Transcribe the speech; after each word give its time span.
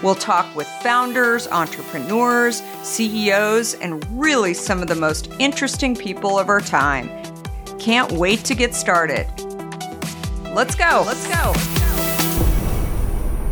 We'll 0.00 0.14
talk 0.14 0.54
with 0.54 0.68
founders, 0.80 1.48
entrepreneurs, 1.48 2.62
CEOs, 2.84 3.74
and 3.74 4.04
really 4.16 4.54
some 4.54 4.80
of 4.80 4.86
the 4.86 4.94
most 4.94 5.28
interesting 5.40 5.96
people 5.96 6.38
of 6.38 6.48
our 6.48 6.60
time. 6.60 7.10
Can't 7.80 8.12
wait 8.12 8.44
to 8.44 8.54
get 8.54 8.76
started. 8.76 9.26
Let's 10.54 10.76
go. 10.76 11.02
Let's 11.04 11.26
go. 11.26 11.52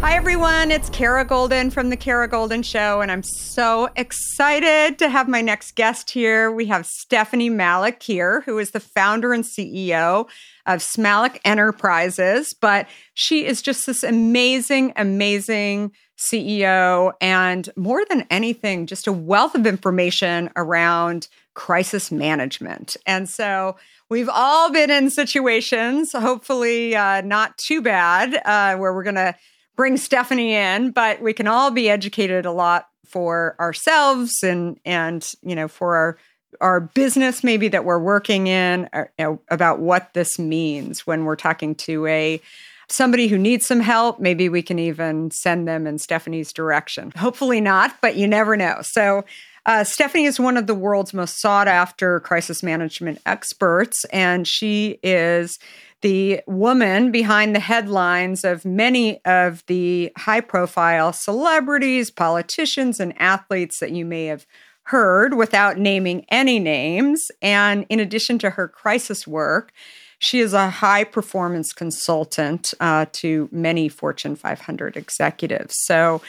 Hi, 0.03 0.15
everyone. 0.15 0.71
It's 0.71 0.89
Kara 0.89 1.25
Goldin 1.25 1.73
from 1.73 1.91
The 1.91 1.97
Kara 1.97 2.29
Goldin 2.29 2.65
Show, 2.65 3.01
and 3.01 3.11
I'm 3.11 3.25
so 3.25 3.89
excited 3.97 5.01
to 5.01 5.09
have 5.09 5.27
my 5.27 5.41
next 5.41 5.75
guest 5.75 6.11
here. 6.11 6.53
We 6.53 6.67
have 6.67 6.87
Stephynie 6.87 7.51
Malik 7.51 8.05
here, 8.05 8.43
who 8.43 8.59
is 8.59 8.71
the 8.71 8.78
founder 8.78 9.33
and 9.33 9.43
CEO 9.43 10.28
of 10.66 10.81
Smalik 10.81 11.38
Enterprises, 11.44 12.54
but 12.54 12.87
she 13.15 13.47
is 13.47 13.62
just 13.62 13.87
this 13.87 14.03
amazing, 14.03 14.93
amazing 14.97 15.93
CEO, 16.19 17.12
and 17.21 17.69
more 17.77 18.04
than 18.09 18.27
anything, 18.31 18.87
just 18.87 19.06
a 19.06 19.12
wealth 19.12 19.54
of 19.54 19.66
information 19.66 20.50
around 20.56 21.28
crisis 21.54 22.10
management. 22.10 22.97
And 23.06 23.28
so 23.28 23.77
we've 24.09 24.28
all 24.28 24.72
been 24.72 24.91
in 24.91 25.10
situations, 25.10 26.12
hopefully 26.12 26.97
uh, 26.97 27.21
not 27.22 27.59
too 27.59 27.83
bad, 27.83 28.41
uh, 28.44 28.78
where 28.78 28.94
we're 28.94 29.03
going 29.03 29.16
to 29.16 29.34
bring 29.77 29.97
Stephynie 29.97 30.53
in, 30.53 30.91
but 30.91 31.21
we 31.21 31.33
can 31.33 31.47
all 31.47 31.71
be 31.71 31.91
educated 31.91 32.47
a 32.47 32.53
lot 32.53 32.88
for 33.06 33.54
ourselves 33.60 34.43
and 34.43 34.81
and 34.84 35.33
you 35.43 35.54
know 35.54 35.69
for 35.69 35.94
our 35.97 36.19
our 36.61 36.81
business 36.81 37.44
maybe 37.44 37.69
that 37.69 37.84
we're 37.84 37.99
working 37.99 38.47
in 38.47 38.89
or, 38.93 39.03
uh, 39.03 39.06
you 39.19 39.25
know, 39.25 39.41
about 39.49 39.81
what 39.81 40.12
this 40.15 40.39
means 40.39 41.06
when 41.06 41.25
we're 41.25 41.37
talking 41.37 41.75
to 41.75 42.06
a 42.06 42.41
somebody 42.89 43.27
who 43.27 43.39
needs 43.39 43.67
some 43.67 43.81
help, 43.81 44.21
maybe 44.21 44.49
we 44.49 44.62
can 44.62 44.78
even 44.78 45.31
send 45.31 45.66
them 45.66 45.87
in 45.87 45.99
Stephynie's 45.99 46.53
direction. 46.53 47.12
Hopefully 47.16 47.61
not, 47.61 47.97
but 48.00 48.16
you 48.16 48.28
never 48.28 48.56
know. 48.56 48.78
So, 48.83 49.25
uh, 49.66 49.83
Stephynie 49.83 50.27
is 50.27 50.39
one 50.39 50.56
of 50.56 50.69
the 50.69 50.77
world's 50.77 51.12
most 51.12 51.41
sought 51.41 51.66
after 51.66 52.21
crisis 52.21 52.62
management 52.62 53.21
experts, 53.27 54.05
and 54.12 54.47
she 54.47 55.00
is 55.03 55.59
the 56.03 56.41
woman 56.47 57.11
behind 57.11 57.53
the 57.53 57.61
headlines 57.61 58.45
of 58.45 58.65
many 58.65 59.25
of 59.25 59.66
the 59.66 60.12
high 60.16 60.41
profile 60.41 61.12
celebrities, 61.12 62.12
politicians, 62.12 63.00
and 63.00 63.21
athletes 63.21 63.81
that 63.81 63.91
you 63.91 64.05
may 64.05 64.27
have 64.27 64.47
heard 64.86 65.34
without 65.34 65.78
naming 65.78 66.24
any 66.30 66.58
names. 66.58 67.28
And 67.42 67.86
in 67.88 68.00
addition 68.00 68.38
to 68.41 68.50
her 68.50 68.69
crisis 68.69 69.26
work, 69.26 69.72
she 70.19 70.41
is 70.41 70.54
a 70.54 70.70
high 70.70 71.04
performance 71.04 71.72
consultant 71.72 72.72
uh, 72.80 73.06
to 73.12 73.48
many 73.52 73.88
Fortune 73.88 74.36
500 74.36 74.97
executives. 74.97 75.74
So, 75.84 76.22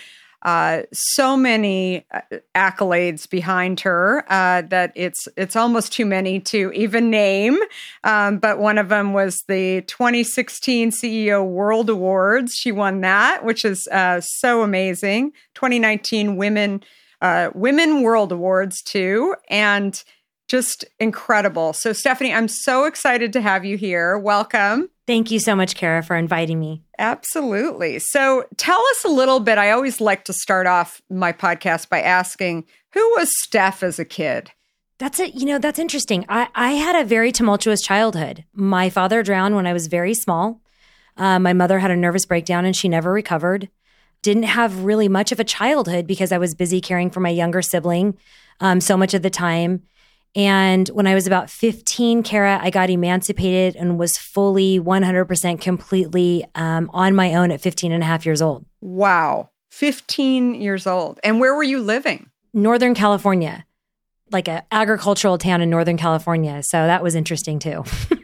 uh, 0.43 0.83
so 0.93 1.35
many 1.35 2.05
uh, 2.11 2.21
accolades 2.53 3.27
behind 3.29 3.79
her 3.79 4.23
uh, 4.29 4.61
that 4.61 4.91
it's 4.95 5.27
it's 5.35 5.55
almost 5.55 5.91
too 5.91 6.05
many 6.05 6.39
to 6.39 6.71
even 6.73 7.09
name. 7.09 7.57
Um, 8.03 8.37
but 8.37 8.59
one 8.59 8.77
of 8.77 8.87
them 8.87 9.13
was 9.13 9.43
the 9.47 9.81
2016 9.87 10.91
CEO 10.91 11.43
World 11.45 11.89
Awards. 11.89 12.53
She 12.53 12.71
won 12.71 13.01
that, 13.01 13.43
which 13.43 13.65
is 13.65 13.87
uh, 13.91 14.21
so 14.21 14.61
amazing. 14.61 15.31
2019 15.55 16.37
Women 16.37 16.83
uh, 17.21 17.49
Women 17.53 18.01
World 18.01 18.31
Awards 18.31 18.81
too, 18.81 19.35
and 19.49 20.03
just 20.47 20.85
incredible. 20.99 21.73
So, 21.73 21.91
Stephynie, 21.91 22.33
I'm 22.33 22.47
so 22.47 22.85
excited 22.85 23.33
to 23.33 23.41
have 23.41 23.65
you 23.65 23.77
here. 23.77 24.17
Welcome. 24.17 24.89
Thank 25.05 25.31
you 25.31 25.39
so 25.39 25.55
much, 25.55 25.75
Kara, 25.75 26.03
for 26.03 26.15
inviting 26.15 26.59
me. 26.59 26.83
Absolutely. 26.97 27.99
So, 27.99 28.45
tell 28.55 28.81
us 28.91 29.03
a 29.03 29.09
little 29.09 29.39
bit. 29.39 29.57
I 29.57 29.71
always 29.71 29.99
like 29.99 30.23
to 30.25 30.33
start 30.33 30.67
off 30.67 31.01
my 31.09 31.33
podcast 31.33 31.89
by 31.89 32.01
asking 32.01 32.65
who 32.91 33.01
was 33.17 33.29
Steph 33.43 33.83
as 33.83 33.99
a 33.99 34.05
kid? 34.05 34.51
That's 34.97 35.19
it. 35.19 35.35
You 35.35 35.45
know, 35.45 35.59
that's 35.59 35.77
interesting. 35.79 36.25
I, 36.27 36.47
I 36.55 36.71
had 36.71 36.95
a 36.95 37.05
very 37.05 37.31
tumultuous 37.31 37.81
childhood. 37.81 38.45
My 38.53 38.89
father 38.89 39.21
drowned 39.21 39.55
when 39.55 39.67
I 39.67 39.73
was 39.73 39.87
very 39.87 40.13
small. 40.15 40.61
Uh, 41.15 41.39
my 41.39 41.53
mother 41.53 41.79
had 41.79 41.91
a 41.91 41.95
nervous 41.95 42.25
breakdown 42.25 42.65
and 42.65 42.75
she 42.75 42.89
never 42.89 43.11
recovered. 43.11 43.69
Didn't 44.27 44.43
have 44.43 44.83
really 44.83 45.07
much 45.07 45.31
of 45.31 45.39
a 45.39 45.45
childhood 45.45 46.05
because 46.05 46.33
I 46.33 46.37
was 46.37 46.53
busy 46.53 46.81
caring 46.81 47.09
for 47.09 47.21
my 47.21 47.29
younger 47.29 47.61
sibling 47.61 48.17
um, 48.59 48.81
so 48.81 48.97
much 48.97 49.13
of 49.13 49.21
the 49.21 49.29
time. 49.29 49.83
And 50.35 50.85
when 50.89 51.07
I 51.07 51.15
was 51.15 51.27
about 51.27 51.49
15, 51.49 52.23
Kara, 52.23 52.59
I 52.61 52.69
got 52.69 52.89
emancipated 52.89 53.77
and 53.77 53.97
was 53.97 54.17
fully 54.17 54.81
100% 54.81 55.61
completely 55.61 56.45
um, 56.55 56.89
on 56.91 57.15
my 57.15 57.35
own 57.35 57.51
at 57.51 57.61
15 57.61 57.93
and 57.93 58.03
a 58.03 58.05
half 58.05 58.25
years 58.25 58.41
old. 58.41 58.65
Wow. 58.81 59.49
15 59.71 60.55
years 60.55 60.85
old. 60.85 61.21
And 61.23 61.39
where 61.39 61.55
were 61.55 61.63
you 61.63 61.79
living? 61.79 62.29
Northern 62.53 62.95
California, 62.95 63.65
like 64.29 64.49
an 64.49 64.63
agricultural 64.73 65.37
town 65.37 65.61
in 65.61 65.69
Northern 65.69 65.95
California. 65.95 66.61
So 66.63 66.85
that 66.85 67.01
was 67.01 67.15
interesting 67.15 67.59
too. 67.59 67.85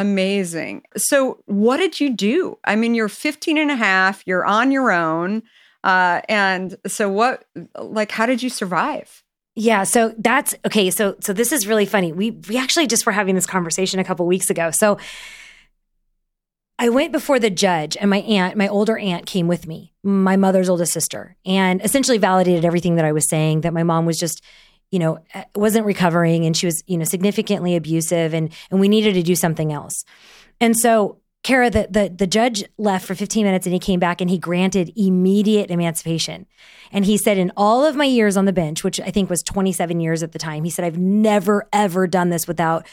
Amazing. 0.00 0.82
So, 0.96 1.42
what 1.44 1.76
did 1.76 2.00
you 2.00 2.10
do? 2.10 2.58
I 2.64 2.74
mean, 2.74 2.94
you're 2.94 3.08
15 3.08 3.58
and 3.58 3.70
a 3.70 3.76
half, 3.76 4.26
you're 4.26 4.46
on 4.46 4.70
your 4.70 4.90
own. 4.90 5.42
Uh, 5.84 6.22
and 6.28 6.76
so, 6.86 7.10
what, 7.10 7.44
like, 7.78 8.10
how 8.10 8.26
did 8.26 8.42
you 8.42 8.48
survive? 8.48 9.22
Yeah, 9.56 9.84
so 9.84 10.14
that's 10.16 10.54
okay. 10.64 10.90
So 10.90 11.16
so 11.20 11.32
this 11.32 11.52
is 11.52 11.66
really 11.66 11.84
funny. 11.84 12.12
We 12.12 12.30
we 12.30 12.56
actually 12.56 12.86
just 12.86 13.04
were 13.04 13.12
having 13.12 13.34
this 13.34 13.46
conversation 13.46 13.98
a 14.00 14.04
couple 14.04 14.24
weeks 14.26 14.48
ago. 14.48 14.70
So 14.70 14.96
I 16.78 16.88
went 16.88 17.12
before 17.12 17.38
the 17.38 17.50
judge 17.50 17.94
and 18.00 18.08
my 18.08 18.20
aunt, 18.20 18.56
my 18.56 18.68
older 18.68 18.96
aunt 18.96 19.26
came 19.26 19.48
with 19.48 19.66
me, 19.66 19.92
my 20.02 20.36
mother's 20.36 20.70
oldest 20.70 20.94
sister, 20.94 21.36
and 21.44 21.84
essentially 21.84 22.16
validated 22.16 22.64
everything 22.64 22.94
that 22.94 23.04
I 23.04 23.12
was 23.12 23.28
saying 23.28 23.62
that 23.62 23.74
my 23.74 23.82
mom 23.82 24.06
was 24.06 24.18
just 24.18 24.42
you 24.90 24.98
know 24.98 25.18
wasn't 25.54 25.86
recovering 25.86 26.44
and 26.44 26.56
she 26.56 26.66
was 26.66 26.82
you 26.86 26.96
know 26.96 27.04
significantly 27.04 27.76
abusive 27.76 28.34
and 28.34 28.52
and 28.70 28.80
we 28.80 28.88
needed 28.88 29.14
to 29.14 29.22
do 29.22 29.34
something 29.34 29.72
else. 29.72 30.04
And 30.60 30.76
so 30.76 31.20
Kara, 31.42 31.70
the, 31.70 31.88
the, 31.90 32.12
the 32.14 32.26
judge 32.26 32.64
left 32.76 33.06
for 33.06 33.14
15 33.14 33.44
minutes 33.46 33.66
and 33.66 33.72
he 33.72 33.78
came 33.78 33.98
back 33.98 34.20
and 34.20 34.28
he 34.28 34.38
granted 34.38 34.92
immediate 34.94 35.70
emancipation. 35.70 36.46
And 36.92 37.06
he 37.06 37.16
said, 37.16 37.38
in 37.38 37.50
all 37.56 37.84
of 37.84 37.96
my 37.96 38.04
years 38.04 38.36
on 38.36 38.44
the 38.44 38.52
bench, 38.52 38.84
which 38.84 39.00
I 39.00 39.10
think 39.10 39.30
was 39.30 39.42
27 39.42 40.00
years 40.00 40.22
at 40.22 40.32
the 40.32 40.38
time, 40.38 40.64
he 40.64 40.70
said, 40.70 40.84
I've 40.84 40.98
never, 40.98 41.66
ever 41.72 42.06
done 42.06 42.28
this 42.28 42.46
without, 42.46 42.86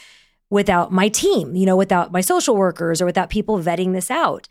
without 0.48 0.90
my 0.90 1.08
team, 1.08 1.56
you 1.56 1.66
know, 1.66 1.76
without 1.76 2.10
my 2.10 2.22
social 2.22 2.56
workers 2.56 3.02
or 3.02 3.04
without 3.04 3.28
people 3.28 3.58
vetting 3.58 3.92
this 3.92 4.10
out. 4.10 4.48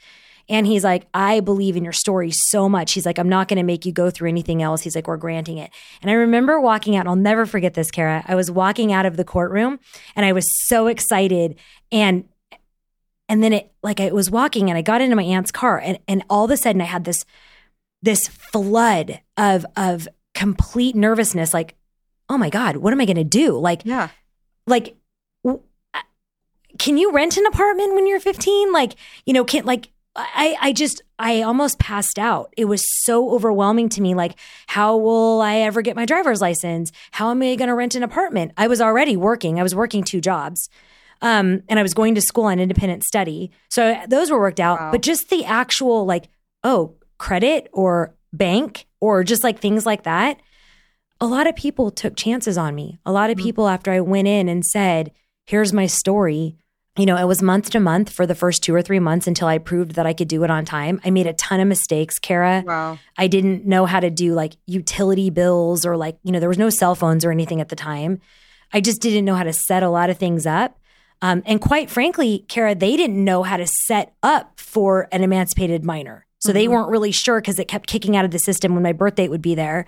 And 0.49 0.65
he's 0.65 0.83
like, 0.83 1.07
I 1.13 1.41
believe 1.41 1.75
in 1.75 1.83
your 1.83 1.93
story 1.93 2.31
so 2.31 2.69
much. 2.69 2.93
He's 2.93 3.05
like, 3.05 3.19
I'm 3.19 3.27
not 3.29 3.47
going 3.49 3.57
to 3.57 3.63
make 3.63 3.85
you 3.85 3.91
go 3.91 4.09
through 4.09 4.29
anything 4.29 4.61
else. 4.61 4.81
He's 4.81 4.95
like, 4.95 5.07
we're 5.07 5.17
granting 5.17 5.57
it. 5.57 5.71
And 6.01 6.09
I 6.09 6.13
remember 6.13 6.59
walking 6.59 6.95
out, 6.95 7.05
I'll 7.05 7.15
never 7.17 7.45
forget 7.45 7.73
this, 7.73 7.91
Kara. 7.91 8.23
I 8.27 8.35
was 8.35 8.49
walking 8.49 8.93
out 8.93 9.05
of 9.05 9.17
the 9.17 9.25
courtroom 9.25 9.79
and 10.15 10.25
I 10.25 10.31
was 10.31 10.45
so 10.67 10.87
excited. 10.87 11.57
And 11.91 12.25
and 13.29 13.43
then 13.43 13.51
it 13.51 13.71
like 13.83 13.99
I 13.99 14.11
was 14.11 14.31
walking 14.31 14.69
and 14.69 14.77
I 14.77 14.81
got 14.81 15.01
into 15.01 15.15
my 15.15 15.23
aunt's 15.23 15.51
car 15.51 15.79
and 15.79 15.99
and 16.07 16.23
all 16.29 16.45
of 16.45 16.51
a 16.51 16.57
sudden 16.57 16.81
I 16.81 16.85
had 16.85 17.03
this 17.03 17.25
this 18.01 18.27
flood 18.27 19.19
of 19.35 19.65
of 19.75 20.07
complete 20.33 20.95
nervousness 20.95 21.53
like 21.53 21.75
oh 22.29 22.37
my 22.37 22.49
god 22.49 22.77
what 22.77 22.93
am 22.93 23.01
I 23.01 23.05
going 23.05 23.17
to 23.17 23.23
do 23.25 23.57
like 23.57 23.81
Yeah. 23.83 24.09
like 24.65 24.95
w- 25.43 25.61
uh, 25.93 26.01
can 26.79 26.97
you 26.97 27.11
rent 27.11 27.35
an 27.37 27.45
apartment 27.47 27.95
when 27.95 28.07
you're 28.07 28.19
15 28.21 28.71
like 28.71 28.95
you 29.25 29.33
know 29.33 29.43
can 29.43 29.65
like 29.65 29.89
I 30.17 30.57
I 30.59 30.73
just 30.73 31.01
I 31.19 31.41
almost 31.43 31.79
passed 31.79 32.17
out. 32.17 32.53
It 32.57 32.65
was 32.65 32.81
so 33.03 33.31
overwhelming 33.31 33.89
to 33.89 34.01
me 34.01 34.15
like 34.15 34.35
how 34.67 34.97
will 34.97 35.41
I 35.41 35.57
ever 35.57 35.81
get 35.81 35.95
my 35.95 36.05
driver's 36.05 36.41
license? 36.41 36.91
How 37.11 37.31
am 37.31 37.41
I 37.41 37.55
going 37.55 37.69
to 37.69 37.75
rent 37.75 37.95
an 37.95 38.03
apartment? 38.03 38.51
I 38.57 38.67
was 38.67 38.81
already 38.81 39.15
working. 39.15 39.59
I 39.59 39.63
was 39.63 39.75
working 39.75 40.03
two 40.03 40.21
jobs. 40.21 40.69
Um, 41.21 41.63
and 41.67 41.79
I 41.79 41.81
was 41.81 41.93
going 41.95 42.15
to 42.15 42.21
school 42.21 42.45
on 42.45 42.59
independent 42.59 43.03
study. 43.03 43.51
So 43.69 43.99
those 44.07 44.29
were 44.29 44.39
worked 44.39 44.59
out. 44.59 44.79
Wow. 44.79 44.91
But 44.91 45.01
just 45.01 45.29
the 45.29 45.45
actual, 45.45 46.05
like, 46.05 46.29
oh, 46.63 46.93
credit 47.17 47.69
or 47.73 48.13
bank 48.31 48.85
or 48.99 49.23
just 49.23 49.43
like 49.43 49.59
things 49.59 49.85
like 49.85 50.03
that, 50.03 50.39
a 51.19 51.25
lot 51.25 51.47
of 51.47 51.55
people 51.55 51.89
took 51.89 52.15
chances 52.15 52.57
on 52.57 52.75
me. 52.75 52.99
A 53.05 53.11
lot 53.11 53.31
of 53.31 53.37
people, 53.37 53.67
after 53.67 53.91
I 53.91 54.01
went 54.01 54.27
in 54.27 54.47
and 54.47 54.63
said, 54.63 55.11
here's 55.45 55.73
my 55.73 55.87
story, 55.87 56.55
you 56.97 57.05
know, 57.05 57.15
it 57.15 57.25
was 57.25 57.41
month 57.43 57.69
to 57.71 57.79
month 57.79 58.09
for 58.09 58.25
the 58.25 58.35
first 58.35 58.63
two 58.63 58.73
or 58.73 58.81
three 58.81 58.99
months 58.99 59.27
until 59.27 59.47
I 59.47 59.59
proved 59.59 59.91
that 59.95 60.05
I 60.05 60.13
could 60.13 60.27
do 60.27 60.43
it 60.43 60.49
on 60.49 60.65
time. 60.65 60.99
I 61.05 61.11
made 61.11 61.27
a 61.27 61.33
ton 61.33 61.59
of 61.59 61.67
mistakes, 61.67 62.17
Kara. 62.17 62.63
Wow. 62.65 62.97
I 63.17 63.27
didn't 63.27 63.65
know 63.65 63.85
how 63.85 63.99
to 63.99 64.09
do 64.09 64.33
like 64.33 64.57
utility 64.65 65.29
bills 65.29 65.85
or 65.85 65.95
like, 65.95 66.17
you 66.23 66.31
know, 66.31 66.39
there 66.39 66.49
was 66.49 66.57
no 66.57 66.69
cell 66.69 66.95
phones 66.95 67.23
or 67.23 67.31
anything 67.31 67.61
at 67.61 67.69
the 67.69 67.75
time. 67.75 68.19
I 68.73 68.81
just 68.81 69.01
didn't 69.01 69.25
know 69.25 69.35
how 69.35 69.43
to 69.43 69.53
set 69.53 69.83
a 69.83 69.89
lot 69.89 70.09
of 70.09 70.17
things 70.17 70.45
up. 70.45 70.79
Um, 71.21 71.41
and 71.45 71.61
quite 71.61 71.89
frankly, 71.89 72.45
Kara, 72.47 72.75
they 72.75 72.95
didn't 72.95 73.23
know 73.23 73.43
how 73.43 73.57
to 73.57 73.67
set 73.85 74.13
up 74.21 74.59
for 74.59 75.07
an 75.11 75.23
emancipated 75.23 75.83
minor. 75.83 76.25
So 76.39 76.53
they 76.53 76.67
weren't 76.67 76.89
really 76.89 77.11
sure 77.11 77.41
because 77.41 77.57
it 77.57 77.67
kept 77.67 77.87
kicking 77.87 78.15
out 78.15 78.23
of 78.23 78.31
the 78.31 78.39
system 78.39 78.73
when 78.73 78.83
my 78.83 78.93
birth 78.93 79.15
date 79.15 79.29
would 79.29 79.41
be 79.41 79.55
there. 79.55 79.85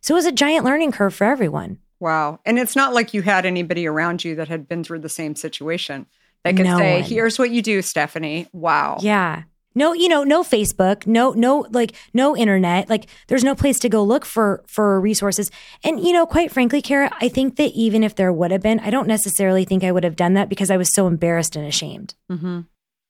So 0.00 0.14
it 0.14 0.18
was 0.18 0.26
a 0.26 0.32
giant 0.32 0.64
learning 0.64 0.92
curve 0.92 1.14
for 1.14 1.24
everyone. 1.24 1.78
Wow. 2.00 2.40
And 2.44 2.58
it's 2.58 2.74
not 2.74 2.92
like 2.92 3.14
you 3.14 3.22
had 3.22 3.46
anybody 3.46 3.86
around 3.86 4.24
you 4.24 4.34
that 4.34 4.48
had 4.48 4.66
been 4.66 4.82
through 4.82 4.98
the 4.98 5.08
same 5.08 5.36
situation 5.36 6.06
that 6.44 6.56
can 6.56 6.64
No 6.66 6.78
say, 6.78 7.00
one. 7.00 7.10
here's 7.10 7.38
what 7.38 7.50
you 7.50 7.62
do, 7.62 7.80
Stephynie. 7.80 8.48
Wow. 8.52 8.98
Yeah. 9.00 9.44
No, 9.74 9.94
you 9.94 10.08
know, 10.08 10.22
no 10.22 10.42
Facebook, 10.42 11.06
no, 11.06 11.30
no, 11.32 11.66
like 11.70 11.94
no 12.12 12.36
internet. 12.36 12.90
Like 12.90 13.06
there's 13.28 13.42
no 13.44 13.54
place 13.54 13.78
to 13.78 13.88
go 13.88 14.02
look 14.04 14.26
for 14.26 14.62
for 14.66 15.00
resources. 15.00 15.50
And 15.82 15.98
you 15.98 16.12
know, 16.12 16.26
quite 16.26 16.52
frankly, 16.52 16.82
Kara, 16.82 17.10
I 17.22 17.28
think 17.28 17.56
that 17.56 17.70
even 17.72 18.04
if 18.04 18.14
there 18.14 18.32
would 18.32 18.50
have 18.50 18.60
been, 18.60 18.80
I 18.80 18.90
don't 18.90 19.08
necessarily 19.08 19.64
think 19.64 19.82
I 19.82 19.90
would 19.90 20.04
have 20.04 20.16
done 20.16 20.34
that 20.34 20.50
because 20.50 20.70
I 20.70 20.76
was 20.76 20.94
so 20.94 21.06
embarrassed 21.06 21.56
and 21.56 21.66
ashamed. 21.66 22.14
hmm 22.28 22.60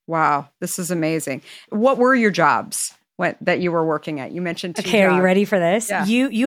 Wow. 0.06 0.48
This 0.60 0.78
is 0.78 0.90
amazing. 0.90 1.42
What 1.70 1.96
were 1.98 2.14
your 2.14 2.30
jobs 2.30 2.76
what, 3.16 3.36
that 3.40 3.60
you 3.60 3.70
were 3.72 3.84
working 3.84 4.20
at? 4.20 4.32
You 4.32 4.40
mentioned 4.42 4.76
two 4.76 4.82
Okay, 4.88 5.02
are 5.04 5.16
you 5.16 5.22
ready 5.22 5.44
for 5.44 5.58
this? 5.58 5.88
Yeah. 5.90 6.04
You 6.06 6.28
you 6.28 6.46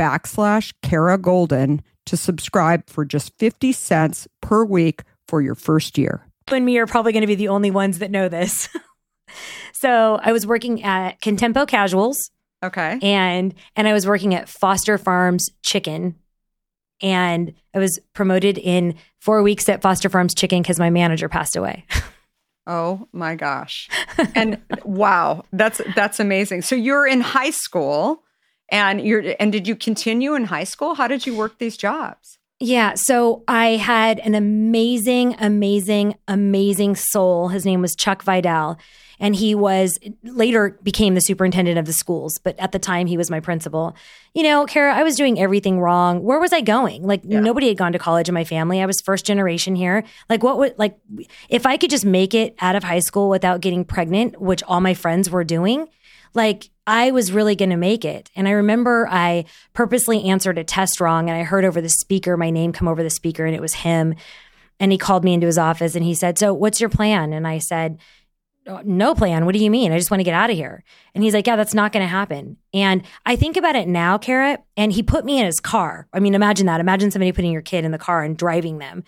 backslash 0.00 0.72
Kara 0.82 1.18
Goldin 1.18 1.80
to 2.06 2.16
subscribe 2.16 2.88
for 2.88 3.04
just 3.04 3.36
50 3.38 3.72
cents 3.72 4.26
per 4.40 4.64
week 4.64 5.02
for 5.28 5.42
your 5.42 5.54
first 5.54 5.98
year. 5.98 6.26
And 6.48 6.64
me 6.64 6.78
are 6.78 6.86
probably 6.86 7.12
going 7.12 7.20
to 7.20 7.26
be 7.26 7.34
the 7.34 7.48
only 7.48 7.70
ones 7.70 7.98
that 7.98 8.10
know 8.10 8.28
this. 8.28 8.68
so 9.72 10.18
I 10.22 10.32
was 10.32 10.46
working 10.46 10.82
at 10.82 11.20
Contempo 11.20 11.68
Casuals. 11.68 12.30
Okay. 12.62 12.98
And 13.02 13.54
and 13.76 13.86
I 13.86 13.92
was 13.92 14.06
working 14.06 14.34
at 14.34 14.48
Foster 14.48 14.98
Farms 14.98 15.48
Chicken. 15.62 16.16
And 17.02 17.54
I 17.74 17.78
was 17.78 17.98
promoted 18.12 18.58
in 18.58 18.94
four 19.20 19.42
weeks 19.42 19.68
at 19.68 19.80
Foster 19.80 20.08
Farms 20.08 20.34
Chicken 20.34 20.62
because 20.62 20.78
my 20.78 20.90
manager 20.90 21.28
passed 21.28 21.56
away. 21.56 21.84
Oh 22.66 23.08
my 23.12 23.34
gosh. 23.34 23.88
And 24.36 24.60
wow, 24.84 25.44
that's 25.52 25.80
that's 25.96 26.20
amazing. 26.20 26.62
So 26.62 26.76
you're 26.76 27.04
in 27.04 27.20
high 27.20 27.50
school 27.50 28.22
and 28.70 29.00
you're 29.00 29.34
and 29.40 29.52
did 29.52 29.66
you 29.68 29.76
continue 29.76 30.34
in 30.34 30.44
high 30.44 30.64
school? 30.64 30.94
How 30.94 31.08
did 31.08 31.26
you 31.26 31.36
work 31.36 31.58
these 31.58 31.76
jobs? 31.76 32.38
Yeah, 32.62 32.92
so 32.94 33.42
I 33.48 33.76
had 33.76 34.18
an 34.18 34.34
amazing, 34.34 35.34
amazing, 35.38 36.16
amazing 36.28 36.94
soul. 36.94 37.48
His 37.48 37.64
name 37.64 37.80
was 37.80 37.96
Chuck 37.96 38.22
Vidal, 38.22 38.76
and 39.18 39.34
he 39.34 39.54
was 39.54 39.98
later 40.22 40.78
became 40.82 41.14
the 41.14 41.22
superintendent 41.22 41.78
of 41.78 41.86
the 41.86 41.94
schools, 41.94 42.38
but 42.44 42.58
at 42.58 42.72
the 42.72 42.78
time 42.78 43.06
he 43.06 43.16
was 43.16 43.30
my 43.30 43.40
principal. 43.40 43.96
You 44.34 44.42
know, 44.42 44.66
Kara, 44.66 44.94
I 44.94 45.02
was 45.04 45.16
doing 45.16 45.40
everything 45.40 45.80
wrong. 45.80 46.22
Where 46.22 46.38
was 46.38 46.52
I 46.52 46.60
going? 46.60 47.02
Like 47.02 47.22
Yeah. 47.24 47.40
nobody 47.40 47.68
had 47.68 47.78
gone 47.78 47.92
to 47.92 47.98
college 47.98 48.28
in 48.28 48.34
my 48.34 48.44
family. 48.44 48.82
I 48.82 48.86
was 48.86 49.00
first 49.00 49.24
generation 49.24 49.74
here. 49.74 50.04
Like 50.28 50.42
what 50.42 50.58
would 50.58 50.78
like 50.78 50.98
if 51.48 51.64
I 51.64 51.78
could 51.78 51.88
just 51.88 52.04
make 52.04 52.34
it 52.34 52.54
out 52.60 52.76
of 52.76 52.84
high 52.84 53.00
school 53.00 53.30
without 53.30 53.62
getting 53.62 53.86
pregnant, 53.86 54.38
which 54.38 54.62
all 54.64 54.82
my 54.82 54.92
friends 54.92 55.30
were 55.30 55.44
doing, 55.44 55.88
like 56.34 56.70
I 56.86 57.10
was 57.10 57.32
really 57.32 57.54
going 57.54 57.70
to 57.70 57.76
make 57.76 58.04
it. 58.04 58.30
And 58.34 58.48
I 58.48 58.52
remember 58.52 59.06
I 59.08 59.44
purposely 59.72 60.24
answered 60.24 60.58
a 60.58 60.64
test 60.64 61.00
wrong 61.00 61.28
and 61.28 61.38
I 61.38 61.44
heard 61.44 61.64
over 61.64 61.80
the 61.80 61.88
speaker 61.88 62.36
my 62.36 62.50
name 62.50 62.72
come 62.72 62.88
over 62.88 63.02
the 63.02 63.10
speaker 63.10 63.46
and 63.46 63.54
it 63.54 63.60
was 63.60 63.74
him. 63.74 64.14
And 64.78 64.90
he 64.90 64.98
called 64.98 65.24
me 65.24 65.34
into 65.34 65.46
his 65.46 65.58
office 65.58 65.94
and 65.94 66.04
he 66.04 66.14
said, 66.14 66.38
So 66.38 66.52
what's 66.54 66.80
your 66.80 66.90
plan? 66.90 67.32
And 67.32 67.46
I 67.46 67.58
said, 67.58 67.98
"Oh, 68.66 68.80
No 68.84 69.14
plan. 69.14 69.44
What 69.44 69.54
do 69.54 69.62
you 69.62 69.70
mean? 69.70 69.92
I 69.92 69.98
just 69.98 70.10
want 70.10 70.20
to 70.20 70.24
get 70.24 70.34
out 70.34 70.50
of 70.50 70.56
here. 70.56 70.82
And 71.14 71.22
he's 71.22 71.34
like, 71.34 71.46
Yeah, 71.46 71.56
that's 71.56 71.74
not 71.74 71.92
going 71.92 72.02
to 72.02 72.08
happen. 72.08 72.56
And 72.72 73.02
I 73.26 73.36
think 73.36 73.56
about 73.56 73.76
it 73.76 73.86
now, 73.86 74.16
Kara, 74.16 74.58
and 74.76 74.90
he 74.90 75.02
put 75.02 75.24
me 75.24 75.38
in 75.38 75.46
his 75.46 75.60
car. 75.60 76.08
I 76.12 76.20
mean, 76.20 76.34
imagine 76.34 76.66
that. 76.66 76.80
Imagine 76.80 77.10
somebody 77.10 77.32
putting 77.32 77.52
your 77.52 77.62
kid 77.62 77.84
in 77.84 77.92
the 77.92 77.98
car 77.98 78.22
and 78.22 78.36
driving 78.36 78.78
them. 78.78 79.04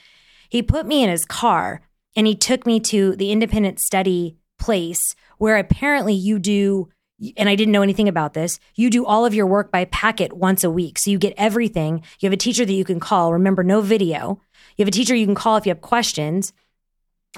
He 0.50 0.62
put 0.62 0.86
me 0.86 1.02
in 1.02 1.08
his 1.08 1.24
car 1.24 1.80
and 2.14 2.26
he 2.26 2.36
took 2.36 2.66
me 2.66 2.78
to 2.80 3.16
the 3.16 3.32
independent 3.32 3.80
study 3.80 4.36
place 4.58 5.00
where 5.38 5.56
apparently 5.56 6.14
you 6.14 6.38
do 6.38 6.88
and 7.36 7.48
I 7.48 7.54
didn't 7.54 7.72
know 7.72 7.82
anything 7.82 8.08
about 8.08 8.34
this. 8.34 8.58
You 8.74 8.90
do 8.90 9.04
all 9.04 9.24
of 9.24 9.34
your 9.34 9.46
work 9.46 9.70
by 9.70 9.84
packet 9.86 10.32
once 10.32 10.64
a 10.64 10.70
week. 10.70 10.98
So 10.98 11.10
you 11.10 11.18
get 11.18 11.34
everything. 11.36 12.02
You 12.20 12.26
have 12.26 12.32
a 12.32 12.36
teacher 12.36 12.64
that 12.64 12.72
you 12.72 12.84
can 12.84 13.00
call. 13.00 13.32
Remember, 13.32 13.62
no 13.62 13.80
video. 13.80 14.40
You 14.76 14.82
have 14.82 14.88
a 14.88 14.92
teacher 14.92 15.14
you 15.14 15.26
can 15.26 15.34
call 15.34 15.56
if 15.56 15.66
you 15.66 15.70
have 15.70 15.80
questions. 15.80 16.52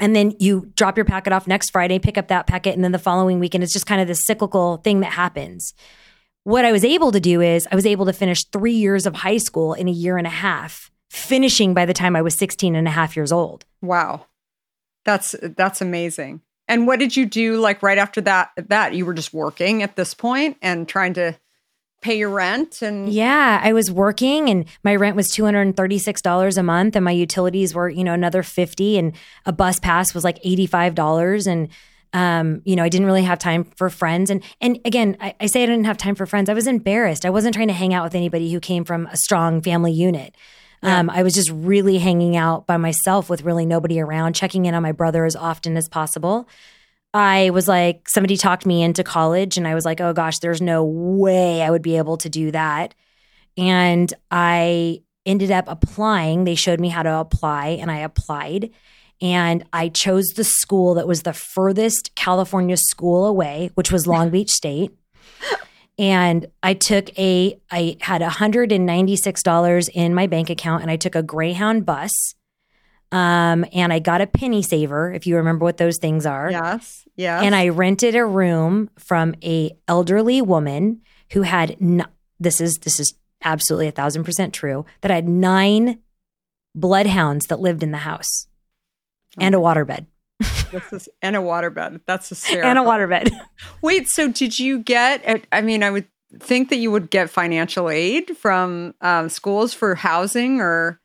And 0.01 0.15
then 0.17 0.35
you 0.41 0.73
drop 0.75 0.97
your 0.97 1.05
packet 1.05 1.33
off 1.33 1.47
next 1.47 1.71
Friday, 1.71 1.99
pick 1.99 2.19
up 2.19 2.29
that 2.29 2.47
packet, 2.47 2.75
and 2.75 2.83
then 2.83 2.93
the 2.93 2.99
following 2.99 3.39
weekend, 3.39 3.63
it's 3.63 3.73
just 3.73 3.87
kind 3.87 4.01
of 4.01 4.09
this 4.09 4.25
cyclical 4.27 4.79
thing 4.79 5.01
that 5.01 5.13
happens. 5.13 5.73
What 6.43 6.65
I 6.65 6.73
was 6.73 6.85
able 6.85 7.13
to 7.13 7.21
do 7.21 7.41
is 7.41 7.69
I 7.71 7.77
was 7.77 7.87
able 7.87 8.07
to 8.07 8.13
finish 8.13 8.45
three 8.45 8.75
years 8.75 9.07
of 9.07 9.15
high 9.15 9.39
school 9.39 9.73
in 9.73 9.87
a 9.87 9.93
year 9.93 10.19
and 10.19 10.27
a 10.27 10.31
half, 10.31 10.91
finishing 11.11 11.75
by 11.75 11.87
the 11.87 11.95
time 11.95 12.17
I 12.17 12.23
was 12.23 12.37
16 12.37 12.75
and 12.75 12.89
a 12.89 12.91
half 12.91 13.15
years 13.17 13.31
old. 13.31 13.65
Wow. 13.81 14.27
That's 15.05 15.35
that's 15.41 15.81
amazing. 15.81 16.41
And 16.69 16.87
what 16.87 16.99
did 16.99 17.17
you 17.17 17.27
do 17.27 17.61
like 17.61 17.83
right 17.83 17.99
after 17.99 18.21
that? 18.23 18.51
That 18.57 18.95
you 18.95 19.05
were 19.05 19.15
just 19.15 19.35
working 19.35 19.83
at 19.83 19.97
this 19.97 20.15
point 20.15 20.57
and 20.63 20.89
trying 20.89 21.15
to 21.15 21.37
pay 22.05 22.19
your 22.19 22.29
rent 22.29 22.83
and 22.83 23.09
Yeah, 23.09 23.61
I 23.63 23.73
was 23.73 23.91
working 23.91 24.51
and 24.51 24.67
my 24.85 24.95
rent 24.95 25.17
was 25.17 25.29
$236 25.29 26.59
a 26.59 26.63
month 26.63 26.97
and 26.97 27.05
my 27.05 27.11
utilities 27.11 27.75
were, 27.75 27.89
you 27.89 28.05
know, 28.05 28.13
another 28.13 28.43
50 28.43 28.99
and 28.99 29.15
a 29.47 29.53
bus 29.53 29.81
pass 29.81 30.13
was 30.15 30.23
like 30.23 30.41
$85 30.43 31.47
and 31.47 31.69
um, 32.13 32.63
you 32.65 32.77
know, 32.77 32.85
I 32.85 32.89
didn't 32.89 33.07
really 33.07 33.25
have 33.25 33.41
time 33.41 33.65
for 33.77 33.91
friends. 33.91 34.31
And 34.31 34.45
and 34.61 34.79
again, 34.85 35.17
I, 35.21 35.35
I 35.41 35.47
say 35.47 35.65
I 35.65 35.67
didn't 35.67 35.87
have 35.87 35.97
time 35.97 36.15
for 36.15 36.27
friends. 36.27 36.49
I 36.49 36.55
was 36.55 36.69
embarrassed. 36.69 37.27
I 37.27 37.31
wasn't 37.31 37.55
trying 37.55 37.69
to 37.69 37.75
hang 37.75 37.93
out 37.93 38.05
with 38.05 38.15
anybody 38.15 38.53
who 38.53 38.61
came 38.61 38.85
from 38.85 39.07
a 39.07 39.17
strong 39.17 39.61
family 39.61 39.91
unit. 39.91 40.37
Um, 40.85 41.09
I 41.09 41.23
was 41.23 41.33
just 41.33 41.51
really 41.51 41.99
hanging 41.99 42.37
out 42.37 42.67
by 42.67 42.77
myself 42.77 43.31
with 43.31 43.43
really 43.43 43.65
nobody 43.65 44.01
around, 44.01 44.35
checking 44.35 44.67
in 44.67 44.75
on 44.75 44.83
my 44.83 44.93
brother 44.93 45.25
as 45.25 45.35
often 45.35 45.77
as 45.77 45.89
possible. 45.89 46.47
I 47.15 47.51
was 47.51 47.67
like, 47.67 48.09
somebody 48.09 48.37
talked 48.37 48.67
me 48.67 48.83
into 48.83 49.03
college, 49.03 49.57
and 49.57 49.67
I 49.67 49.75
was 49.75 49.85
like, 49.85 50.01
oh 50.01 50.13
gosh, 50.13 50.39
there's 50.41 50.61
no 50.61 50.85
way 50.85 51.63
I 51.63 51.71
would 51.71 51.83
be 51.83 51.97
able 51.97 52.17
to 52.19 52.29
do 52.29 52.51
that. 52.51 52.95
And 53.57 54.13
I 54.31 55.03
ended 55.25 55.51
up 55.51 55.65
applying. 55.69 56.45
They 56.45 56.55
showed 56.55 56.81
me 56.81 56.89
how 56.89 57.03
to 57.03 57.19
apply, 57.19 57.79
and 57.81 57.91
I 57.91 57.99
applied. 57.99 58.71
And 59.23 59.65
I 59.73 59.89
chose 59.89 60.27
the 60.37 60.45
school 60.45 60.95
that 60.95 61.07
was 61.07 61.23
the 61.23 61.33
furthest 61.33 62.15
California 62.15 62.77
school 62.77 63.27
away, 63.27 63.71
which 63.75 63.91
was 63.91 64.07
Long 64.07 64.29
Beach 64.31 64.51
State. 64.51 64.93
And 65.99 66.47
I 66.63 66.75
took 66.75 67.17
a, 67.19 67.59
I 67.71 67.97
had 68.01 68.21
$196 68.21 69.89
in 69.95 70.15
my 70.15 70.27
bank 70.27 70.51
account 70.51 70.83
and 70.83 70.91
I 70.91 70.97
took 70.97 71.15
a 71.15 71.23
Greyhound 71.23 71.87
bus. 71.87 72.11
Um, 73.13 73.65
and 73.73 73.93
I 73.93 74.01
got 74.01 74.21
a 74.21 74.27
penny 74.27 74.61
saver, 74.61 75.13
if 75.13 75.25
you 75.27 75.37
remember 75.37 75.65
what 75.65 75.77
those 75.77 75.99
things 75.99 76.27
are. 76.27 76.51
yes, 76.51 77.07
yes. 77.15 77.45
And 77.45 77.55
I 77.55 77.69
rented 77.69 78.17
a 78.17 78.27
room 78.27 78.91
from 78.99 79.37
a 79.45 79.71
elderly 79.87 80.43
woman 80.43 81.01
who 81.33 81.43
had, 81.43 81.77
n- 81.81 82.09
this 82.41 82.61
is, 82.61 82.79
this 82.83 82.99
is 82.99 83.15
absolutely 83.45 83.87
a 83.87 83.93
thousand 83.93 84.25
percent 84.25 84.53
true, 84.53 84.85
that 85.03 85.13
I 85.13 85.15
had 85.17 85.29
nine 85.29 86.01
bloodhounds 86.75 87.47
that 87.47 87.61
lived 87.61 87.85
in 87.85 87.93
the 87.93 87.99
house 87.99 88.49
and 89.39 89.55
a 89.55 89.59
waterbed. 89.59 90.07
This 90.71 90.93
is 90.93 91.09
and 91.23 91.37
a 91.37 91.41
waterbed. 91.41 92.01
That's 92.07 92.29
hysterical. 92.29 92.71
And 92.71 92.79
a 92.79 92.83
waterbed. 92.83 93.31
Wait, 93.83 94.09
so 94.09 94.29
did 94.31 94.59
you 94.59 94.79
get? 94.81 95.45
I 95.53 95.61
mean, 95.61 95.83
I 95.83 95.91
would 95.91 96.07
think 96.41 96.71
that 96.71 96.77
you 96.77 96.91
would 96.91 97.11
get 97.11 97.31
financial 97.31 97.89
aid 97.91 98.37
from 98.37 98.95
um, 99.01 99.29
schools 99.29 99.73
for 99.75 99.95
housing, 99.95 100.61
or 100.61 101.01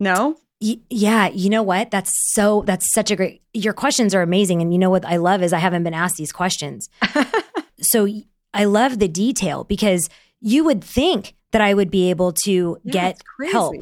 no? 0.00 0.36
Y- 0.60 0.78
yeah, 0.90 1.28
you 1.28 1.50
know 1.50 1.62
what? 1.62 1.90
That's 1.90 2.12
so 2.32 2.62
that's 2.66 2.92
such 2.92 3.10
a 3.10 3.16
great 3.16 3.42
your 3.52 3.72
questions 3.72 4.14
are 4.14 4.22
amazing 4.22 4.62
and 4.62 4.72
you 4.72 4.78
know 4.78 4.90
what 4.90 5.04
I 5.04 5.16
love 5.16 5.42
is 5.42 5.52
I 5.52 5.58
haven't 5.58 5.84
been 5.84 5.94
asked 5.94 6.16
these 6.16 6.32
questions. 6.32 6.88
so 7.80 8.08
I 8.52 8.64
love 8.64 8.98
the 8.98 9.08
detail 9.08 9.64
because 9.64 10.08
you 10.40 10.64
would 10.64 10.82
think 10.82 11.34
that 11.52 11.60
I 11.60 11.72
would 11.74 11.90
be 11.90 12.10
able 12.10 12.32
to 12.44 12.78
Yeah, 12.82 12.92
get 12.92 13.22
help. 13.52 13.76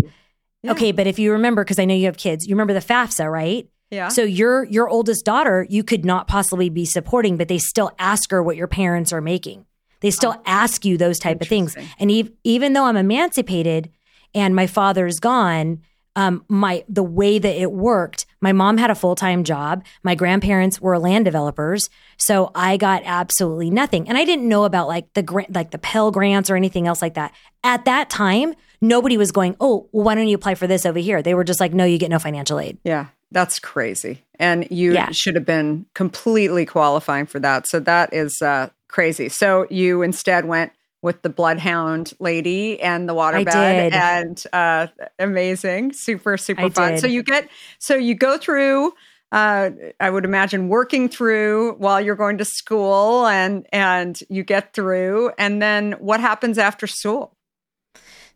Yeah. 0.62 0.73
Okay, 0.73 0.92
but 0.92 1.06
if 1.06 1.18
you 1.18 1.32
remember 1.32 1.64
because 1.64 1.78
I 1.78 1.85
know 1.87 1.94
you 1.94 2.06
have 2.06 2.16
kids, 2.16 2.47
you 2.47 2.54
remember 2.54 2.75
the 2.75 2.80
FAFSA, 2.80 3.30
right? 3.30 3.66
Yeah. 3.92 4.08
So 4.08 4.22
your 4.22 4.64
your 4.64 4.88
oldest 4.88 5.25
daughter, 5.25 5.66
you 5.68 5.84
could 5.84 6.04
not 6.04 6.26
possibly 6.26 6.70
be 6.70 6.84
supporting, 6.87 7.37
but 7.37 7.46
they 7.49 7.58
still 7.58 7.92
ask 7.99 8.30
her 8.30 8.42
what 8.42 8.56
your 8.56 8.66
parents 8.66 9.12
are 9.12 9.20
making. 9.20 9.66
They 10.00 10.11
still 10.11 10.40
ask 10.46 10.84
you 10.84 10.96
those 10.96 11.18
type 11.20 11.40
of 11.40 11.46
things. 11.46 11.76
Oh, 11.78 11.82
And 12.00 12.11
ev- 12.11 12.32
even 12.42 12.72
though 12.72 12.84
I'm 12.87 12.96
emancipated 12.96 13.90
and 14.34 14.56
my 14.56 14.66
father's 14.66 15.20
gone, 15.20 15.82
um, 16.16 16.44
my 16.49 16.84
the 16.88 17.02
way 17.02 17.38
that 17.38 17.54
it 17.61 17.70
worked, 17.70 18.26
my 18.40 18.52
mom 18.52 18.78
had 18.78 18.90
a 18.90 18.94
full 18.94 19.14
time 19.14 19.44
job. 19.44 19.84
My 20.02 20.14
grandparents 20.14 20.80
were 20.80 20.99
land 20.99 21.25
developers, 21.26 21.88
so 22.16 22.50
I 22.54 22.76
got 22.78 23.02
absolutely 23.04 23.70
nothing. 23.70 24.08
And 24.08 24.18
I 24.18 24.25
didn't 24.25 24.49
know 24.49 24.64
about 24.64 24.88
like 24.88 25.12
the 25.14 25.22
grant, 25.22 25.54
like 25.54 25.70
the 25.70 25.78
Pell 25.78 26.11
grants 26.11 26.50
or 26.50 26.56
anything 26.56 26.87
else 26.87 27.00
like 27.00 27.14
that. 27.14 27.32
At 27.62 27.84
that 27.84 28.11
time, 28.11 28.54
nobody 28.80 29.17
was 29.17 29.32
going, 29.32 29.54
"Oh, 29.60 29.88
well, 29.93 30.04
why 30.04 30.14
don't 30.14 30.28
you 30.28 30.34
apply 30.36 30.54
for 30.56 30.67
this 30.67 30.84
over 30.84 30.99
here?" 30.99 31.23
They 31.23 31.34
were 31.34 31.45
just 31.45 31.60
like, 31.60 31.73
"No, 31.73 31.84
you 31.84 31.97
get 31.99 32.10
no 32.10 32.19
financial 32.19 32.58
aid." 32.58 32.76
Yeah, 32.84 33.06
that's 33.32 33.58
crazy. 33.58 34.25
And 34.38 34.68
you 34.71 34.95
Yeah. 34.95 35.10
should 35.10 35.34
have 35.34 35.45
been 35.45 35.86
completely 35.95 36.66
qualifying 36.66 37.26
for 37.26 37.40
that. 37.40 37.66
So 37.66 37.80
that 37.80 38.12
is 38.12 38.40
uh, 38.42 38.71
crazy. 38.88 39.28
So 39.28 39.66
you 39.71 40.02
instead 40.02 40.45
went 40.45 40.73
with 41.02 41.23
the 41.23 41.28
bloodhound 41.28 42.12
lady 42.21 42.80
and 42.80 43.08
the 43.08 43.14
waterbed 43.14 43.92
and 43.92 44.45
uh, 44.52 44.86
amazing, 45.18 45.92
super, 45.92 46.36
super 46.36 46.62
I 46.62 46.68
fun. 46.68 46.92
did. 46.92 47.00
So 47.00 47.06
you 47.08 47.23
get, 47.23 47.49
so 47.78 47.97
you 47.97 48.14
go 48.14 48.38
through, 48.38 48.92
uh, 49.32 49.71
I 49.99 50.10
would 50.10 50.25
imagine 50.25 50.68
working 50.68 51.08
through 51.08 51.75
while 51.78 52.00
you're 52.00 52.14
going 52.14 52.38
to 52.38 52.45
school 52.45 53.26
and, 53.26 53.66
and 53.73 54.18
you 54.28 54.45
get 54.45 54.75
through. 54.75 55.32
And 55.38 55.60
then 55.60 55.92
what 55.92 56.21
happens 56.21 56.58
after 56.58 56.86
school? 56.86 57.34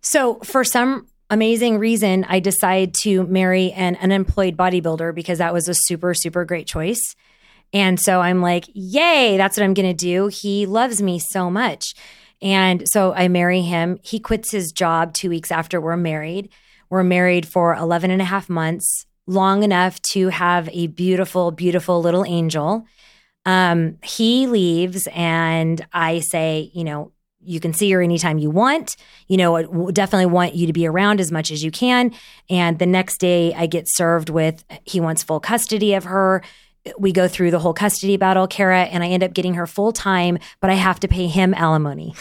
So, 0.00 0.34
for 0.36 0.62
some 0.62 1.08
amazing 1.30 1.78
reason, 1.78 2.24
I 2.28 2.40
decided 2.40 2.94
to 3.02 3.26
marry 3.26 3.72
an 3.72 3.96
unemployed 3.96 4.56
bodybuilder 4.56 5.14
because 5.14 5.38
that 5.38 5.52
was 5.52 5.68
a 5.68 5.74
super, 5.74 6.14
super 6.14 6.44
great 6.44 6.66
choice. 6.66 7.14
And 7.72 7.98
so 7.98 8.20
I'm 8.20 8.40
like, 8.40 8.64
yay, 8.74 9.36
that's 9.36 9.56
what 9.56 9.64
I'm 9.64 9.74
going 9.74 9.88
to 9.88 9.94
do. 9.94 10.28
He 10.28 10.66
loves 10.66 11.02
me 11.02 11.18
so 11.18 11.50
much. 11.50 11.94
And 12.40 12.88
so 12.88 13.12
I 13.12 13.28
marry 13.28 13.62
him. 13.62 13.98
He 14.02 14.20
quits 14.20 14.52
his 14.52 14.72
job 14.72 15.14
two 15.14 15.30
weeks 15.30 15.50
after 15.50 15.80
we're 15.80 15.96
married. 15.96 16.50
We're 16.90 17.02
married 17.02 17.46
for 17.46 17.74
11 17.74 18.10
and 18.10 18.22
a 18.22 18.26
half 18.26 18.48
months, 18.48 19.06
long 19.26 19.62
enough 19.62 20.00
to 20.12 20.28
have 20.28 20.68
a 20.72 20.86
beautiful, 20.86 21.50
beautiful 21.50 22.00
little 22.00 22.24
angel. 22.24 22.86
Um, 23.44 23.98
he 24.02 24.46
leaves, 24.46 25.08
and 25.14 25.84
I 25.92 26.20
say, 26.20 26.70
you 26.74 26.84
know, 26.84 27.12
you 27.46 27.60
can 27.60 27.72
see 27.72 27.90
her 27.92 28.02
anytime 28.02 28.38
you 28.38 28.50
want. 28.50 28.96
You 29.28 29.36
know, 29.36 29.56
I 29.56 29.64
definitely 29.92 30.26
want 30.26 30.54
you 30.54 30.66
to 30.66 30.72
be 30.72 30.86
around 30.86 31.20
as 31.20 31.30
much 31.32 31.50
as 31.50 31.62
you 31.64 31.70
can. 31.70 32.12
And 32.50 32.78
the 32.78 32.86
next 32.86 33.18
day, 33.18 33.54
I 33.54 33.66
get 33.66 33.84
served 33.88 34.28
with 34.30 34.64
he 34.84 35.00
wants 35.00 35.22
full 35.22 35.40
custody 35.40 35.94
of 35.94 36.04
her. 36.04 36.42
We 36.98 37.10
go 37.12 37.26
through 37.26 37.50
the 37.50 37.58
whole 37.58 37.74
custody 37.74 38.16
battle, 38.16 38.46
Kara, 38.46 38.82
and 38.82 39.02
I 39.02 39.08
end 39.08 39.22
up 39.24 39.34
getting 39.34 39.54
her 39.54 39.66
full 39.66 39.92
time, 39.92 40.38
but 40.60 40.70
I 40.70 40.74
have 40.74 41.00
to 41.00 41.08
pay 41.08 41.26
him 41.26 41.52
alimony. 41.54 42.14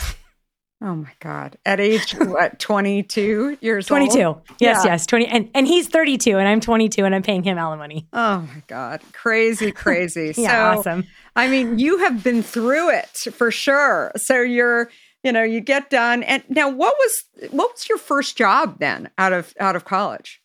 Oh 0.81 0.93
my 0.95 1.11
God. 1.19 1.57
At 1.65 1.79
age, 1.79 2.11
what, 2.19 2.59
22 2.59 3.57
years 3.61 3.89
old? 3.89 3.97
22. 4.09 4.19
Yes, 4.59 4.83
Yeah. 4.83 4.91
yes, 4.91 5.05
20. 5.05 5.25
And, 5.27 5.49
and 5.55 5.65
he's 5.67 5.87
32 5.87 6.37
and 6.37 6.47
I'm 6.47 6.59
22 6.59 7.05
and 7.05 7.15
I'm 7.15 7.23
paying 7.23 7.43
him 7.43 7.57
alimony. 7.57 8.07
Oh 8.11 8.39
my 8.41 8.61
God. 8.67 9.01
Crazy, 9.13 9.71
crazy. 9.83 10.33
Yeah, 10.37 10.73
so, 10.73 10.79
awesome. 10.79 11.07
I 11.35 11.47
mean, 11.47 11.79
you 11.79 11.99
have 11.99 12.23
been 12.23 12.43
through 12.43 12.89
it 12.91 13.07
for 13.33 13.51
sure. 13.51 14.11
So 14.17 14.41
you're, 14.41 14.89
you 15.25 15.31
know, 15.31 15.43
you 15.43 15.59
get 15.59 15.89
done. 15.89 16.23
And 16.23 16.43
now 16.47 16.69
what 16.69 16.93
was 16.97 17.49
what 17.51 17.73
was 17.73 17.89
your 17.89 17.97
first 17.97 18.37
job 18.37 18.79
then 18.79 19.09
out 19.17 19.33
of 19.33 19.53
out 19.59 19.75
of 19.75 19.83
college? 19.83 20.41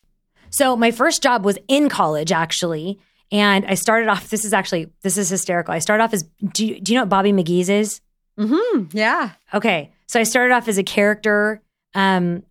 So 0.49 0.75
my 0.75 0.91
first 0.91 1.23
job 1.23 1.45
was 1.45 1.57
in 1.67 1.87
college, 1.87 2.31
actually. 2.31 2.99
And 3.31 3.65
I 3.65 3.75
started 3.75 4.09
off, 4.09 4.29
this 4.29 4.43
is 4.43 4.51
actually, 4.51 4.91
this 5.03 5.17
is 5.17 5.29
hysterical. 5.29 5.73
I 5.73 5.79
started 5.79 6.03
off 6.03 6.13
as, 6.13 6.23
do 6.51 6.67
you, 6.67 6.81
do 6.81 6.91
you 6.91 6.97
know 6.97 7.03
what 7.03 7.09
Bobby 7.09 7.31
McGee's 7.31 7.69
is? 7.69 8.01
Mm-hmm. 8.37 8.87
Yeah. 8.91 9.31
Okay. 9.53 9.93
So 10.07 10.19
I 10.19 10.23
started 10.23 10.53
off 10.53 10.67
as 10.67 10.77
a 10.77 10.83
character 10.83 11.61
um, 11.95 12.43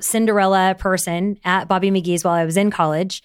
Cinderella 0.00 0.74
person 0.78 1.38
at 1.44 1.68
Bobby 1.68 1.90
McGee's 1.90 2.24
while 2.24 2.32
I 2.32 2.46
was 2.46 2.56
in 2.56 2.70
college. 2.70 3.22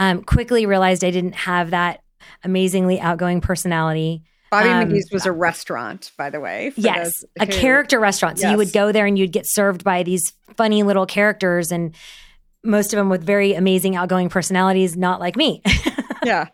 Um, 0.00 0.24
quickly 0.24 0.66
realized 0.66 1.04
I 1.04 1.12
didn't 1.12 1.36
have 1.36 1.70
that 1.70 2.02
amazingly 2.42 2.98
outgoing 2.98 3.40
personality. 3.40 4.24
Bobby 4.50 4.68
Um, 4.68 4.88
McGee's 4.88 5.10
was 5.12 5.26
a 5.26 5.32
restaurant, 5.32 6.10
by 6.16 6.30
the 6.30 6.40
way. 6.40 6.72
Yes, 6.76 7.12
a 7.38 7.46
character 7.46 8.00
restaurant. 8.00 8.38
So 8.38 8.50
you 8.50 8.56
would 8.56 8.72
go 8.72 8.92
there 8.92 9.06
and 9.06 9.18
you'd 9.18 9.32
get 9.32 9.44
served 9.46 9.84
by 9.84 10.02
these 10.02 10.32
funny 10.56 10.82
little 10.82 11.06
characters, 11.06 11.70
and 11.70 11.94
most 12.64 12.92
of 12.92 12.96
them 12.98 13.08
with 13.08 13.22
very 13.24 13.54
amazing 13.54 13.94
outgoing 13.96 14.28
personalities, 14.28 14.96
not 14.96 15.20
like 15.20 15.36
me. 15.36 15.62
Yeah. 16.24 16.48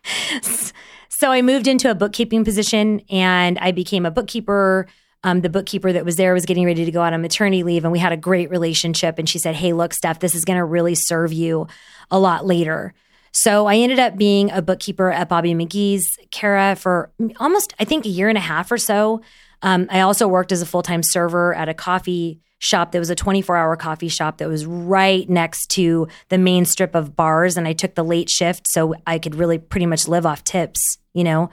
so 1.08 1.32
I 1.32 1.42
moved 1.42 1.66
into 1.66 1.90
a 1.90 1.94
bookkeeping 1.94 2.44
position 2.44 3.00
and 3.10 3.58
I 3.58 3.72
became 3.72 4.04
a 4.06 4.10
bookkeeper. 4.10 4.86
Um, 5.24 5.40
the 5.40 5.48
bookkeeper 5.48 5.90
that 5.90 6.04
was 6.04 6.16
there 6.16 6.34
was 6.34 6.44
getting 6.44 6.66
ready 6.66 6.84
to 6.84 6.90
go 6.92 7.00
out 7.00 7.14
on 7.14 7.22
maternity 7.22 7.62
leave, 7.62 7.82
and 7.84 7.90
we 7.90 7.98
had 7.98 8.12
a 8.12 8.16
great 8.16 8.50
relationship. 8.50 9.18
And 9.18 9.26
she 9.26 9.38
said, 9.38 9.54
Hey, 9.54 9.72
look, 9.72 9.94
Steph, 9.94 10.20
this 10.20 10.34
is 10.34 10.44
going 10.44 10.58
to 10.58 10.64
really 10.64 10.94
serve 10.94 11.32
you 11.32 11.66
a 12.10 12.18
lot 12.18 12.44
later. 12.44 12.92
So 13.34 13.66
I 13.66 13.76
ended 13.76 13.98
up 13.98 14.16
being 14.16 14.50
a 14.52 14.62
bookkeeper 14.62 15.10
at 15.10 15.28
Bobby 15.28 15.54
McGee's, 15.54 16.06
Kara, 16.30 16.76
for 16.76 17.10
almost, 17.38 17.74
I 17.80 17.84
think, 17.84 18.06
a 18.06 18.08
year 18.08 18.28
and 18.28 18.38
a 18.38 18.40
half 18.40 18.70
or 18.70 18.78
so. 18.78 19.22
Um, 19.60 19.88
I 19.90 20.00
also 20.00 20.28
worked 20.28 20.52
as 20.52 20.62
a 20.62 20.66
full 20.66 20.82
time 20.82 21.02
server 21.02 21.52
at 21.54 21.68
a 21.68 21.74
coffee 21.74 22.40
shop 22.58 22.92
that 22.92 22.98
was 22.98 23.10
a 23.10 23.14
24 23.14 23.56
hour 23.56 23.76
coffee 23.76 24.08
shop 24.08 24.38
that 24.38 24.48
was 24.48 24.64
right 24.64 25.28
next 25.28 25.66
to 25.72 26.06
the 26.28 26.38
main 26.38 26.64
strip 26.64 26.94
of 26.94 27.16
bars. 27.16 27.56
And 27.56 27.66
I 27.66 27.72
took 27.72 27.94
the 27.96 28.04
late 28.04 28.30
shift 28.30 28.68
so 28.68 28.94
I 29.06 29.18
could 29.18 29.34
really 29.34 29.58
pretty 29.58 29.86
much 29.86 30.06
live 30.06 30.24
off 30.24 30.44
tips, 30.44 30.98
you 31.12 31.24
know? 31.24 31.50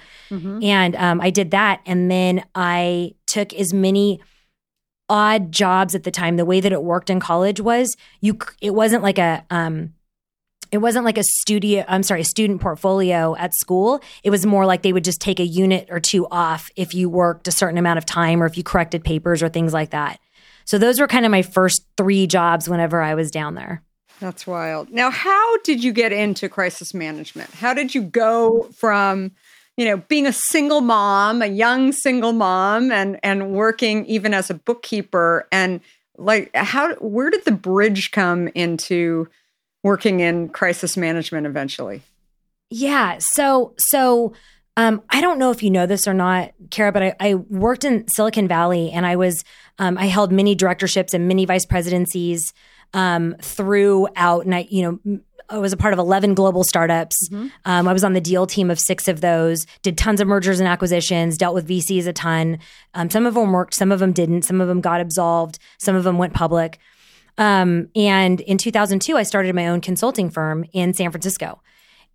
And 0.63 0.95
um, 0.95 1.19
I 1.19 1.31
did 1.31 1.51
that. 1.51 1.81
And 1.85 2.11
then 2.11 2.43
I 2.53 3.15
took 3.25 3.53
as 3.53 3.73
many 3.73 4.21
odd 5.09 5.51
jobs 5.51 5.95
at 5.95 6.03
the 6.03 6.11
time. 6.11 6.37
The 6.37 6.45
way 6.45 6.61
that 6.61 6.71
it 6.71 6.83
worked 6.83 7.09
in 7.09 7.19
college 7.19 7.59
was 7.59 7.97
you, 8.21 8.37
it 8.61 8.75
wasn't 8.75 9.03
like 9.03 9.17
a, 9.17 9.43
um, 9.49 9.93
it 10.71 10.79
wasn't 10.79 11.05
like 11.05 11.17
a 11.17 11.23
studio 11.23 11.83
i'm 11.87 12.03
sorry 12.03 12.21
a 12.21 12.25
student 12.25 12.61
portfolio 12.61 13.35
at 13.35 13.53
school 13.55 14.01
it 14.23 14.29
was 14.29 14.45
more 14.45 14.65
like 14.65 14.81
they 14.81 14.93
would 14.93 15.03
just 15.03 15.21
take 15.21 15.39
a 15.39 15.45
unit 15.45 15.87
or 15.89 15.99
two 15.99 16.27
off 16.31 16.69
if 16.75 16.93
you 16.93 17.09
worked 17.09 17.47
a 17.47 17.51
certain 17.51 17.77
amount 17.77 17.97
of 17.97 18.05
time 18.05 18.41
or 18.41 18.45
if 18.45 18.57
you 18.57 18.63
corrected 18.63 19.03
papers 19.03 19.43
or 19.43 19.49
things 19.49 19.73
like 19.73 19.91
that 19.91 20.19
so 20.65 20.77
those 20.77 20.99
were 20.99 21.07
kind 21.07 21.25
of 21.25 21.31
my 21.31 21.41
first 21.41 21.85
three 21.97 22.27
jobs 22.27 22.69
whenever 22.69 23.01
i 23.01 23.13
was 23.15 23.31
down 23.31 23.55
there 23.55 23.81
That's 24.21 24.45
wild. 24.45 24.91
Now, 24.91 25.09
how 25.09 25.57
did 25.63 25.83
you 25.83 25.91
get 25.91 26.13
into 26.13 26.47
crisis 26.47 26.93
management? 26.93 27.49
How 27.55 27.73
did 27.73 27.95
you 27.95 28.03
go 28.03 28.69
from, 28.77 29.31
you 29.77 29.85
know, 29.85 29.97
being 29.97 30.27
a 30.27 30.31
single 30.33 30.81
mom, 30.81 31.41
a 31.41 31.47
young 31.47 31.91
single 31.91 32.31
mom, 32.31 32.91
and 32.91 33.19
and 33.23 33.51
working 33.51 34.05
even 34.05 34.35
as 34.35 34.51
a 34.51 34.53
bookkeeper, 34.53 35.47
and 35.51 35.81
like 36.19 36.55
how 36.55 36.93
where 36.95 37.31
did 37.31 37.45
the 37.45 37.51
bridge 37.51 38.11
come 38.11 38.47
into 38.53 39.27
working 39.83 40.19
in 40.19 40.49
crisis 40.49 40.97
management 40.97 41.47
eventually? 41.47 42.01
Yeah. 42.69 43.17
So, 43.19 43.73
so 43.77 44.33
um, 44.77 45.01
I 45.09 45.21
don't 45.21 45.37
know 45.37 45.51
if 45.51 45.61
you 45.61 45.69
know 45.69 45.85
this 45.85 46.07
or 46.07 46.13
not, 46.13 46.51
Kara, 46.69 46.91
but 46.91 47.03
I, 47.03 47.15
I 47.19 47.33
worked 47.35 47.83
in 47.83 48.07
Silicon 48.15 48.47
Valley 48.47 48.91
and 48.91 49.05
I 49.05 49.15
was, 49.15 49.43
um, 49.79 49.97
I 49.97 50.05
held 50.05 50.31
many 50.31 50.55
directorships 50.55 51.13
and 51.13 51.27
many 51.27 51.45
vice 51.45 51.65
presidencies 51.65 52.53
um, 52.93 53.35
throughout. 53.41 54.45
And 54.45 54.55
I, 54.55 54.67
you 54.69 54.99
know, 55.05 55.21
I 55.49 55.57
was 55.57 55.73
a 55.73 55.77
part 55.77 55.93
of 55.93 55.99
11 55.99 56.33
global 56.33 56.63
startups. 56.63 57.29
Um, 57.65 57.87
I 57.87 57.93
was 57.93 58.05
on 58.05 58.13
the 58.13 58.21
deal 58.21 58.47
team 58.47 58.71
of 58.71 58.79
six 58.79 59.09
of 59.09 59.19
those, 59.19 59.65
did 59.81 59.97
tons 59.97 60.21
of 60.21 60.27
mergers 60.27 60.61
and 60.61 60.67
acquisitions, 60.67 61.37
dealt 61.37 61.53
with 61.53 61.67
VCs 61.67 62.07
a 62.07 62.13
ton. 62.13 62.59
Um, 62.93 63.09
some 63.09 63.25
of 63.25 63.33
them 63.33 63.51
worked, 63.51 63.73
some 63.73 63.91
of 63.91 63.99
them 63.99 64.13
didn't, 64.13 64.43
some 64.43 64.61
of 64.61 64.69
them 64.69 64.79
got 64.79 65.01
absolved, 65.01 65.59
some 65.77 65.95
of 65.95 66.05
them 66.05 66.17
went 66.17 66.33
public. 66.33 66.79
Um, 67.37 67.89
and 67.95 68.41
in 68.41 68.57
2002, 68.57 69.17
I 69.17 69.23
started 69.23 69.55
my 69.55 69.67
own 69.67 69.81
consulting 69.81 70.29
firm 70.29 70.65
in 70.73 70.93
San 70.93 71.11
Francisco. 71.11 71.61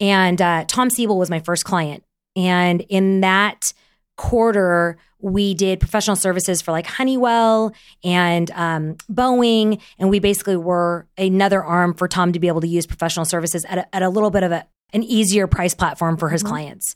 And 0.01 0.41
uh, 0.41 0.65
Tom 0.69 0.91
Siebel 0.91 1.19
was 1.19 1.31
my 1.31 1.41
first 1.41 1.65
client. 1.65 2.05
And 2.37 2.83
in 2.83 3.23
that 3.23 3.73
quarter, 4.17 4.99
we 5.19 5.55
did 5.55 5.81
professional 5.81 6.17
services 6.17 6.61
for 6.61 6.73
like 6.73 6.87
Honeywell 6.87 7.73
and 8.05 8.51
um, 8.53 8.97
Boeing. 9.11 9.81
And 9.99 10.11
we 10.11 10.19
basically 10.19 10.57
were 10.57 11.07
another 11.17 11.65
arm 11.65 11.95
for 11.95 12.09
Tom 12.09 12.33
to 12.33 12.39
be 12.39 12.49
able 12.49 12.61
to 12.61 12.69
use 12.69 12.87
professional 12.87 13.25
services 13.25 13.65
at 13.65 13.79
a, 13.79 13.97
at 13.97 14.03
a 14.03 14.09
little 14.09 14.31
bit 14.31 14.43
of 14.43 14.53
a, 14.53 14.67
an 14.93 15.03
easier 15.03 15.47
price 15.47 15.75
platform 15.75 16.17
for 16.17 16.29
his 16.29 16.43
clients. 16.43 16.95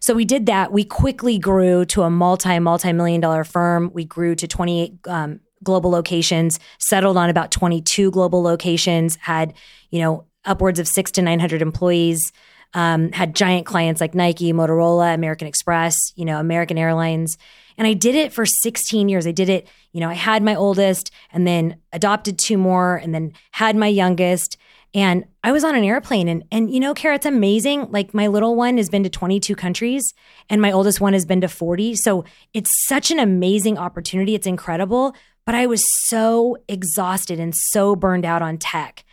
So 0.00 0.14
we 0.14 0.24
did 0.24 0.46
that. 0.46 0.72
We 0.72 0.84
quickly 0.84 1.38
grew 1.38 1.84
to 1.86 2.02
a 2.02 2.10
multi, 2.10 2.58
multi 2.58 2.92
million 2.92 3.20
dollar 3.20 3.44
firm. 3.44 3.90
We 3.94 4.04
grew 4.04 4.34
to 4.34 4.48
28 4.48 4.98
um, 5.06 5.40
global 5.62 5.90
locations, 5.90 6.58
settled 6.78 7.16
on 7.16 7.30
about 7.30 7.50
22 7.50 8.10
global 8.10 8.42
locations, 8.42 9.16
had, 9.16 9.54
you 9.90 10.00
know, 10.00 10.24
upwards 10.44 10.78
of 10.78 10.88
six 10.88 11.10
to 11.12 11.22
900 11.22 11.62
employees, 11.62 12.32
um, 12.74 13.12
had 13.12 13.34
giant 13.34 13.66
clients 13.66 14.00
like 14.00 14.14
Nike, 14.14 14.52
Motorola, 14.52 15.14
American 15.14 15.46
Express, 15.46 15.94
you 16.16 16.24
know, 16.24 16.38
American 16.38 16.78
Airlines. 16.78 17.36
And 17.78 17.86
I 17.86 17.92
did 17.94 18.14
it 18.14 18.32
for 18.32 18.46
16 18.46 19.08
years. 19.08 19.26
I 19.26 19.32
did 19.32 19.48
it, 19.48 19.68
you 19.92 20.00
know, 20.00 20.08
I 20.08 20.14
had 20.14 20.42
my 20.42 20.54
oldest 20.54 21.10
and 21.32 21.46
then 21.46 21.76
adopted 21.92 22.38
two 22.38 22.58
more 22.58 22.96
and 22.96 23.14
then 23.14 23.32
had 23.52 23.76
my 23.76 23.88
youngest. 23.88 24.56
And 24.94 25.24
I 25.42 25.52
was 25.52 25.64
on 25.64 25.74
an 25.74 25.84
airplane 25.84 26.28
and 26.28 26.44
and 26.52 26.72
you 26.72 26.78
know, 26.78 26.92
Kara, 26.92 27.14
it's 27.14 27.24
amazing. 27.24 27.90
Like 27.90 28.12
my 28.12 28.26
little 28.26 28.54
one 28.56 28.76
has 28.76 28.90
been 28.90 29.02
to 29.04 29.08
22 29.08 29.56
countries 29.56 30.12
and 30.50 30.60
my 30.60 30.70
oldest 30.70 31.00
one 31.00 31.14
has 31.14 31.24
been 31.24 31.40
to 31.40 31.48
40. 31.48 31.94
So 31.96 32.24
it's 32.52 32.70
such 32.86 33.10
an 33.10 33.18
amazing 33.18 33.78
opportunity. 33.78 34.34
It's 34.34 34.46
incredible. 34.46 35.14
But 35.44 35.54
I 35.54 35.66
was 35.66 35.82
so 36.08 36.56
exhausted 36.68 37.40
and 37.40 37.52
so 37.54 37.96
burned 37.96 38.24
out 38.24 38.42
on 38.42 38.58
tech. 38.58 39.04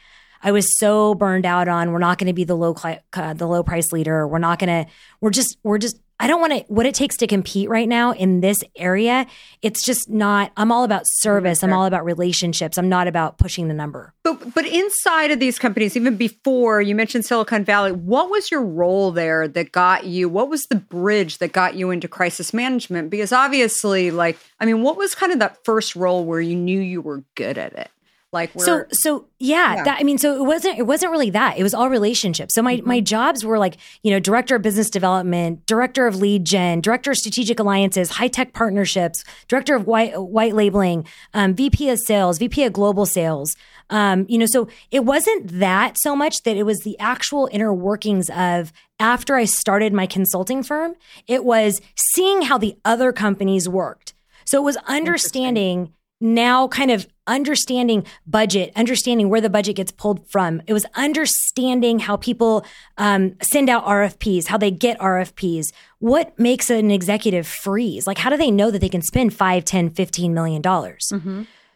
I 0.41 0.51
was 0.51 0.77
so 0.77 1.15
burned 1.15 1.45
out 1.45 1.67
on 1.67 1.91
we're 1.91 1.99
not 1.99 2.17
going 2.17 2.27
to 2.27 2.33
be 2.33 2.43
the 2.43 2.55
low 2.55 2.75
uh, 3.13 3.33
the 3.33 3.47
low 3.47 3.63
price 3.63 3.91
leader. 3.91 4.27
We're 4.27 4.39
not 4.39 4.59
going 4.59 4.85
to. 4.85 4.91
We're 5.21 5.31
just. 5.31 5.57
We're 5.63 5.79
just. 5.79 5.99
I 6.21 6.27
don't 6.27 6.41
want 6.41 6.53
to. 6.53 6.73
What 6.73 6.85
it 6.85 6.93
takes 6.93 7.15
to 7.17 7.27
compete 7.27 7.69
right 7.69 7.87
now 7.87 8.11
in 8.11 8.41
this 8.41 8.61
area, 8.75 9.25
it's 9.61 9.83
just 9.85 10.09
not. 10.09 10.51
I'm 10.57 10.71
all 10.71 10.83
about 10.83 11.03
service. 11.05 11.63
I'm 11.63 11.71
all 11.71 11.85
about 11.85 12.03
relationships. 12.03 12.77
I'm 12.77 12.89
not 12.89 13.07
about 13.07 13.37
pushing 13.37 13.69
the 13.69 13.73
number. 13.73 14.13
But 14.23 14.53
but 14.53 14.65
inside 14.65 15.31
of 15.31 15.39
these 15.39 15.57
companies, 15.57 15.95
even 15.95 16.17
before 16.17 16.81
you 16.81 16.93
mentioned 16.93 17.25
Silicon 17.25 17.63
Valley, 17.63 17.93
what 17.93 18.29
was 18.29 18.51
your 18.51 18.63
role 18.63 19.11
there 19.11 19.47
that 19.47 19.71
got 19.71 20.05
you? 20.05 20.27
What 20.27 20.49
was 20.49 20.65
the 20.65 20.75
bridge 20.75 21.37
that 21.37 21.53
got 21.53 21.75
you 21.75 21.89
into 21.89 22.07
crisis 22.09 22.53
management? 22.53 23.09
Because 23.09 23.31
obviously, 23.31 24.11
like, 24.11 24.37
I 24.59 24.65
mean, 24.65 24.81
what 24.81 24.97
was 24.97 25.15
kind 25.15 25.31
of 25.31 25.39
that 25.39 25.63
first 25.63 25.95
role 25.95 26.25
where 26.25 26.41
you 26.41 26.55
knew 26.55 26.81
you 26.81 27.01
were 27.01 27.23
good 27.35 27.57
at 27.57 27.73
it? 27.73 27.89
Like, 28.31 28.51
where, 28.53 28.63
so 28.65 28.83
so 28.91 29.25
yeah, 29.39 29.77
Yeah. 29.77 29.83
that 29.85 29.99
I 29.99 30.03
mean, 30.03 30.19
so 30.19 30.35
it 30.35 30.45
wasn't 30.45 30.77
it 30.77 30.83
wasn't 30.85 31.11
really 31.11 31.31
that. 31.31 31.57
It 31.57 31.63
was 31.63 31.73
all 31.73 31.89
relationships. 31.89 32.53
So 32.53 32.61
my 32.61 32.77
Mm-hmm. 32.77 32.87
my 32.87 32.99
jobs 32.99 33.43
were 33.43 33.57
like 33.57 33.77
you 34.03 34.11
know 34.11 34.19
director 34.19 34.55
of 34.57 34.61
business 34.61 34.89
development, 34.91 35.65
director 35.65 36.05
of 36.05 36.15
lead 36.17 36.45
gen, 36.45 36.79
director 36.81 37.09
of 37.11 37.17
strategic 37.17 37.59
alliances, 37.59 38.11
high 38.11 38.27
tech 38.27 38.53
partnerships, 38.53 39.23
director 39.47 39.75
of 39.75 39.87
white 39.87 40.15
white 40.21 40.53
labeling, 40.53 41.05
um, 41.33 41.55
VP 41.55 41.89
of 41.89 41.97
sales, 42.05 42.37
VP 42.37 42.65
of 42.65 42.73
global 42.73 43.07
sales. 43.07 43.55
Um, 43.89 44.27
you 44.29 44.37
know, 44.37 44.45
so 44.45 44.67
it 44.91 45.03
wasn't 45.05 45.47
that 45.59 45.97
so 45.97 46.15
much 46.15 46.43
that 46.43 46.55
it 46.55 46.63
was 46.63 46.81
the 46.81 46.99
actual 46.99 47.49
inner 47.51 47.73
workings 47.73 48.29
of 48.29 48.71
after 48.99 49.35
I 49.37 49.45
started 49.45 49.91
my 49.91 50.05
consulting 50.05 50.61
firm. 50.61 50.93
It 51.25 51.43
was 51.43 51.81
seeing 51.95 52.43
how 52.43 52.59
the 52.59 52.77
other 52.85 53.11
companies 53.11 53.67
worked. 53.67 54.13
So 54.45 54.59
it 54.59 54.63
was 54.63 54.77
understanding 54.87 55.93
now 56.21 56.67
kind 56.67 56.91
of 56.91 57.07
understanding 57.27 58.05
budget, 58.25 58.71
understanding 58.75 59.29
where 59.29 59.39
the 59.41 59.49
budget 59.49 59.75
gets 59.75 59.91
pulled 59.91 60.27
from. 60.29 60.61
It 60.67 60.73
was 60.73 60.85
understanding 60.95 61.99
how 61.99 62.17
people 62.17 62.65
um, 62.97 63.35
send 63.41 63.69
out 63.69 63.85
RFPs, 63.85 64.47
how 64.47 64.57
they 64.57 64.71
get 64.71 64.99
RFPs. 64.99 65.71
What 65.99 66.37
makes 66.37 66.69
an 66.69 66.91
executive 66.91 67.47
freeze? 67.47 68.07
Like, 68.07 68.17
how 68.17 68.29
do 68.29 68.37
they 68.37 68.51
know 68.51 68.71
that 68.71 68.79
they 68.79 68.89
can 68.89 69.01
spend 69.01 69.33
5, 69.33 69.63
10, 69.63 69.91
15 69.91 70.33
million 70.33 70.61
dollars? 70.61 71.07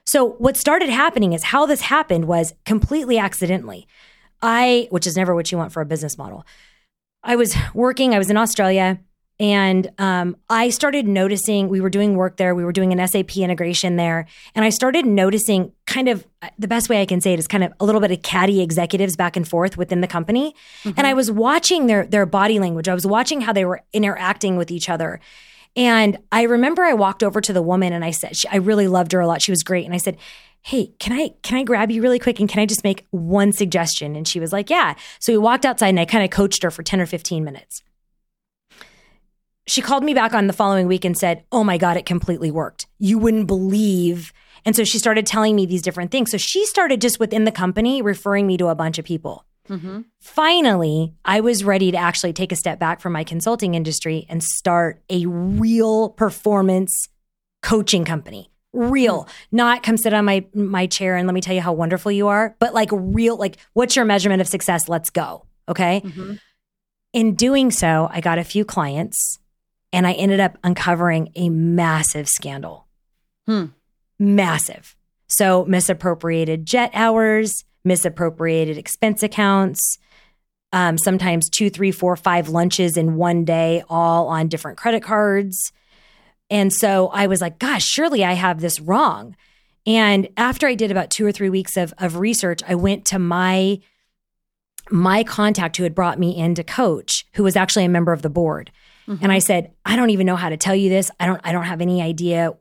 So 0.05 0.31
what 0.31 0.57
started 0.57 0.89
happening 0.89 1.31
is 1.33 1.43
how 1.43 1.65
this 1.65 1.81
happened 1.81 2.25
was 2.25 2.53
completely 2.65 3.17
accidentally. 3.17 3.87
I, 4.41 4.87
which 4.89 5.07
is 5.07 5.15
never 5.15 5.33
what 5.33 5.51
you 5.53 5.57
want 5.57 5.71
for 5.71 5.81
a 5.81 5.85
business 5.85 6.17
model. 6.17 6.45
I 7.23 7.37
was 7.37 7.55
working, 7.73 8.13
I 8.13 8.17
was 8.17 8.29
in 8.29 8.35
Australia, 8.35 8.99
and 9.43 9.91
um, 9.97 10.37
I 10.49 10.69
started 10.69 11.05
noticing 11.05 11.67
we 11.67 11.81
were 11.81 11.89
doing 11.89 12.15
work 12.15 12.37
there. 12.37 12.55
We 12.55 12.63
were 12.63 12.71
doing 12.71 12.97
an 12.97 13.05
SAP 13.05 13.35
integration 13.35 13.97
there. 13.97 14.25
And 14.55 14.63
I 14.63 14.69
started 14.69 15.05
noticing 15.05 15.73
kind 15.85 16.07
of 16.07 16.25
uh, 16.41 16.47
the 16.57 16.67
best 16.69 16.87
way 16.87 17.01
I 17.01 17.05
can 17.05 17.19
say 17.19 17.33
it 17.33 17.39
is 17.39 17.47
kind 17.47 17.61
of 17.61 17.73
a 17.81 17.83
little 17.83 17.99
bit 17.99 18.09
of 18.09 18.21
catty 18.21 18.61
executives 18.61 19.17
back 19.17 19.35
and 19.35 19.45
forth 19.45 19.75
within 19.75 19.99
the 19.99 20.07
company. 20.07 20.55
And 20.95 21.05
I 21.05 21.13
was 21.13 21.29
watching 21.29 21.87
their, 21.87 22.05
their 22.05 22.25
body 22.25 22.57
language, 22.57 22.87
I 22.87 22.93
was 22.93 23.05
watching 23.05 23.41
how 23.41 23.51
they 23.51 23.65
were 23.65 23.81
interacting 23.91 24.55
with 24.55 24.71
each 24.71 24.87
other. 24.87 25.19
And 25.75 26.19
I 26.31 26.43
remember 26.43 26.83
I 26.83 26.93
walked 26.93 27.21
over 27.21 27.41
to 27.41 27.51
the 27.51 27.61
woman 27.61 27.91
and 27.91 28.05
I 28.05 28.11
said, 28.11 28.37
she, 28.37 28.47
I 28.47 28.57
really 28.57 28.87
loved 28.87 29.11
her 29.11 29.19
a 29.19 29.27
lot. 29.27 29.41
She 29.41 29.51
was 29.51 29.61
great. 29.61 29.83
And 29.83 29.93
I 29.93 29.97
said, 29.97 30.15
Hey, 30.61 30.93
can 30.99 31.11
I 31.11 31.33
can 31.41 31.57
I 31.57 31.63
grab 31.63 31.91
you 31.91 32.01
really 32.01 32.19
quick 32.19 32.39
and 32.39 32.47
can 32.47 32.61
I 32.61 32.65
just 32.65 32.85
make 32.85 33.05
one 33.09 33.51
suggestion? 33.51 34.15
And 34.15 34.25
she 34.25 34.39
was 34.39 34.53
like, 34.53 34.69
Yeah. 34.69 34.95
So 35.19 35.33
we 35.33 35.37
walked 35.37 35.65
outside 35.65 35.89
and 35.89 35.99
I 35.99 36.05
kind 36.05 36.23
of 36.23 36.29
coached 36.29 36.63
her 36.63 36.71
for 36.71 36.81
10 36.81 37.01
or 37.01 37.05
15 37.05 37.43
minutes. 37.43 37.83
She 39.65 39.81
called 39.81 40.03
me 40.03 40.13
back 40.13 40.33
on 40.33 40.47
the 40.47 40.53
following 40.53 40.87
week 40.87 41.05
and 41.05 41.17
said, 41.17 41.43
Oh 41.51 41.63
my 41.63 41.77
God, 41.77 41.97
it 41.97 42.05
completely 42.05 42.51
worked. 42.51 42.87
You 42.99 43.17
wouldn't 43.17 43.47
believe. 43.47 44.33
And 44.65 44.75
so 44.75 44.83
she 44.83 44.99
started 44.99 45.25
telling 45.25 45.55
me 45.55 45.65
these 45.65 45.81
different 45.81 46.11
things. 46.11 46.31
So 46.31 46.37
she 46.37 46.65
started 46.65 47.01
just 47.01 47.19
within 47.19 47.43
the 47.43 47.51
company 47.51 48.01
referring 48.01 48.47
me 48.47 48.57
to 48.57 48.67
a 48.67 48.75
bunch 48.75 48.97
of 48.97 49.05
people. 49.05 49.45
Mm-hmm. 49.69 50.01
Finally, 50.19 51.13
I 51.23 51.39
was 51.39 51.63
ready 51.63 51.91
to 51.91 51.97
actually 51.97 52.33
take 52.33 52.51
a 52.51 52.55
step 52.55 52.79
back 52.79 52.99
from 52.99 53.13
my 53.13 53.23
consulting 53.23 53.75
industry 53.75 54.25
and 54.29 54.43
start 54.43 55.01
a 55.09 55.25
real 55.25 56.09
performance 56.09 57.07
coaching 57.61 58.03
company. 58.03 58.51
Real, 58.73 59.23
mm-hmm. 59.23 59.55
not 59.55 59.83
come 59.83 59.97
sit 59.97 60.13
on 60.13 60.25
my 60.25 60.45
my 60.53 60.87
chair 60.87 61.15
and 61.15 61.27
let 61.27 61.33
me 61.33 61.41
tell 61.41 61.55
you 61.55 61.61
how 61.61 61.73
wonderful 61.73 62.11
you 62.11 62.27
are, 62.27 62.55
but 62.59 62.73
like 62.73 62.89
real, 62.91 63.37
like 63.37 63.57
what's 63.73 63.95
your 63.95 64.03
measurement 64.03 64.41
of 64.41 64.47
success? 64.47 64.89
Let's 64.89 65.09
go. 65.09 65.45
Okay. 65.69 66.01
Mm-hmm. 66.03 66.33
In 67.13 67.35
doing 67.35 67.71
so, 67.71 68.09
I 68.11 68.19
got 68.19 68.39
a 68.39 68.43
few 68.43 68.65
clients 68.65 69.39
and 69.93 70.05
I 70.05 70.13
ended 70.13 70.39
up 70.41 70.57
uncovering 70.63 71.29
a 71.35 71.49
massive 71.49 72.27
scandal. 72.27 72.87
Hmm. 73.47 73.67
Massive. 74.19 74.97
So, 75.27 75.63
misappropriated 75.65 76.65
jet 76.65 76.91
hours, 76.93 77.63
misappropriated 77.85 78.77
expense 78.77 79.23
accounts, 79.23 79.97
um, 80.73 80.97
sometimes 80.97 81.49
two, 81.49 81.69
three, 81.69 81.91
four, 81.91 82.15
five 82.15 82.49
lunches 82.49 82.97
in 82.97 83.15
one 83.15 83.45
day, 83.45 83.83
all 83.89 84.27
on 84.27 84.47
different 84.47 84.77
credit 84.77 85.03
cards. 85.03 85.71
And 86.49 86.73
so 86.73 87.07
I 87.09 87.27
was 87.27 87.41
like, 87.41 87.59
gosh, 87.59 87.83
surely 87.83 88.25
I 88.25 88.33
have 88.33 88.59
this 88.59 88.79
wrong. 88.79 89.35
And 89.85 90.27
after 90.35 90.67
I 90.67 90.75
did 90.75 90.91
about 90.91 91.09
two 91.11 91.25
or 91.25 91.31
three 91.31 91.49
weeks 91.49 91.77
of, 91.77 91.93
of 91.99 92.17
research, 92.17 92.61
I 92.67 92.75
went 92.75 93.05
to 93.05 93.19
my 93.19 93.79
my 94.91 95.23
contact 95.23 95.77
who 95.77 95.83
had 95.83 95.95
brought 95.95 96.19
me 96.19 96.35
in 96.35 96.55
to 96.55 96.63
coach, 96.63 97.25
who 97.35 97.43
was 97.43 97.55
actually 97.55 97.85
a 97.85 97.89
member 97.89 98.11
of 98.11 98.21
the 98.21 98.29
board. 98.29 98.69
And 99.07 99.31
I 99.31 99.39
said, 99.39 99.71
I 99.85 99.95
don't 99.95 100.11
even 100.11 100.25
know 100.25 100.35
how 100.35 100.49
to 100.49 100.57
tell 100.57 100.75
you 100.75 100.89
this. 100.89 101.11
I 101.19 101.25
don't 101.25 101.41
I 101.43 101.51
don't 101.51 101.65
have 101.65 101.81
any 101.81 102.01
idea. 102.01 102.53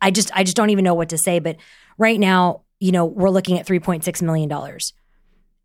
I 0.00 0.10
just 0.10 0.30
I 0.34 0.42
just 0.42 0.56
don't 0.56 0.70
even 0.70 0.84
know 0.84 0.94
what 0.94 1.10
to 1.10 1.18
say. 1.18 1.38
But 1.38 1.56
right 1.98 2.18
now, 2.18 2.62
you 2.80 2.92
know, 2.92 3.04
we're 3.04 3.30
looking 3.30 3.58
at 3.58 3.66
$3.6 3.66 4.22
million. 4.22 4.50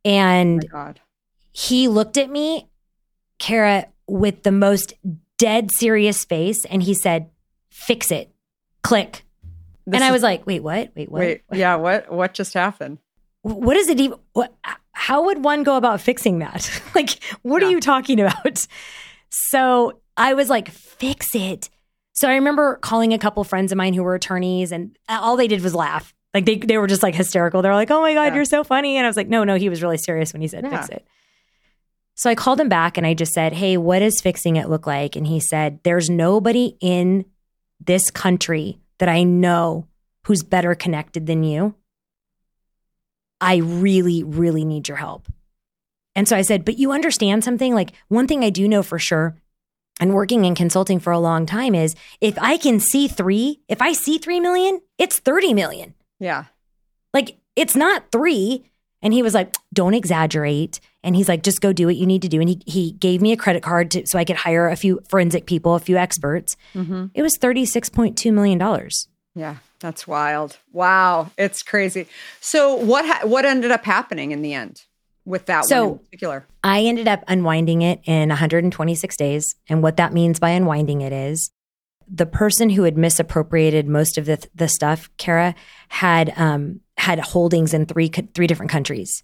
And 0.05 0.65
oh 0.65 0.67
God. 0.71 0.99
he 1.51 1.87
looked 1.87 2.17
at 2.17 2.29
me, 2.29 2.69
Kara, 3.39 3.87
with 4.07 4.43
the 4.43 4.51
most 4.51 4.93
dead 5.37 5.71
serious 5.71 6.25
face, 6.25 6.65
and 6.65 6.81
he 6.83 6.93
said, 6.93 7.29
"Fix 7.69 8.11
it." 8.11 8.29
Click. 8.83 9.23
This 9.85 9.95
and 9.95 10.03
I 10.03 10.07
is- 10.07 10.13
was 10.13 10.23
like, 10.23 10.45
"Wait, 10.45 10.61
what? 10.61 10.91
Wait, 10.95 11.11
what? 11.11 11.19
wait, 11.19 11.41
yeah, 11.51 11.75
what 11.75 12.11
what 12.11 12.33
just 12.33 12.53
happened? 12.53 12.99
what 13.43 13.77
is 13.77 13.87
it 13.87 13.99
even 13.99 14.17
what 14.33 14.53
how 14.91 15.23
would 15.25 15.43
one 15.43 15.63
go 15.63 15.77
about 15.77 16.01
fixing 16.01 16.39
that 16.39 16.69
like 16.95 17.23
what 17.43 17.63
are 17.63 17.69
you 17.69 17.79
talking 17.79 18.19
about 18.19 18.67
so 19.29 19.99
i 20.17 20.33
was 20.33 20.49
like 20.49 20.69
fix 20.69 21.33
it. 21.35 21.69
So 22.13 22.27
i 22.27 22.33
remember 22.33 22.75
calling 22.77 23.13
a 23.13 23.19
couple 23.19 23.43
friends 23.43 23.71
of 23.71 23.77
mine 23.77 23.93
who 23.93 24.03
were 24.03 24.15
attorneys 24.15 24.71
and 24.71 24.97
uh, 25.07 25.19
all 25.21 25.37
they 25.37 25.47
did 25.47 25.61
was 25.61 25.75
laugh. 25.75 26.13
Like 26.33 26.45
they, 26.45 26.57
they 26.57 26.77
were 26.77 26.87
just 26.87 27.03
like 27.03 27.15
hysterical. 27.15 27.61
They 27.61 27.69
were 27.69 27.75
like 27.75 27.91
oh 27.91 28.01
my 28.01 28.13
god 28.13 28.25
Yeah. 28.25 28.35
you're 28.35 28.45
so 28.45 28.63
funny. 28.63 28.97
And 28.97 29.05
i 29.05 29.09
was 29.09 29.17
like 29.17 29.29
no 29.29 29.43
no 29.43 29.55
he 29.55 29.69
was 29.69 29.81
really 29.83 29.97
serious 29.97 30.33
when 30.33 30.41
he 30.41 30.47
said 30.47 30.69
fix 30.69 30.89
it. 30.89 31.05
So 32.15 32.29
i 32.29 32.35
called 32.35 32.59
him 32.59 32.69
back 32.69 32.97
and 32.97 33.05
i 33.07 33.13
just 33.13 33.33
said 33.33 33.53
hey 33.53 33.77
what 33.77 33.99
does 33.99 34.19
fixing 34.21 34.55
it 34.55 34.69
look 34.69 34.87
like? 34.87 35.15
And 35.15 35.27
he 35.27 35.39
said 35.39 35.79
there's 35.83 36.09
nobody 36.09 36.75
in 36.81 37.25
this 37.79 38.09
country 38.09 38.79
that 38.97 39.09
i 39.09 39.21
know 39.23 39.87
who's 40.25 40.41
better 40.43 40.73
connected 40.75 41.27
than 41.27 41.43
you. 41.43 41.75
I 43.39 43.57
really, 43.57 44.23
really 44.23 44.65
need 44.65 44.87
your 44.87 44.97
help. 44.97 45.27
And 46.15 46.27
so 46.27 46.35
I 46.35 46.41
said, 46.41 46.65
But 46.65 46.79
you 46.79 46.91
understand 46.91 47.43
something? 47.43 47.73
Like, 47.75 47.91
one 48.07 48.27
thing 48.27 48.43
I 48.43 48.49
do 48.49 48.67
know 48.67 48.81
for 48.81 48.97
sure, 48.97 49.35
and 49.99 50.13
working 50.13 50.45
in 50.45 50.55
consulting 50.55 50.99
for 50.99 51.11
a 51.11 51.19
long 51.19 51.45
time, 51.45 51.75
is 51.75 51.95
if 52.21 52.37
I 52.39 52.57
can 52.57 52.79
see 52.79 53.07
three, 53.07 53.61
if 53.67 53.81
I 53.81 53.93
see 53.93 54.17
three 54.17 54.39
million, 54.39 54.81
it's 54.97 55.19
30 55.19 55.53
million. 55.53 55.93
Yeah. 56.19 56.45
Like, 57.13 57.37
it's 57.55 57.75
not 57.75 58.11
three. 58.11 58.63
And 59.01 59.13
he 59.13 59.21
was 59.23 59.33
like, 59.33 59.55
Don't 59.73 59.93
exaggerate. 59.93 60.79
And 61.03 61.15
he's 61.15 61.29
like, 61.29 61.43
Just 61.43 61.61
go 61.61 61.73
do 61.73 61.85
what 61.85 61.95
you 61.95 62.05
need 62.05 62.21
to 62.23 62.27
do. 62.27 62.39
And 62.39 62.49
he, 62.49 62.61
he 62.65 62.91
gave 62.93 63.21
me 63.21 63.31
a 63.31 63.37
credit 63.37 63.63
card 63.63 63.91
to, 63.91 64.05
so 64.05 64.17
I 64.17 64.25
could 64.25 64.37
hire 64.37 64.67
a 64.67 64.75
few 64.75 64.99
forensic 65.09 65.45
people, 65.45 65.75
a 65.75 65.79
few 65.79 65.97
experts. 65.97 66.55
Mm-hmm. 66.73 67.07
It 67.13 67.21
was 67.21 67.37
$36.2 67.37 68.33
million. 68.33 68.89
Yeah, 69.35 69.57
that's 69.79 70.07
wild. 70.07 70.57
Wow, 70.71 71.31
it's 71.37 71.61
crazy. 71.61 72.07
So 72.39 72.75
what 72.75 73.05
ha- 73.05 73.27
what 73.27 73.45
ended 73.45 73.71
up 73.71 73.85
happening 73.85 74.31
in 74.31 74.41
the 74.41 74.53
end 74.53 74.83
with 75.27 75.45
that 75.47 75.65
So- 75.65 75.83
one 75.83 75.91
in 75.93 75.97
particular? 76.05 76.47
I 76.63 76.81
ended 76.81 77.07
up 77.07 77.23
unwinding 77.27 77.81
it 77.81 77.99
in 78.05 78.29
126 78.29 79.15
days. 79.17 79.55
And 79.69 79.83
what 79.83 79.97
that 79.97 80.13
means 80.13 80.39
by 80.39 80.49
unwinding 80.51 81.01
it 81.01 81.13
is 81.13 81.51
the 82.09 82.25
person 82.25 82.69
who 82.69 82.83
had 82.83 82.97
misappropriated 82.97 83.87
most 83.87 84.17
of 84.17 84.25
the, 84.25 84.43
the 84.55 84.67
stuff, 84.69 85.09
Kara, 85.17 85.53
had 85.89 86.33
um, 86.37 86.79
had 86.97 87.19
holdings 87.19 87.73
in 87.73 87.85
three 87.85 88.09
co- 88.09 88.27
three 88.33 88.47
different 88.47 88.71
countries. 88.71 89.23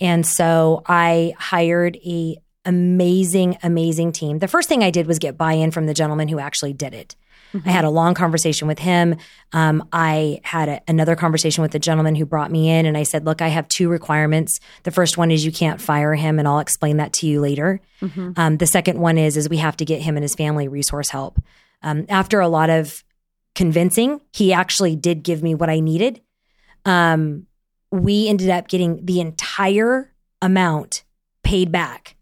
And 0.00 0.24
so 0.26 0.82
I 0.86 1.34
hired 1.38 1.96
a 2.04 2.36
amazing, 2.66 3.56
amazing 3.62 4.12
team. 4.12 4.38
The 4.38 4.48
first 4.48 4.68
thing 4.68 4.84
I 4.84 4.90
did 4.90 5.06
was 5.06 5.18
get 5.18 5.38
buy-in 5.38 5.70
from 5.70 5.86
the 5.86 5.94
gentleman 5.94 6.28
who 6.28 6.38
actually 6.38 6.74
did 6.74 6.92
it. 6.94 7.16
I 7.64 7.70
had 7.70 7.84
a 7.84 7.90
long 7.90 8.14
conversation 8.14 8.68
with 8.68 8.78
him. 8.78 9.16
Um, 9.52 9.88
I 9.92 10.40
had 10.44 10.68
a, 10.68 10.80
another 10.88 11.16
conversation 11.16 11.62
with 11.62 11.72
the 11.72 11.78
gentleman 11.78 12.14
who 12.14 12.24
brought 12.26 12.50
me 12.50 12.70
in, 12.70 12.86
and 12.86 12.96
I 12.96 13.02
said, 13.02 13.24
"Look, 13.24 13.42
I 13.42 13.48
have 13.48 13.66
two 13.68 13.88
requirements. 13.88 14.60
The 14.84 14.90
first 14.90 15.18
one 15.18 15.30
is 15.30 15.44
you 15.44 15.52
can't 15.52 15.80
fire 15.80 16.14
him, 16.14 16.38
and 16.38 16.46
I'll 16.46 16.60
explain 16.60 16.98
that 16.98 17.12
to 17.14 17.26
you 17.26 17.40
later. 17.40 17.80
Um, 18.36 18.56
the 18.58 18.66
second 18.66 18.98
one 18.98 19.18
is 19.18 19.36
is 19.36 19.48
we 19.48 19.58
have 19.58 19.76
to 19.78 19.84
get 19.84 20.00
him 20.02 20.16
and 20.16 20.22
his 20.24 20.34
family 20.34 20.68
resource 20.68 21.10
help. 21.10 21.38
Um, 21.82 22.06
after 22.08 22.40
a 22.40 22.48
lot 22.48 22.70
of 22.70 23.02
convincing, 23.54 24.20
he 24.32 24.52
actually 24.52 24.96
did 24.96 25.22
give 25.22 25.42
me 25.42 25.54
what 25.54 25.68
I 25.68 25.80
needed. 25.80 26.20
Um, 26.84 27.46
we 27.90 28.28
ended 28.28 28.48
up 28.50 28.68
getting 28.68 29.04
the 29.04 29.20
entire 29.20 30.12
amount 30.40 31.02
paid 31.42 31.70
back 31.72 32.16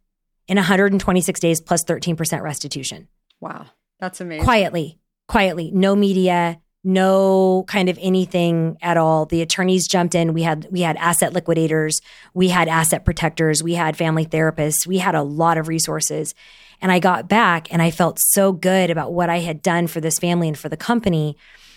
in 0.49 0.57
126 0.57 1.39
days 1.41 1.61
plus 1.61 1.85
13% 1.85 2.41
restitution 2.41 3.07
Wow, 3.41 3.67
that's 4.01 4.21
amazing. 4.21 4.45
quietly, 4.45 4.99
quietly, 5.29 5.71
no 5.73 5.95
media, 5.95 6.61
no 6.85 7.65
kind 7.69 7.89
of 7.89 7.99
anything 8.01 8.79
at 8.81 8.97
all. 8.97 9.27
The 9.27 9.43
attorneys 9.43 9.87
jumped 9.87 10.15
in. 10.15 10.33
We 10.33 10.43
had 10.43 10.67
we 10.71 10.81
had 10.81 10.97
asset 10.97 11.33
liquidators, 11.33 12.01
we 12.35 12.49
had 12.49 12.69
asset 12.69 13.05
protectors, 13.05 13.63
we 13.63 13.75
had 13.75 13.97
family 13.97 14.25
therapists, 14.25 14.87
we 14.87 14.99
had 14.99 15.15
a 15.15 15.23
lot 15.23 15.59
of 15.59 15.69
resources. 15.69 16.35
And 16.81 16.93
I 16.93 16.99
got 16.99 17.29
back 17.29 17.73
and 17.73 17.83
I 17.83 17.91
felt 17.91 18.19
so 18.21 18.53
good 18.53 18.91
about 18.91 19.13
what 19.13 19.29
I 19.29 19.41
had 19.41 19.63
done 19.63 19.87
for 19.89 20.01
this 20.01 20.19
family 20.19 20.49
and 20.49 20.59
for 20.59 20.69
the 20.69 20.77
company. 20.77 21.37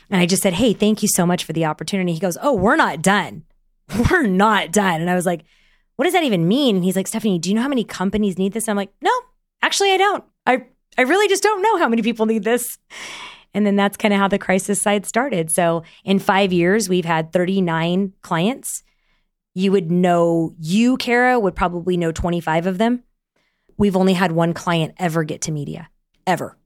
And 0.10 0.22
I 0.22 0.26
just 0.26 0.44
said, 0.44 0.54
"Hey, 0.54 0.74
thank 0.74 1.02
you 1.02 1.10
so 1.10 1.26
much 1.26 1.44
for 1.44 1.54
the 1.54 1.66
opportunity." 1.66 2.14
He 2.14 2.20
goes, 2.20 2.38
"Oh, 2.42 2.54
we're 2.54 2.76
not 2.76 3.02
done. 3.02 3.44
We're 4.10 4.28
not 4.28 4.72
done." 4.72 5.02
And 5.02 5.10
I 5.10 5.16
was 5.16 5.26
like, 5.26 5.44
"What 5.96 6.06
does 6.06 6.14
that 6.14 6.24
even 6.24 6.48
mean?" 6.48 6.78
And 6.78 6.86
he's 6.86 6.96
like, 6.96 7.08
"Stephynie, 7.08 7.40
do 7.40 7.50
you 7.50 7.56
know 7.56 7.62
how 7.62 7.68
many 7.68 7.84
companies 7.84 8.38
need 8.38 8.54
this?" 8.54 8.70
I'm 8.70 8.78
like, 8.78 8.94
"No, 9.02 9.12
actually 9.62 9.92
I 9.92 9.98
don't. 9.98 10.24
I 10.46 10.66
I 10.98 11.02
really 11.02 11.28
just 11.28 11.44
don't 11.44 11.62
know 11.62 11.78
how 11.78 11.90
many 11.90 12.02
people 12.02 12.26
need 12.26 12.44
this." 12.44 12.78
And 13.54 13.66
then 13.66 13.76
that's 13.76 13.98
kind 13.98 14.14
of 14.14 14.20
how 14.20 14.28
the 14.28 14.40
crisis 14.40 14.82
side 14.82 15.06
started. 15.06 15.52
So 15.52 15.84
in 16.04 16.20
five 16.20 16.54
years, 16.54 16.88
we've 16.88 17.06
had 17.06 17.34
39 17.34 18.14
clients. 18.22 18.84
You 19.54 19.72
would 19.74 19.92
know, 19.92 20.56
you, 20.60 20.98
Kara, 20.98 21.40
would 21.40 21.56
probably 21.56 21.98
know 21.98 22.12
25 22.12 22.68
of 22.68 22.78
them. 22.78 23.04
We've 23.78 23.98
only 23.98 24.14
had 24.14 24.32
one 24.32 24.54
client 24.54 24.94
ever 24.98 25.24
get 25.24 25.42
to 25.42 25.52
media, 25.52 25.90
ever. 26.26 26.58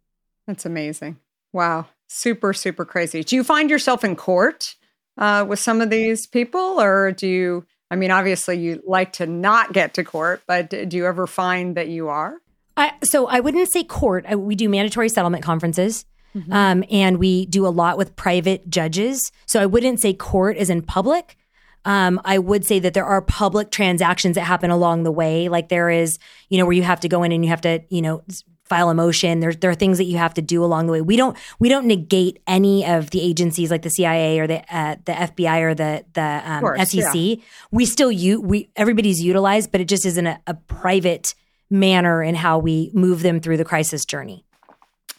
That's 0.47 0.65
amazing. 0.65 1.17
Wow, 1.53 1.87
super 2.07 2.53
super 2.53 2.85
crazy. 2.85 3.23
Do 3.23 3.35
you 3.35 3.43
find 3.43 3.69
yourself 3.69 4.03
in 4.03 4.15
court 4.15 4.75
uh, 5.17 5.45
with 5.47 5.59
some 5.59 5.81
of 5.81 5.89
these 5.89 6.27
people, 6.27 6.81
or 6.81 7.11
do 7.11 7.27
you? 7.27 7.65
I 7.89 7.95
mean, 7.95 8.11
obviously, 8.11 8.57
you 8.57 8.81
like 8.85 9.13
to 9.13 9.25
not 9.25 9.71
get 9.71 9.93
to 9.93 10.03
court, 10.03 10.41
but 10.47 10.69
do 10.69 10.97
you 10.97 11.05
ever 11.05 11.27
find 11.27 11.77
that 11.77 11.87
you 11.87 12.09
are? 12.09 12.35
I, 12.75 12.93
so 13.03 13.27
I 13.27 13.39
wouldn't 13.39 13.71
say 13.71 13.83
court. 13.83 14.25
I, 14.27 14.35
we 14.35 14.55
do 14.55 14.67
mandatory 14.67 15.07
settlement 15.07 15.43
conferences, 15.43 16.05
um, 16.51 16.83
and 16.89 17.17
we 17.17 17.45
do 17.45 17.65
a 17.65 17.69
lot 17.69 17.97
with 17.97 18.15
private 18.15 18.69
judges. 18.69 19.31
So 19.45 19.61
I 19.61 19.65
wouldn't 19.65 20.01
say 20.01 20.13
court 20.13 20.57
is 20.57 20.69
in 20.69 20.81
public. 20.81 21.37
Um, 21.85 22.19
I 22.25 22.39
would 22.39 22.65
say 22.65 22.79
that 22.79 22.93
there 22.93 23.05
are 23.05 23.21
public 23.21 23.69
transactions 23.69 24.35
that 24.35 24.41
happen 24.41 24.71
along 24.71 25.03
the 25.03 25.11
way, 25.11 25.49
like 25.49 25.69
there 25.69 25.89
is, 25.89 26.17
you 26.49 26.57
know, 26.57 26.65
where 26.65 26.73
you 26.73 26.83
have 26.83 26.99
to 27.01 27.07
go 27.07 27.21
in 27.23 27.31
and 27.31 27.43
you 27.45 27.49
have 27.49 27.61
to, 27.61 27.81
you 27.89 28.01
know, 28.01 28.23
file 28.63 28.89
a 28.89 28.95
motion. 28.95 29.39
There, 29.39 29.53
there 29.53 29.69
are 29.69 29.75
things 29.75 29.99
that 29.99 30.05
you 30.05 30.17
have 30.17 30.33
to 30.33 30.41
do 30.41 30.63
along 30.63 30.87
the 30.87 30.93
way. 30.93 31.01
We 31.01 31.15
don't, 31.15 31.37
we 31.59 31.69
don't 31.69 31.85
negate 31.85 32.41
any 32.47 32.83
of 32.85 33.11
the 33.11 33.21
agencies 33.21 33.69
like 33.69 33.83
the 33.83 33.91
CIA 33.91 34.39
or 34.39 34.47
the 34.47 34.75
uh, 34.75 34.95
the 35.05 35.11
FBI 35.13 35.61
or 35.61 35.75
the 35.75 36.03
the 36.13 36.41
um, 36.43 36.61
course, 36.61 36.89
SEC. 36.89 37.37
We 37.71 37.85
still 37.85 38.11
use 38.11 38.39
we 38.39 38.69
everybody's 38.75 39.21
utilized, 39.21 39.71
but 39.71 39.79
it 39.79 39.87
just 39.87 40.05
isn't 40.07 40.25
a, 40.25 40.39
a 40.47 40.55
private 40.55 41.35
manner 41.69 42.23
in 42.23 42.33
how 42.33 42.57
we 42.57 42.89
move 42.93 43.21
them 43.21 43.39
through 43.39 43.57
the 43.57 43.65
crisis 43.65 44.05
journey. 44.05 44.43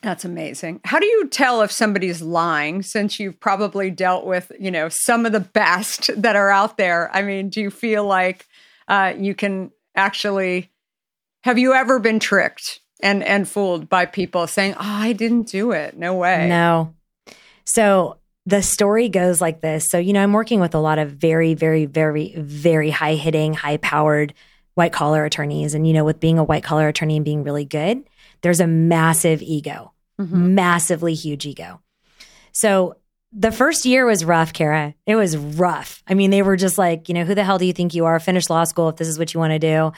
That's 0.07 0.25
amazing. 0.25 0.83
How 0.85 1.01
do 1.01 1.07
you 1.07 1.27
tell 1.27 1.62
if 1.62 1.73
somebody's 1.73 2.23
lying 2.23 2.83
since 2.83 3.19
you've 3.19 3.40
probably 3.40 3.90
dealt 3.90 4.25
with, 4.25 4.53
you 4.57 4.71
know, 4.71 4.88
some 4.88 5.27
of 5.27 5.33
the 5.33 5.40
best 5.40 6.11
that 6.23 6.37
are 6.37 6.49
out 6.49 6.77
there? 6.77 7.11
I 7.12 7.23
mean, 7.23 7.49
do 7.49 7.61
you 7.61 7.73
feel 7.73 8.05
like 8.05 8.47
uh, 8.87 9.14
you 9.19 9.35
can 9.35 9.73
actually 9.97 10.71
have 11.42 11.59
you 11.59 11.75
ever 11.75 11.99
been 11.99 12.21
tricked 12.21 12.79
and 13.03 13.25
and 13.25 13.49
fooled 13.49 13.88
by 13.88 14.07
people 14.07 14.47
saying, 14.47 14.75
"Oh, 14.75 14.79
I 14.79 15.12
didn't 15.12 15.49
do 15.49 15.73
it. 15.73 15.97
No 15.99 16.14
way." 16.14 16.49
No. 16.49 16.95
So 17.64 18.19
the 18.47 18.62
story 18.62 19.09
goes 19.09 19.40
like 19.40 19.61
this. 19.61 19.88
So, 19.90 19.99
you 19.99 20.12
know, 20.12 20.23
I'm 20.23 20.33
working 20.33 20.61
with 20.61 20.77
a 20.77 20.79
lot 20.79 21.01
of 21.01 21.11
very, 21.11 21.55
very, 21.55 21.85
very, 21.85 22.33
very 22.37 22.90
high 22.90 23.16
hitting, 23.16 23.55
high 23.55 23.79
powered 23.79 24.35
white 24.75 24.92
collar 24.92 25.25
attorneys. 25.25 25.75
And, 25.75 25.85
you 25.85 25.92
know, 25.92 26.05
with 26.05 26.21
being 26.21 26.38
a 26.38 26.45
white 26.45 26.62
collar 26.62 26.87
attorney 26.87 27.16
and 27.16 27.25
being 27.25 27.42
really 27.42 27.64
good, 27.64 28.09
there's 28.42 28.61
a 28.61 28.69
massive 28.69 29.42
ego, 29.42 29.92
Mm-hmm. 30.19 30.55
massively 30.55 31.13
huge 31.13 31.45
ego. 31.45 31.83
So 32.53 32.97
the 33.33 33.53
first 33.53 33.85
year 33.85 34.07
was 34.07 34.25
rough, 34.25 34.55
Kara. 34.55 34.95
It 35.05 35.15
was 35.15 35.37
rough. 35.37 36.03
I 36.07 36.15
mean, 36.15 36.31
they 36.31 36.41
were 36.41 36.57
just 36.57 36.79
like, 36.79 37.11
you 37.11 37.15
know, 37.15 37.25
who 37.25 37.35
the 37.35 37.45
hell 37.45 37.59
do 37.59 37.67
you 37.67 37.75
think 37.75 37.95
you 37.95 38.07
are? 38.07 38.19
Finish 38.19 38.49
law 38.49 38.65
school 38.65 38.89
if 38.89 38.97
this 38.97 39.09
is 39.09 39.19
what 39.19 39.35
you 39.35 39.41
want 39.41 39.53
to 39.53 39.59
do. 39.59 39.93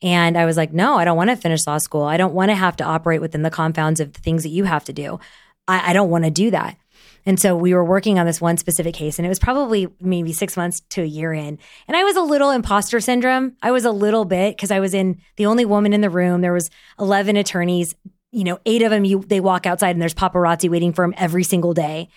And 0.00 0.38
I 0.38 0.46
was 0.46 0.56
like, 0.56 0.72
no, 0.72 0.94
I 0.94 1.04
don't 1.04 1.18
want 1.18 1.28
to 1.28 1.36
finish 1.36 1.66
law 1.66 1.76
school. 1.76 2.04
I 2.04 2.16
don't 2.16 2.32
want 2.32 2.50
to 2.50 2.54
have 2.54 2.76
to 2.76 2.84
operate 2.84 3.20
within 3.20 3.42
the 3.42 3.50
confounds 3.50 4.00
of 4.00 4.14
the 4.14 4.20
things 4.20 4.42
that 4.44 4.48
you 4.48 4.64
have 4.64 4.84
to 4.84 4.94
do. 4.94 5.20
I, 5.66 5.90
I 5.90 5.92
don't 5.92 6.08
want 6.08 6.24
to 6.24 6.30
do 6.30 6.50
that. 6.50 6.78
And 7.26 7.38
so 7.38 7.54
we 7.54 7.74
were 7.74 7.84
working 7.84 8.18
on 8.18 8.24
this 8.24 8.40
one 8.40 8.56
specific 8.56 8.94
case, 8.94 9.18
and 9.18 9.26
it 9.26 9.28
was 9.28 9.38
probably 9.38 9.88
maybe 10.00 10.32
six 10.32 10.56
months 10.56 10.80
to 10.90 11.02
a 11.02 11.04
year 11.04 11.34
in. 11.34 11.58
And 11.86 11.96
I 11.96 12.04
was 12.04 12.16
a 12.16 12.22
little 12.22 12.50
imposter 12.50 13.00
syndrome. 13.00 13.54
I 13.60 13.70
was 13.70 13.84
a 13.84 13.90
little 13.90 14.24
bit 14.24 14.56
because 14.56 14.70
I 14.70 14.80
was 14.80 14.94
in 14.94 15.20
the 15.36 15.44
only 15.44 15.66
woman 15.66 15.92
in 15.92 16.00
the 16.00 16.08
room. 16.08 16.40
There 16.40 16.54
was 16.54 16.70
eleven 16.98 17.36
attorneys. 17.36 17.94
You 18.30 18.44
know, 18.44 18.58
eight 18.66 18.82
of 18.82 18.90
them. 18.90 19.04
You 19.04 19.24
they 19.26 19.40
walk 19.40 19.66
outside, 19.66 19.90
and 19.90 20.02
there's 20.02 20.14
paparazzi 20.14 20.68
waiting 20.68 20.92
for 20.92 21.04
them 21.04 21.14
every 21.16 21.44
single 21.44 21.74
day. 21.74 22.08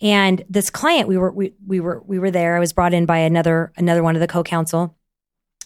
And 0.00 0.44
this 0.48 0.70
client, 0.70 1.08
we 1.08 1.18
were 1.18 1.30
we 1.30 1.54
we 1.66 1.80
were 1.80 2.02
we 2.06 2.18
were 2.18 2.30
there. 2.30 2.56
I 2.56 2.60
was 2.60 2.72
brought 2.72 2.94
in 2.94 3.06
by 3.06 3.18
another 3.18 3.72
another 3.76 4.02
one 4.02 4.16
of 4.16 4.20
the 4.20 4.26
co-counsel. 4.26 4.96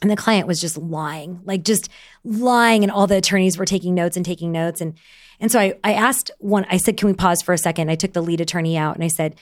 And 0.02 0.10
the 0.10 0.16
client 0.16 0.46
was 0.46 0.60
just 0.60 0.76
lying, 0.76 1.40
like 1.44 1.64
just 1.64 1.88
lying. 2.24 2.82
And 2.82 2.92
all 2.92 3.06
the 3.06 3.16
attorneys 3.16 3.56
were 3.56 3.64
taking 3.64 3.94
notes 3.94 4.16
and 4.16 4.26
taking 4.26 4.52
notes. 4.52 4.80
And 4.80 4.98
and 5.40 5.50
so 5.50 5.58
I, 5.58 5.74
I 5.82 5.94
asked 5.94 6.30
one, 6.38 6.66
I 6.68 6.76
said, 6.76 6.96
can 6.96 7.08
we 7.08 7.14
pause 7.14 7.40
for 7.42 7.54
a 7.54 7.58
second? 7.58 7.90
I 7.90 7.94
took 7.94 8.12
the 8.12 8.22
lead 8.22 8.40
attorney 8.40 8.76
out 8.76 8.96
and 8.96 9.04
I 9.04 9.08
said, 9.08 9.36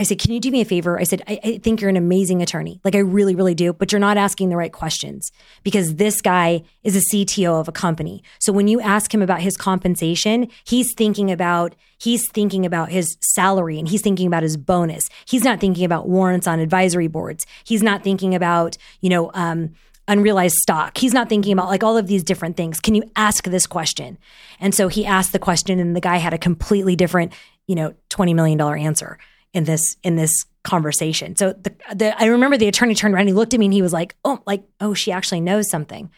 I 0.00 0.02
said, 0.02 0.18
Can 0.18 0.32
you 0.32 0.40
do 0.40 0.50
me 0.50 0.62
a 0.62 0.64
favor? 0.64 0.98
I 0.98 1.02
said, 1.02 1.22
I, 1.28 1.38
I, 1.44 1.58
think 1.58 1.80
you're 1.80 1.90
an 1.90 1.96
amazing 1.96 2.40
attorney. 2.40 2.80
Like, 2.84 2.94
I 2.94 3.00
really, 3.00 3.34
really 3.34 3.54
do, 3.54 3.74
but 3.74 3.92
you're 3.92 4.00
not 4.00 4.16
asking 4.16 4.48
the 4.48 4.56
right 4.56 4.72
questions 4.72 5.30
because 5.62 5.96
this 5.96 6.22
guy 6.22 6.62
is 6.82 6.96
a 6.96 7.14
CTO 7.14 7.60
of 7.60 7.68
a 7.68 7.72
company. 7.72 8.22
So 8.38 8.50
when 8.50 8.66
you 8.66 8.80
ask 8.80 9.12
him 9.12 9.20
about 9.20 9.42
his 9.42 9.58
compensation, 9.58 10.48
he's 10.64 10.94
thinking 10.96 11.30
about, 11.30 11.74
he's 11.98 12.26
thinking 12.32 12.64
about 12.64 12.88
his 12.88 13.18
salary 13.20 13.78
and 13.78 13.86
he's 13.86 14.00
thinking 14.00 14.26
about 14.26 14.42
his 14.42 14.56
bonus. 14.56 15.06
He's 15.26 15.44
not 15.44 15.60
thinking 15.60 15.84
about 15.84 16.08
warrants 16.08 16.46
on 16.46 16.60
advisory 16.60 17.08
boards. 17.08 17.44
He's 17.64 17.82
not 17.82 18.02
thinking 18.02 18.34
about, 18.34 18.78
you 19.02 19.10
know, 19.10 19.30
um, 19.34 19.74
unrealized 20.08 20.56
stock. 20.62 20.96
He's 20.96 21.12
not 21.12 21.28
thinking 21.28 21.52
about 21.52 21.68
like 21.68 21.84
all 21.84 21.98
of 21.98 22.06
these 22.06 22.24
different 22.24 22.56
things. 22.56 22.80
Can 22.80 22.94
you 22.94 23.02
ask 23.16 23.44
this 23.44 23.66
question? 23.66 24.16
And 24.60 24.74
so 24.74 24.88
he 24.88 25.04
asked 25.04 25.32
the 25.32 25.38
question 25.38 25.78
and 25.78 25.94
the 25.94 26.00
guy 26.00 26.16
had 26.16 26.32
a 26.32 26.38
completely 26.38 26.96
different, 26.96 27.34
you 27.66 27.74
know, 27.74 27.92
$20 28.08 28.34
million 28.34 28.58
answer 28.58 29.18
in 29.52 29.64
this 29.64 29.96
in 30.02 30.16
this 30.16 30.44
conversation. 30.62 31.36
So 31.36 31.52
the, 31.52 31.74
the 31.94 32.20
I 32.20 32.26
remember 32.26 32.56
the 32.56 32.68
attorney 32.68 32.94
turned 32.94 33.14
around, 33.14 33.26
he 33.26 33.32
looked 33.32 33.54
at 33.54 33.60
me 33.60 33.66
and 33.66 33.74
he 33.74 33.82
was 33.82 33.92
like, 33.92 34.16
"Oh, 34.24 34.42
like 34.46 34.64
oh, 34.80 34.94
she 34.94 35.12
actually 35.12 35.40
knows 35.40 35.70
something." 35.70 36.10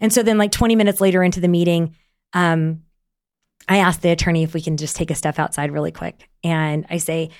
And 0.00 0.12
so 0.12 0.22
then 0.22 0.38
like 0.38 0.52
20 0.52 0.76
minutes 0.76 1.00
later 1.00 1.22
into 1.22 1.40
the 1.40 1.48
meeting, 1.48 1.96
um, 2.32 2.82
I 3.68 3.78
asked 3.78 4.02
the 4.02 4.10
attorney 4.10 4.42
if 4.42 4.54
we 4.54 4.62
can 4.62 4.76
just 4.76 4.96
take 4.96 5.10
a 5.10 5.14
step 5.14 5.38
outside 5.38 5.72
really 5.72 5.92
quick. 5.92 6.28
And 6.44 6.86
I 6.88 6.98
say, 6.98 7.30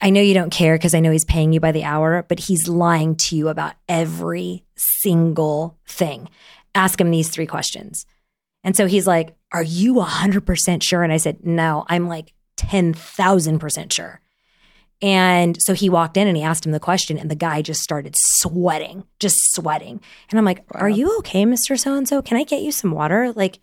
I 0.00 0.10
know 0.10 0.20
you 0.20 0.34
don't 0.34 0.50
care 0.50 0.76
because 0.76 0.94
I 0.94 1.00
know 1.00 1.10
he's 1.10 1.24
paying 1.24 1.52
you 1.52 1.58
by 1.58 1.72
the 1.72 1.84
hour, 1.84 2.24
but 2.28 2.38
he's 2.38 2.68
lying 2.68 3.16
to 3.16 3.36
you 3.36 3.48
about 3.48 3.74
every 3.88 4.64
single 4.76 5.76
thing. 5.86 6.28
Ask 6.74 7.00
him 7.00 7.10
these 7.10 7.28
three 7.28 7.46
questions. 7.46 8.06
And 8.62 8.76
so 8.76 8.86
he's 8.86 9.06
like, 9.06 9.34
Are 9.52 9.62
you 9.62 9.94
100% 9.94 10.82
sure? 10.82 11.02
And 11.02 11.12
I 11.12 11.16
said, 11.16 11.44
No, 11.44 11.84
I'm 11.88 12.06
like 12.06 12.32
10,000% 12.56 13.92
sure. 13.92 14.20
And 15.00 15.56
so 15.60 15.74
he 15.74 15.88
walked 15.88 16.16
in 16.16 16.26
and 16.26 16.36
he 16.36 16.42
asked 16.42 16.66
him 16.66 16.72
the 16.72 16.80
question, 16.80 17.18
and 17.18 17.30
the 17.30 17.36
guy 17.36 17.62
just 17.62 17.82
started 17.82 18.14
sweating, 18.16 19.04
just 19.20 19.36
sweating. 19.52 20.00
And 20.30 20.38
I'm 20.38 20.44
like, 20.44 20.58
wow. 20.74 20.80
Are 20.80 20.88
you 20.88 21.16
okay, 21.18 21.44
Mr. 21.44 21.78
So 21.78 21.94
and 21.94 22.08
so? 22.08 22.20
Can 22.20 22.36
I 22.36 22.42
get 22.42 22.62
you 22.62 22.72
some 22.72 22.90
water? 22.90 23.32
Like, 23.32 23.60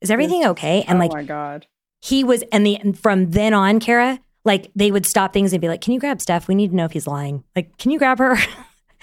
is 0.00 0.10
everything 0.10 0.46
okay? 0.46 0.84
And 0.88 0.96
oh 0.96 1.00
like, 1.00 1.12
my 1.12 1.24
God. 1.24 1.66
He 2.00 2.24
was, 2.24 2.42
and 2.52 2.64
the, 2.64 2.76
and 2.76 2.98
from 2.98 3.32
then 3.32 3.52
on, 3.52 3.80
Kara, 3.80 4.20
like 4.44 4.70
they 4.74 4.90
would 4.90 5.04
stop 5.04 5.32
things 5.32 5.52
and 5.52 5.60
be 5.60 5.68
like, 5.68 5.80
Can 5.80 5.92
you 5.92 6.00
grab 6.00 6.22
Steph? 6.22 6.48
We 6.48 6.54
need 6.54 6.70
to 6.70 6.76
know 6.76 6.84
if 6.84 6.92
he's 6.92 7.06
lying. 7.06 7.44
Like, 7.54 7.76
can 7.76 7.90
you 7.90 7.98
grab 7.98 8.18
her? 8.18 8.36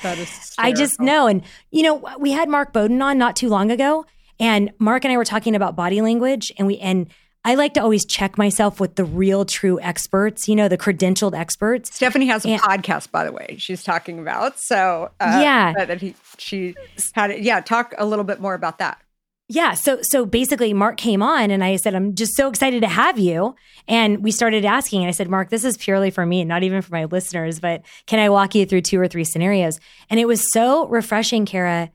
That 0.04 0.18
is, 0.18 0.54
I 0.58 0.74
just 0.74 1.00
know. 1.00 1.28
And, 1.28 1.42
you 1.72 1.84
know, 1.84 2.04
we 2.20 2.32
had 2.32 2.50
Mark 2.50 2.74
Bowden 2.74 3.02
on 3.02 3.18
not 3.18 3.38
too 3.38 3.48
long 3.48 3.72
ago, 3.72 4.06
and 4.40 4.72
Mark 4.78 5.06
and 5.06 5.14
I 5.14 5.18
were 5.18 5.24
talking 5.24 5.56
about 5.56 5.76
body 5.76 6.02
language, 6.02 6.52
and 6.58 6.68
we, 6.68 6.78
and, 6.80 7.08
I 7.46 7.54
like 7.54 7.76
to 7.76 7.82
always 7.82 8.06
check 8.06 8.40
myself 8.40 8.80
with 8.80 8.96
the 8.96 9.06
real 9.06 9.46
true 9.46 9.80
experts, 9.80 10.50
you 10.50 10.56
know, 10.56 10.68
the 10.68 10.80
credentialed 10.80 11.38
experts. 11.38 11.92
Stephynie 11.92 12.26
has 12.26 12.44
a 12.44 12.50
and, 12.50 12.62
podcast, 12.62 13.12
by 13.12 13.24
the 13.24 13.32
way, 13.32 13.56
she's 13.60 13.84
talking 13.84 14.18
about. 14.18 14.60
So, 14.60 15.12
uh, 15.20 15.40
yeah. 15.44 15.86
That 15.86 16.02
he, 16.02 16.16
she 16.40 16.74
had 17.14 17.30
it. 17.30 17.42
Yeah. 17.42 17.62
Talk 17.62 17.94
a 18.00 18.06
little 18.06 18.26
bit 18.26 18.42
more 18.42 18.56
about 18.56 18.80
that. 18.80 19.00
Yeah. 19.48 19.76
So, 19.76 20.00
so 20.02 20.26
basically, 20.26 20.74
Mark 20.74 20.98
came 20.98 21.22
on 21.22 21.52
and 21.52 21.64
I 21.64 21.76
said, 21.76 21.94
I'm 21.94 22.16
just 22.16 22.36
so 22.36 22.50
excited 22.50 22.82
to 22.82 22.88
have 22.88 23.20
you. 23.20 23.54
And 23.88 24.24
we 24.24 24.32
started 24.32 24.66
asking, 24.66 25.02
and 25.02 25.08
I 25.08 25.12
said, 25.12 25.30
Mark, 25.30 25.52
this 25.52 25.64
is 25.64 25.78
purely 25.78 26.10
for 26.10 26.26
me, 26.26 26.44
not 26.46 26.64
even 26.64 26.82
for 26.82 26.94
my 26.94 27.06
listeners, 27.06 27.60
but 27.60 27.84
can 28.08 28.18
I 28.18 28.30
walk 28.30 28.56
you 28.56 28.66
through 28.66 28.82
two 28.82 29.00
or 29.00 29.08
three 29.08 29.24
scenarios? 29.24 29.80
And 30.10 30.20
it 30.20 30.26
was 30.26 30.52
so 30.52 30.88
refreshing, 30.88 31.46
Kara, 31.46 31.92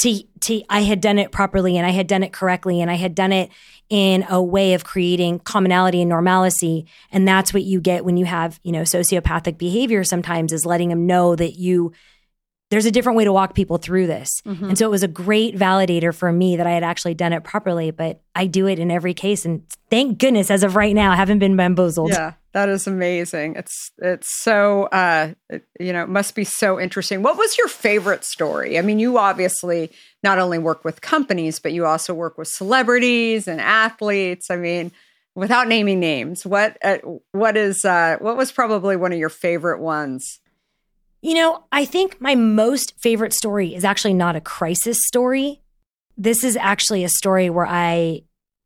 to, 0.00 0.22
to, 0.40 0.62
I 0.70 0.80
had 0.80 1.02
done 1.02 1.18
it 1.18 1.30
properly 1.30 1.76
and 1.76 1.86
I 1.86 1.90
had 1.90 2.06
done 2.06 2.22
it 2.22 2.32
correctly 2.32 2.80
and 2.80 2.90
I 2.90 2.94
had 2.94 3.14
done 3.14 3.32
it 3.32 3.50
in 3.90 4.24
a 4.30 4.42
way 4.42 4.72
of 4.72 4.82
creating 4.82 5.40
commonality 5.40 6.00
and 6.00 6.08
normalcy. 6.08 6.86
And 7.12 7.28
that's 7.28 7.52
what 7.52 7.64
you 7.64 7.80
get 7.80 8.04
when 8.04 8.16
you 8.16 8.24
have, 8.24 8.58
you 8.62 8.72
know, 8.72 8.82
sociopathic 8.82 9.58
behavior 9.58 10.02
sometimes 10.04 10.52
is 10.52 10.64
letting 10.64 10.88
them 10.88 11.06
know 11.06 11.36
that 11.36 11.58
you, 11.58 11.92
there's 12.70 12.86
a 12.86 12.90
different 12.90 13.16
way 13.16 13.24
to 13.24 13.32
walk 13.32 13.54
people 13.54 13.78
through 13.78 14.06
this. 14.06 14.40
Mm-hmm. 14.46 14.70
And 14.70 14.78
so 14.78 14.86
it 14.86 14.90
was 14.90 15.02
a 15.02 15.08
great 15.08 15.56
validator 15.56 16.14
for 16.14 16.32
me 16.32 16.56
that 16.56 16.66
I 16.66 16.70
had 16.70 16.84
actually 16.84 17.14
done 17.14 17.32
it 17.32 17.42
properly, 17.42 17.90
but 17.90 18.22
I 18.34 18.46
do 18.46 18.66
it 18.68 18.78
in 18.78 18.92
every 18.92 19.12
case. 19.12 19.44
And 19.44 19.64
thank 19.90 20.18
goodness, 20.18 20.50
as 20.50 20.62
of 20.62 20.76
right 20.76 20.94
now, 20.94 21.10
I 21.10 21.16
haven't 21.16 21.40
been 21.40 21.56
bamboozled. 21.56 22.10
Yeah, 22.10 22.34
that 22.52 22.68
is 22.68 22.86
amazing. 22.86 23.56
It's, 23.56 23.90
it's 23.98 24.28
so, 24.42 24.84
uh, 24.84 25.34
it, 25.48 25.64
you 25.80 25.92
know, 25.92 26.04
it 26.04 26.08
must 26.08 26.36
be 26.36 26.44
so 26.44 26.78
interesting. 26.78 27.22
What 27.22 27.36
was 27.36 27.58
your 27.58 27.66
favorite 27.66 28.24
story? 28.24 28.78
I 28.78 28.82
mean, 28.82 29.00
you 29.00 29.18
obviously 29.18 29.90
not 30.22 30.38
only 30.38 30.58
work 30.58 30.84
with 30.84 31.00
companies, 31.00 31.58
but 31.58 31.72
you 31.72 31.86
also 31.86 32.14
work 32.14 32.38
with 32.38 32.46
celebrities 32.46 33.48
and 33.48 33.60
athletes. 33.60 34.48
I 34.48 34.56
mean, 34.56 34.92
without 35.34 35.66
naming 35.66 35.98
names, 35.98 36.46
what, 36.46 36.78
uh, 36.84 36.98
what 37.32 37.56
is, 37.56 37.84
uh, 37.84 38.18
what 38.20 38.36
was 38.36 38.52
probably 38.52 38.94
one 38.94 39.12
of 39.12 39.18
your 39.18 39.28
favorite 39.28 39.80
ones? 39.80 40.38
You 41.22 41.34
know, 41.34 41.64
I 41.70 41.84
think 41.84 42.20
my 42.20 42.34
most 42.34 42.94
favorite 42.98 43.34
story 43.34 43.74
is 43.74 43.84
actually 43.84 44.14
not 44.14 44.36
a 44.36 44.40
crisis 44.40 44.98
story. 45.06 45.60
This 46.16 46.44
is 46.44 46.56
actually 46.56 47.04
a 47.04 47.08
story 47.08 47.50
where 47.50 47.66
I 47.66 48.22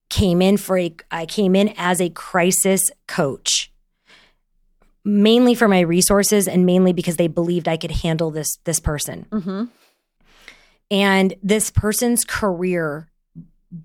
came 0.08 0.40
in 0.40 0.56
for 0.56 0.78
a 0.78 0.94
I 1.10 1.26
came 1.26 1.56
in 1.56 1.74
as 1.76 2.00
a 2.00 2.10
crisis 2.10 2.82
coach. 3.08 3.72
Mainly 5.04 5.54
for 5.54 5.68
my 5.68 5.80
resources 5.80 6.48
and 6.48 6.64
mainly 6.64 6.92
because 6.92 7.16
they 7.16 7.28
believed 7.28 7.68
I 7.68 7.76
could 7.76 7.90
handle 7.90 8.30
this 8.30 8.58
this 8.64 8.80
person. 8.80 9.26
Mm-hmm. 9.30 9.64
And 10.90 11.34
this 11.42 11.70
person's 11.70 12.24
career 12.24 13.08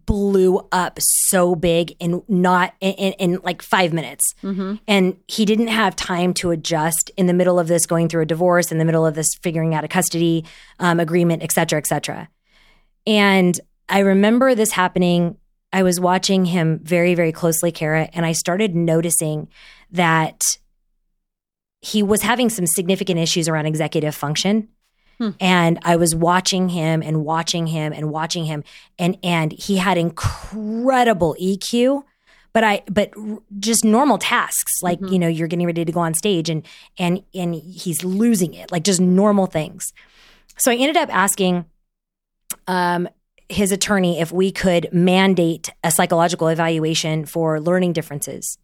blew 0.05 0.61
up 0.71 0.99
so 1.01 1.55
big 1.55 1.95
in 1.99 2.21
not 2.27 2.73
in, 2.79 3.13
in, 3.13 3.39
like 3.43 3.61
five 3.61 3.91
minutes. 3.91 4.23
Mm-hmm. 4.43 4.75
And 4.87 5.17
he 5.27 5.45
didn't 5.45 5.69
have 5.69 5.95
time 5.95 6.33
to 6.35 6.51
adjust 6.51 7.11
in 7.17 7.25
the 7.25 7.33
middle 7.33 7.59
of 7.59 7.67
this 7.67 7.85
going 7.85 8.07
through 8.07 8.21
a 8.21 8.25
divorce, 8.25 8.71
in 8.71 8.77
the 8.77 8.85
middle 8.85 9.05
of 9.05 9.15
this 9.15 9.29
figuring 9.41 9.73
out 9.73 9.83
a 9.83 9.87
custody 9.87 10.45
um, 10.79 10.99
agreement, 10.99 11.41
et 11.41 11.51
cetera, 11.51 11.77
et 11.79 11.87
cetera. 11.87 12.29
And 13.07 13.59
I 13.87 13.99
remember 13.99 14.53
this 14.53 14.71
happening. 14.71 15.37
I 15.73 15.83
was 15.83 15.99
watching 15.99 16.45
him 16.45 16.79
very, 16.83 17.15
very 17.15 17.31
closely, 17.31 17.71
Kara, 17.71 18.09
and 18.13 18.25
I 18.25 18.33
started 18.33 18.75
noticing 18.75 19.47
that 19.91 20.41
he 21.81 22.03
was 22.03 22.21
having 22.21 22.49
some 22.49 22.67
significant 22.67 23.19
issues 23.19 23.47
around 23.47 23.65
executive 23.65 24.13
function. 24.13 24.67
Hmm. 25.19 25.29
And 25.39 25.79
I 25.83 25.97
was 25.97 26.15
watching 26.15 26.69
him 26.69 27.03
and 27.03 27.25
watching 27.25 27.67
him 27.67 27.91
and 27.93 28.09
watching 28.09 28.45
him 28.45 28.63
and 28.97 29.17
and 29.21 29.51
he 29.51 29.77
had 29.77 29.97
incredible 29.97 31.35
EQ 31.41 32.03
but 32.53 32.63
I 32.63 32.81
but 32.89 33.11
just 33.59 33.85
normal 33.85 34.17
tasks 34.17 34.81
like 34.81 34.99
mm-hmm. 34.99 35.13
you 35.13 35.19
know 35.19 35.27
you're 35.27 35.47
getting 35.47 35.65
ready 35.65 35.85
to 35.85 35.91
go 35.91 35.99
on 35.99 36.13
stage 36.13 36.49
and 36.49 36.65
and 36.97 37.23
and 37.33 37.55
he's 37.55 38.03
losing 38.03 38.53
it 38.53 38.71
like 38.71 38.83
just 38.83 39.01
normal 39.01 39.45
things. 39.45 39.93
So 40.57 40.71
I 40.71 40.75
ended 40.75 40.97
up 40.97 41.13
asking 41.13 41.65
um 42.67 43.07
his 43.49 43.71
attorney 43.71 44.19
if 44.19 44.31
we 44.31 44.51
could 44.51 44.89
mandate 44.91 45.71
a 45.83 45.91
psychological 45.91 46.47
evaluation 46.47 47.25
for 47.25 47.59
learning 47.59 47.93
differences. 47.93 48.57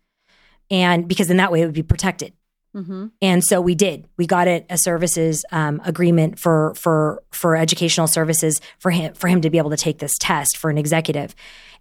And 0.69 1.07
because 1.07 1.29
in 1.29 1.37
that 1.37 1.51
way 1.51 1.61
it 1.61 1.65
would 1.65 1.73
be 1.73 1.83
protected. 1.83 2.33
Mm-hmm. 2.75 3.07
And 3.21 3.43
so 3.43 3.61
we 3.61 3.73
did. 3.73 4.05
We 4.17 4.27
got 4.27 4.49
it 4.49 4.65
a 4.69 4.77
services 4.77 5.45
um, 5.51 5.81
agreement 5.85 6.37
for 6.39 6.73
for 6.75 7.23
for 7.31 7.55
educational 7.55 8.07
services 8.07 8.59
for 8.79 8.91
him 8.91 9.13
for 9.13 9.29
him 9.29 9.41
to 9.41 9.49
be 9.49 9.57
able 9.57 9.69
to 9.69 9.77
take 9.77 9.99
this 9.99 10.17
test 10.19 10.57
for 10.57 10.69
an 10.69 10.77
executive, 10.77 11.33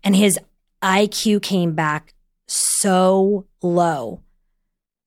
and 0.04 0.14
his 0.14 0.38
IQ 0.83 1.42
came 1.42 1.74
back 1.74 2.14
so 2.46 3.46
low, 3.61 4.20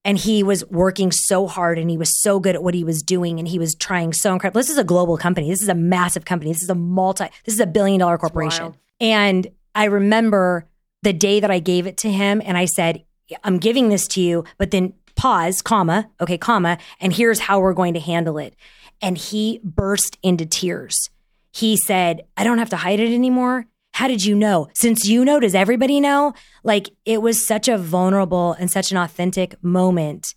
and 0.03 0.17
he 0.17 0.43
was 0.43 0.65
working 0.69 1.11
so 1.11 1.47
hard, 1.47 1.79
and 1.79 1.89
he 1.89 1.97
was 1.97 2.21
so 2.21 2.39
good 2.39 2.55
at 2.55 2.63
what 2.63 2.73
he 2.73 2.83
was 2.83 3.01
doing, 3.01 3.39
and 3.39 3.47
he 3.47 3.57
was 3.57 3.73
trying 3.73 4.11
so 4.11 4.33
incredible. 4.33 4.59
This 4.59 4.69
is 4.69 4.77
a 4.77 4.83
global 4.83 5.17
company. 5.17 5.49
This 5.49 5.61
is 5.61 5.69
a 5.69 5.75
massive 5.75 6.25
company. 6.25 6.51
This 6.51 6.63
is 6.63 6.69
a 6.69 6.75
multi. 6.75 7.27
This 7.45 7.53
is 7.53 7.61
a 7.61 7.67
billion 7.67 7.99
dollar 7.99 8.17
corporation. 8.17 8.75
And 8.99 9.47
I 9.73 9.85
remember 9.85 10.67
the 11.03 11.13
day 11.13 11.39
that 11.39 11.51
I 11.51 11.59
gave 11.59 11.87
it 11.87 11.95
to 11.97 12.11
him, 12.11 12.41
and 12.43 12.57
I 12.57 12.65
said, 12.65 13.05
"I'm 13.45 13.57
giving 13.57 13.87
this 13.87 14.05
to 14.09 14.21
you, 14.21 14.43
but 14.57 14.71
then." 14.71 14.93
Pause, 15.17 15.61
comma, 15.61 16.09
okay, 16.21 16.37
comma, 16.37 16.77
and 17.01 17.11
here's 17.11 17.39
how 17.39 17.59
we're 17.59 17.73
going 17.73 17.93
to 17.95 17.99
handle 17.99 18.37
it. 18.37 18.55
And 19.01 19.17
he 19.17 19.59
burst 19.63 20.17
into 20.23 20.45
tears. 20.45 21.09
He 21.51 21.75
said, 21.75 22.21
I 22.37 22.43
don't 22.43 22.59
have 22.59 22.69
to 22.69 22.77
hide 22.77 22.99
it 22.99 23.13
anymore. 23.13 23.65
How 23.93 24.07
did 24.07 24.23
you 24.23 24.35
know? 24.35 24.67
Since 24.75 25.05
you 25.05 25.25
know, 25.25 25.39
does 25.39 25.55
everybody 25.55 25.99
know? 25.99 26.33
Like 26.63 26.89
it 27.03 27.21
was 27.21 27.45
such 27.45 27.67
a 27.67 27.77
vulnerable 27.77 28.53
and 28.53 28.69
such 28.69 28.91
an 28.91 28.97
authentic 28.97 29.61
moment. 29.63 30.35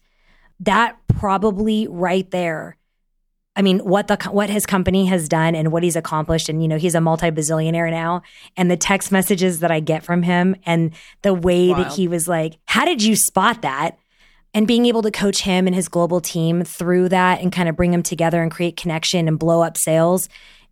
That 0.59 0.97
probably 1.09 1.87
right 1.87 2.31
there. 2.31 2.77
I 3.57 3.63
mean, 3.63 3.81
what 3.81 4.07
the 4.09 4.17
what 4.31 4.49
his 4.49 4.65
company 4.65 5.07
has 5.07 5.29
done 5.29 5.55
and 5.55 5.73
what 5.73 5.83
he's 5.83 5.97
accomplished, 5.97 6.49
and 6.49 6.63
you 6.63 6.69
know, 6.69 6.79
he's 6.79 6.95
a 6.95 7.01
multi 7.01 7.31
bazillionaire 7.31 7.91
now. 7.91 8.23
And 8.57 8.71
the 8.71 8.77
text 8.77 9.13
messages 9.13 9.61
that 9.61 9.71
I 9.71 9.81
get 9.81 10.05
from 10.05 10.23
him, 10.23 10.57
and 10.65 10.93
the 11.23 11.35
way 11.35 11.75
that 11.75 11.93
he 11.93 12.09
was 12.09 12.29
like, 12.29 12.59
"How 12.67 12.87
did 12.87 13.03
you 13.03 13.17
spot 13.17 13.61
that?" 13.63 13.99
And 14.53 14.67
being 14.67 14.87
able 14.87 15.03
to 15.03 15.11
coach 15.11 15.43
him 15.43 15.67
and 15.67 15.75
his 15.75 15.89
global 15.89 16.21
team 16.21 16.65
through 16.65 17.09
that 17.09 17.41
and 17.41 17.53
kind 17.53 17.69
of 17.69 17.77
bring 17.77 17.91
them 17.91 18.03
together 18.03 18.43
and 18.43 18.51
create 18.51 18.77
connection 18.77 19.29
and 19.29 19.39
blow 19.39 19.63
up 19.63 19.77
sales 19.77 20.29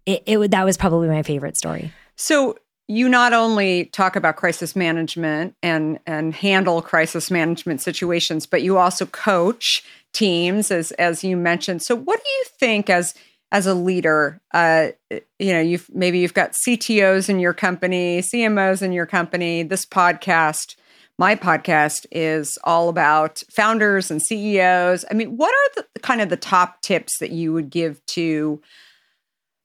it, 0.06 0.22
it 0.26 0.38
would 0.38 0.50
that 0.50 0.64
was 0.64 0.76
probably 0.76 1.08
my 1.08 1.22
favorite 1.22 1.56
story 1.56 1.92
so 2.16 2.56
you 2.88 3.08
not 3.08 3.34
only 3.34 3.84
talk 3.86 4.16
about 4.16 4.36
crisis 4.36 4.74
management 4.74 5.54
and 5.62 6.00
and 6.06 6.34
handle 6.34 6.80
crisis 6.80 7.30
management 7.30 7.82
situations, 7.82 8.46
but 8.46 8.62
you 8.62 8.78
also 8.78 9.04
coach 9.06 9.84
teams, 10.14 10.70
as 10.70 10.90
as 10.92 11.22
you 11.22 11.36
mentioned. 11.36 11.82
So, 11.82 11.94
what 11.94 12.18
do 12.22 12.30
you 12.30 12.44
think 12.58 12.88
as 12.88 13.14
as 13.52 13.66
a 13.66 13.74
leader? 13.74 14.40
Uh, 14.54 14.88
you 15.38 15.52
know, 15.52 15.60
you've 15.60 15.88
maybe 15.94 16.18
you've 16.18 16.34
got 16.34 16.54
CTOs 16.66 17.28
in 17.28 17.38
your 17.38 17.52
company, 17.52 18.22
CMOs 18.22 18.80
in 18.80 18.92
your 18.92 19.06
company. 19.06 19.62
This 19.62 19.84
podcast 19.84 20.76
my 21.18 21.34
podcast 21.34 22.06
is 22.12 22.56
all 22.64 22.88
about 22.88 23.42
founders 23.50 24.10
and 24.10 24.22
CEOs. 24.22 25.04
I 25.10 25.14
mean, 25.14 25.36
what 25.36 25.52
are 25.52 25.82
the 25.94 26.00
kind 26.00 26.20
of 26.20 26.28
the 26.28 26.36
top 26.36 26.80
tips 26.82 27.18
that 27.18 27.30
you 27.30 27.52
would 27.52 27.70
give 27.70 28.04
to 28.06 28.60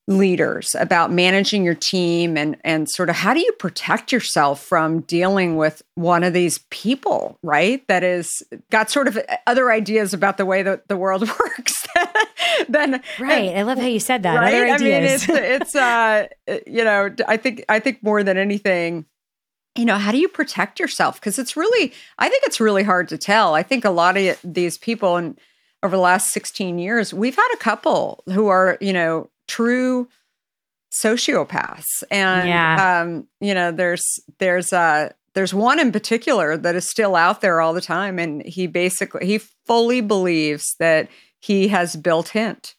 leaders 0.07 0.75
about 0.77 1.13
managing 1.13 1.63
your 1.63 1.75
team 1.75 2.35
and 2.35 2.57
and 2.65 2.89
sort 2.89 3.09
of 3.09 3.15
how 3.15 3.33
do 3.33 3.39
you 3.39 3.53
protect 3.53 4.11
yourself 4.11 4.61
from 4.61 4.99
dealing 5.01 5.55
with 5.55 5.81
one 5.95 6.25
of 6.25 6.33
these 6.33 6.59
people 6.69 7.37
right 7.41 7.87
that 7.87 8.03
is 8.03 8.43
got 8.69 8.91
sort 8.91 9.07
of 9.07 9.17
other 9.47 9.71
ideas 9.71 10.13
about 10.13 10.35
the 10.35 10.45
way 10.45 10.61
that 10.61 10.85
the 10.89 10.97
world 10.97 11.21
works 11.39 11.87
then 12.67 13.01
right 13.17 13.45
and, 13.45 13.59
i 13.59 13.61
love 13.61 13.77
how 13.77 13.87
you 13.87 13.99
said 13.99 14.23
that 14.23 14.35
right? 14.35 14.53
other 14.53 14.73
ideas 14.73 15.29
i 15.29 15.31
mean 15.31 15.41
it's 15.41 15.73
it's 15.73 15.75
uh 15.77 16.27
you 16.67 16.83
know 16.83 17.09
i 17.29 17.37
think 17.37 17.63
i 17.69 17.79
think 17.79 18.03
more 18.03 18.23
than 18.23 18.35
anything 18.35 19.05
you 19.75 19.85
know, 19.85 19.97
how 19.97 20.11
do 20.11 20.19
you 20.19 20.27
protect 20.27 20.79
yourself? 20.79 21.15
Because 21.19 21.39
it's 21.39 21.57
really, 21.57 21.93
I 22.19 22.29
think 22.29 22.43
it's 22.45 22.59
really 22.59 22.83
hard 22.83 23.09
to 23.09 23.17
tell. 23.17 23.55
I 23.55 23.63
think 23.63 23.85
a 23.85 23.89
lot 23.89 24.17
of 24.17 24.37
these 24.43 24.77
people, 24.77 25.17
and 25.17 25.39
over 25.81 25.95
the 25.95 26.01
last 26.01 26.29
16 26.31 26.77
years, 26.77 27.13
we've 27.13 27.35
had 27.35 27.49
a 27.53 27.57
couple 27.57 28.23
who 28.27 28.47
are, 28.47 28.77
you 28.79 28.93
know, 28.93 29.29
true 29.47 30.07
sociopaths. 30.91 32.03
And, 32.11 32.47
yeah. 32.47 33.01
um, 33.01 33.27
you 33.41 33.53
know, 33.53 33.71
there's, 33.71 34.03
there's, 34.37 34.71
uh, 34.71 35.11
there's 35.33 35.53
one 35.53 35.79
in 35.79 35.91
particular 35.91 36.55
that 36.55 36.75
is 36.75 36.87
still 36.87 37.15
out 37.15 37.41
there 37.41 37.59
all 37.59 37.73
the 37.73 37.81
time. 37.81 38.19
And 38.19 38.45
he 38.45 38.67
basically, 38.67 39.25
he 39.25 39.39
fully 39.65 40.01
believes 40.01 40.75
that 40.77 41.09
he 41.39 41.67
has 41.69 41.95
built 41.95 42.29
Hint 42.29 42.75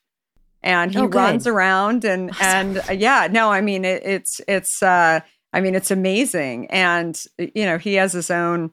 and 0.62 0.92
he 0.92 0.98
oh, 0.98 1.06
runs 1.06 1.46
around 1.46 2.04
and, 2.04 2.30
and 2.40 2.78
uh, 2.88 2.92
yeah, 2.92 3.28
no, 3.30 3.50
I 3.50 3.60
mean, 3.60 3.84
it, 3.84 4.02
it's, 4.04 4.40
it's, 4.46 4.82
uh, 4.82 5.20
I 5.54 5.60
mean, 5.60 5.76
it's 5.76 5.92
amazing. 5.92 6.66
And, 6.66 7.18
you 7.38 7.64
know, 7.64 7.78
he 7.78 7.94
has 7.94 8.12
his 8.12 8.28
own 8.30 8.72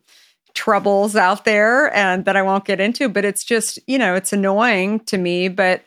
troubles 0.56 1.16
out 1.16 1.46
there 1.46 1.96
and 1.96 2.26
that 2.26 2.36
I 2.36 2.42
won't 2.42 2.66
get 2.66 2.82
into, 2.82 3.08
but 3.08 3.24
it's 3.24 3.46
just, 3.46 3.80
you 3.88 4.00
know, 4.00 4.16
it's 4.16 4.34
annoying 4.34 5.02
to 5.02 5.18
me. 5.18 5.48
But 5.48 5.84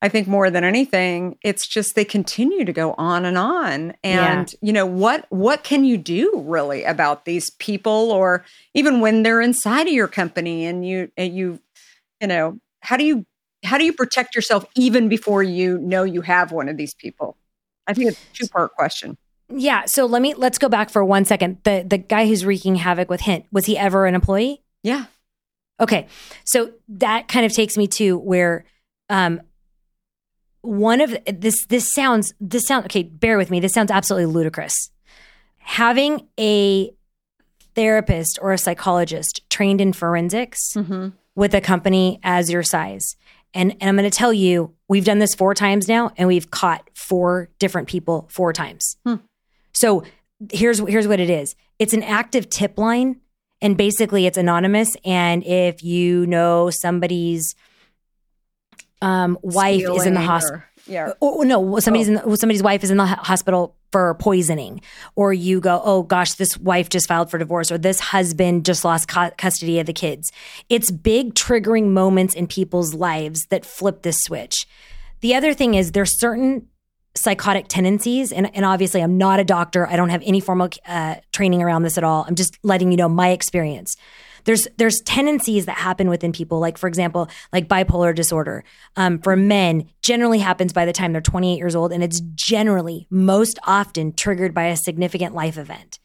I 0.00 0.08
think 0.08 0.26
more 0.26 0.50
than 0.50 0.64
anything, 0.64 1.36
it's 1.44 1.68
just 1.68 1.94
they 1.94 2.06
continue 2.06 2.64
to 2.64 2.72
go 2.72 2.94
on 2.96 3.26
and 3.26 3.36
on. 3.36 3.94
And, 4.02 4.50
yeah. 4.50 4.58
you 4.62 4.72
know, 4.72 4.86
what 4.86 5.26
what 5.28 5.62
can 5.62 5.84
you 5.84 5.98
do 5.98 6.42
really 6.46 6.84
about 6.84 7.26
these 7.26 7.50
people 7.58 8.10
or 8.10 8.46
even 8.72 9.00
when 9.00 9.22
they're 9.22 9.42
inside 9.42 9.86
of 9.86 9.92
your 9.92 10.08
company 10.08 10.64
and 10.64 10.86
you 10.86 11.10
and 11.18 11.36
you, 11.36 11.60
you 12.20 12.28
know, 12.28 12.58
how 12.80 12.96
do 12.96 13.04
you 13.04 13.26
how 13.62 13.76
do 13.76 13.84
you 13.84 13.92
protect 13.92 14.34
yourself 14.34 14.64
even 14.74 15.08
before 15.08 15.42
you 15.42 15.78
know 15.78 16.02
you 16.02 16.22
have 16.22 16.50
one 16.50 16.70
of 16.70 16.78
these 16.78 16.94
people? 16.94 17.36
I 17.86 17.92
think 17.92 18.08
it's 18.08 18.18
a 18.18 18.34
two 18.34 18.48
part 18.48 18.72
question. 18.72 19.18
Yeah. 19.56 19.84
So 19.86 20.06
let 20.06 20.20
me 20.20 20.34
let's 20.34 20.58
go 20.58 20.68
back 20.68 20.90
for 20.90 21.04
one 21.04 21.24
second. 21.24 21.58
The 21.64 21.84
the 21.86 21.98
guy 21.98 22.26
who's 22.26 22.44
wreaking 22.44 22.76
havoc 22.76 23.08
with 23.08 23.20
Hint 23.20 23.46
was 23.52 23.66
he 23.66 23.78
ever 23.78 24.06
an 24.06 24.14
employee? 24.14 24.62
Yeah. 24.82 25.06
Okay. 25.80 26.06
So 26.44 26.72
that 26.88 27.28
kind 27.28 27.46
of 27.46 27.52
takes 27.52 27.76
me 27.76 27.86
to 27.98 28.18
where 28.18 28.64
um 29.08 29.40
one 30.62 31.00
of 31.00 31.16
this 31.26 31.66
this 31.66 31.92
sounds 31.92 32.34
this 32.40 32.64
sounds 32.66 32.86
okay, 32.86 33.02
bear 33.02 33.38
with 33.38 33.50
me. 33.50 33.60
This 33.60 33.72
sounds 33.72 33.90
absolutely 33.90 34.26
ludicrous. 34.26 34.90
Having 35.58 36.26
a 36.38 36.90
therapist 37.74 38.38
or 38.40 38.52
a 38.52 38.58
psychologist 38.58 39.42
trained 39.50 39.80
in 39.80 39.92
forensics 39.92 40.60
mm-hmm. 40.74 41.08
with 41.34 41.54
a 41.54 41.60
company 41.60 42.20
as 42.22 42.50
your 42.50 42.62
size. 42.62 43.16
And, 43.52 43.72
and 43.80 43.88
I'm 43.88 43.96
going 43.96 44.10
to 44.10 44.16
tell 44.16 44.32
you, 44.32 44.74
we've 44.88 45.04
done 45.04 45.20
this 45.20 45.34
four 45.34 45.54
times 45.54 45.86
now, 45.88 46.10
and 46.16 46.26
we've 46.26 46.50
caught 46.50 46.90
four 46.94 47.50
different 47.60 47.88
people 47.88 48.28
four 48.30 48.52
times. 48.52 48.96
Hmm. 49.06 49.16
So 49.74 50.04
here's 50.52 50.78
here's 50.78 51.08
what 51.08 51.20
it 51.20 51.30
is. 51.30 51.54
It's 51.78 51.92
an 51.92 52.02
active 52.02 52.48
tip 52.48 52.78
line 52.78 53.20
and 53.60 53.76
basically 53.76 54.26
it's 54.26 54.38
anonymous 54.38 54.96
and 55.04 55.44
if 55.44 55.82
you 55.82 56.26
know 56.26 56.70
somebody's 56.70 57.54
um, 59.02 59.38
wife 59.42 59.80
Stealing 59.80 60.00
is 60.00 60.06
in 60.06 60.14
the 60.14 60.20
hospital 60.20 60.62
yeah. 60.86 61.12
Or, 61.20 61.44
no, 61.44 61.78
somebody's 61.80 62.10
oh. 62.10 62.30
in 62.30 62.36
somebody's 62.36 62.62
wife 62.62 62.84
is 62.84 62.90
in 62.90 62.96
the 62.96 63.06
hospital 63.06 63.76
for 63.90 64.14
poisoning, 64.14 64.80
or 65.14 65.32
you 65.32 65.60
go, 65.60 65.80
oh 65.84 66.02
gosh, 66.02 66.34
this 66.34 66.58
wife 66.58 66.88
just 66.88 67.08
filed 67.08 67.30
for 67.30 67.38
divorce, 67.38 67.70
or 67.70 67.78
this 67.78 68.00
husband 68.00 68.66
just 68.66 68.84
lost 68.84 69.08
cu- 69.08 69.30
custody 69.38 69.78
of 69.78 69.86
the 69.86 69.92
kids. 69.92 70.30
It's 70.68 70.90
big 70.90 71.34
triggering 71.34 71.88
moments 71.90 72.34
in 72.34 72.46
people's 72.46 72.92
lives 72.92 73.46
that 73.46 73.64
flip 73.64 74.02
this 74.02 74.18
switch. 74.24 74.66
The 75.20 75.34
other 75.34 75.54
thing 75.54 75.74
is 75.74 75.92
there's 75.92 76.18
certain 76.20 76.68
psychotic 77.24 77.66
tendencies. 77.68 78.30
And, 78.30 78.54
and 78.54 78.64
obviously, 78.64 79.02
I'm 79.02 79.18
not 79.18 79.40
a 79.40 79.44
doctor. 79.44 79.86
I 79.88 79.96
don't 79.96 80.10
have 80.10 80.22
any 80.24 80.40
formal 80.40 80.68
uh, 80.86 81.16
training 81.32 81.62
around 81.62 81.82
this 81.82 81.98
at 81.98 82.04
all. 82.04 82.24
I'm 82.28 82.34
just 82.34 82.58
letting 82.62 82.90
you 82.90 82.96
know 82.96 83.08
my 83.08 83.30
experience. 83.30 83.96
There's 84.44 84.68
there's 84.76 85.00
tendencies 85.04 85.66
that 85.66 85.78
happen 85.78 86.08
within 86.10 86.32
people, 86.32 86.60
like 86.60 86.76
for 86.76 86.86
example, 86.86 87.28
like 87.52 87.66
bipolar 87.66 88.14
disorder. 88.14 88.62
Um, 88.94 89.18
for 89.18 89.36
men, 89.36 89.88
generally 90.02 90.38
happens 90.38 90.72
by 90.72 90.84
the 90.84 90.92
time 90.92 91.12
they're 91.12 91.22
28 91.22 91.56
years 91.56 91.74
old, 91.74 91.92
and 91.92 92.04
it's 92.04 92.20
generally 92.34 93.06
most 93.10 93.58
often 93.66 94.12
triggered 94.12 94.52
by 94.52 94.66
a 94.66 94.76
significant 94.76 95.34
life 95.34 95.56
event. 95.56 95.98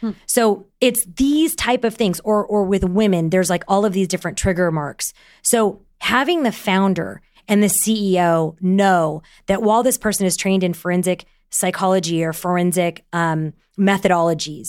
Hmm. 0.00 0.12
So 0.26 0.66
it's 0.80 1.04
these 1.16 1.54
type 1.54 1.84
of 1.84 1.94
things, 1.94 2.18
or 2.24 2.44
or 2.46 2.64
with 2.64 2.82
women, 2.82 3.28
there's 3.28 3.50
like 3.50 3.64
all 3.68 3.84
of 3.84 3.92
these 3.92 4.08
different 4.08 4.38
trigger 4.38 4.70
marks. 4.70 5.12
So 5.42 5.82
having 6.00 6.44
the 6.44 6.52
founder 6.52 7.20
and 7.48 7.62
the 7.62 7.72
CEO 7.84 8.56
know 8.60 9.22
that 9.46 9.62
while 9.62 9.82
this 9.82 9.98
person 9.98 10.26
is 10.26 10.36
trained 10.36 10.64
in 10.64 10.72
forensic 10.72 11.24
psychology 11.50 12.24
or 12.24 12.32
forensic 12.32 13.04
um, 13.12 13.52
methodologies, 13.78 14.68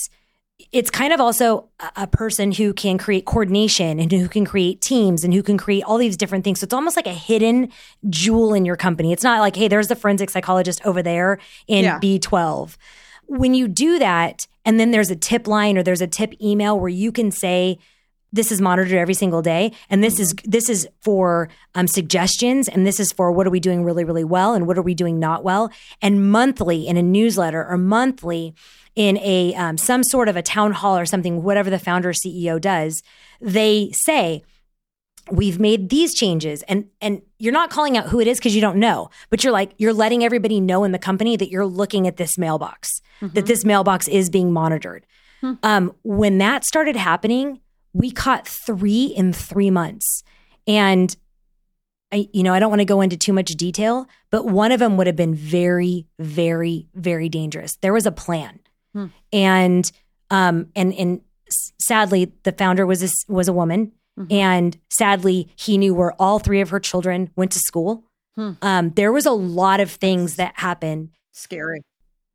it's 0.71 0.89
kind 0.89 1.11
of 1.11 1.19
also 1.19 1.69
a 1.95 2.07
person 2.07 2.51
who 2.51 2.74
can 2.74 2.97
create 2.97 3.26
coordination 3.26 3.99
and 3.99 4.11
who 4.11 4.28
can 4.28 4.45
create 4.45 4.82
teams 4.82 5.24
and 5.24 5.34
who 5.34 5.43
can 5.43 5.57
create 5.57 5.84
all 5.84 5.97
these 5.97 6.15
different 6.15 6.43
things. 6.43 6.59
So 6.59 6.65
it's 6.65 6.74
almost 6.74 6.95
like 6.95 7.07
a 7.07 7.13
hidden 7.13 7.69
jewel 8.09 8.53
in 8.53 8.65
your 8.65 8.76
company. 8.76 9.11
It's 9.11 9.24
not 9.24 9.39
like, 9.39 9.55
hey, 9.55 9.67
there's 9.67 9.88
the 9.88 9.95
forensic 9.95 10.30
psychologist 10.30 10.82
over 10.86 11.01
there 11.01 11.39
in 11.67 11.84
yeah. 11.84 11.99
B12. 11.99 12.78
When 13.26 13.53
you 13.53 13.67
do 13.67 13.99
that, 13.99 14.47
and 14.65 14.80
then 14.80 14.91
there's 14.91 15.09
a 15.09 15.15
tip 15.15 15.47
line 15.47 15.78
or 15.78 15.84
there's 15.84 16.01
a 16.01 16.07
tip 16.07 16.34
email 16.41 16.80
where 16.80 16.89
you 16.89 17.11
can 17.11 17.32
say, 17.32 17.80
this 18.34 18.51
is 18.51 18.59
monitored 18.59 18.97
every 18.97 19.13
single 19.13 19.41
day 19.41 19.71
and 19.89 20.03
this 20.03 20.19
is 20.19 20.34
this 20.43 20.67
is 20.67 20.88
for 21.01 21.47
um, 21.75 21.88
suggestions 21.88 22.67
and 22.67 22.86
this 22.86 22.99
is 22.99 23.13
for 23.13 23.31
what 23.31 23.47
are 23.47 23.51
we 23.51 23.59
doing 23.61 23.86
really 23.86 24.03
really 24.03 24.23
well 24.23 24.53
and 24.53 24.67
what 24.67 24.77
are 24.77 24.81
we 24.81 24.95
doing 24.95 25.19
not 25.19 25.43
well 25.43 25.71
and 26.01 26.29
monthly 26.29 26.86
in 26.86 26.97
a 26.97 27.03
newsletter 27.03 27.65
or 27.65 27.77
monthly 27.77 28.53
in 28.95 29.17
a 29.19 29.53
um, 29.55 29.77
some 29.77 30.03
sort 30.03 30.27
of 30.27 30.36
a 30.36 30.41
town 30.41 30.73
hall 30.73 30.97
or 30.97 31.05
something 31.05 31.43
whatever 31.43 31.69
the 31.69 31.79
founder 31.79 32.09
or 32.09 32.13
ceo 32.13 32.59
does 32.59 33.01
they 33.39 33.89
say 33.93 34.43
we've 35.31 35.59
made 35.59 35.89
these 35.89 36.13
changes 36.13 36.63
and 36.63 36.86
and 36.99 37.21
you're 37.39 37.53
not 37.53 37.69
calling 37.69 37.97
out 37.97 38.09
who 38.09 38.19
it 38.19 38.27
is 38.27 38.39
because 38.39 38.55
you 38.55 38.61
don't 38.61 38.77
know 38.77 39.09
but 39.29 39.43
you're 39.43 39.53
like 39.53 39.73
you're 39.77 39.93
letting 39.93 40.23
everybody 40.23 40.59
know 40.59 40.84
in 40.84 40.91
the 40.91 40.99
company 40.99 41.38
that 41.38 41.49
you're 41.49 41.65
looking 41.65 42.07
at 42.07 42.17
this 42.17 42.38
mailbox 42.38 42.89
mm-hmm. 43.21 43.34
that 43.34 43.45
this 43.45 43.63
mailbox 43.63 44.07
is 44.07 44.29
being 44.29 44.51
monitored 44.51 45.05
hmm. 45.39 45.53
um, 45.63 45.93
when 46.03 46.39
that 46.39 46.65
started 46.65 46.95
happening 46.95 47.59
we 47.93 48.11
caught 48.11 48.47
three 48.47 49.05
in 49.05 49.33
three 49.33 49.69
months. 49.69 50.23
And 50.67 51.15
I, 52.11 52.29
you 52.31 52.43
know, 52.43 52.53
I 52.53 52.59
don't 52.59 52.69
want 52.69 52.81
to 52.81 52.85
go 52.85 53.01
into 53.01 53.17
too 53.17 53.33
much 53.33 53.47
detail, 53.51 54.07
but 54.29 54.45
one 54.45 54.71
of 54.71 54.79
them 54.79 54.97
would 54.97 55.07
have 55.07 55.15
been 55.15 55.33
very, 55.33 56.05
very, 56.19 56.87
very 56.93 57.27
dangerous. 57.27 57.75
There 57.81 57.93
was 57.93 58.05
a 58.05 58.11
plan, 58.11 58.59
hmm. 58.93 59.07
and 59.31 59.91
um, 60.29 60.67
and 60.75 60.93
and 60.93 61.21
sadly, 61.79 62.31
the 62.43 62.51
founder 62.51 62.85
was 62.85 63.03
a, 63.03 63.09
was 63.31 63.47
a 63.47 63.53
woman, 63.53 63.93
mm-hmm. 64.19 64.31
and 64.31 64.77
sadly, 64.91 65.49
he 65.55 65.77
knew 65.79 65.95
where 65.95 66.13
all 66.21 66.37
three 66.37 66.61
of 66.61 66.69
her 66.69 66.79
children 66.79 67.31
went 67.35 67.51
to 67.53 67.59
school. 67.59 68.03
Hmm. 68.35 68.51
Um, 68.61 68.89
there 68.91 69.11
was 69.11 69.25
a 69.25 69.31
lot 69.31 69.79
of 69.79 69.89
things 69.89 70.35
that 70.35 70.53
happened. 70.57 71.09
Scary. 71.31 71.81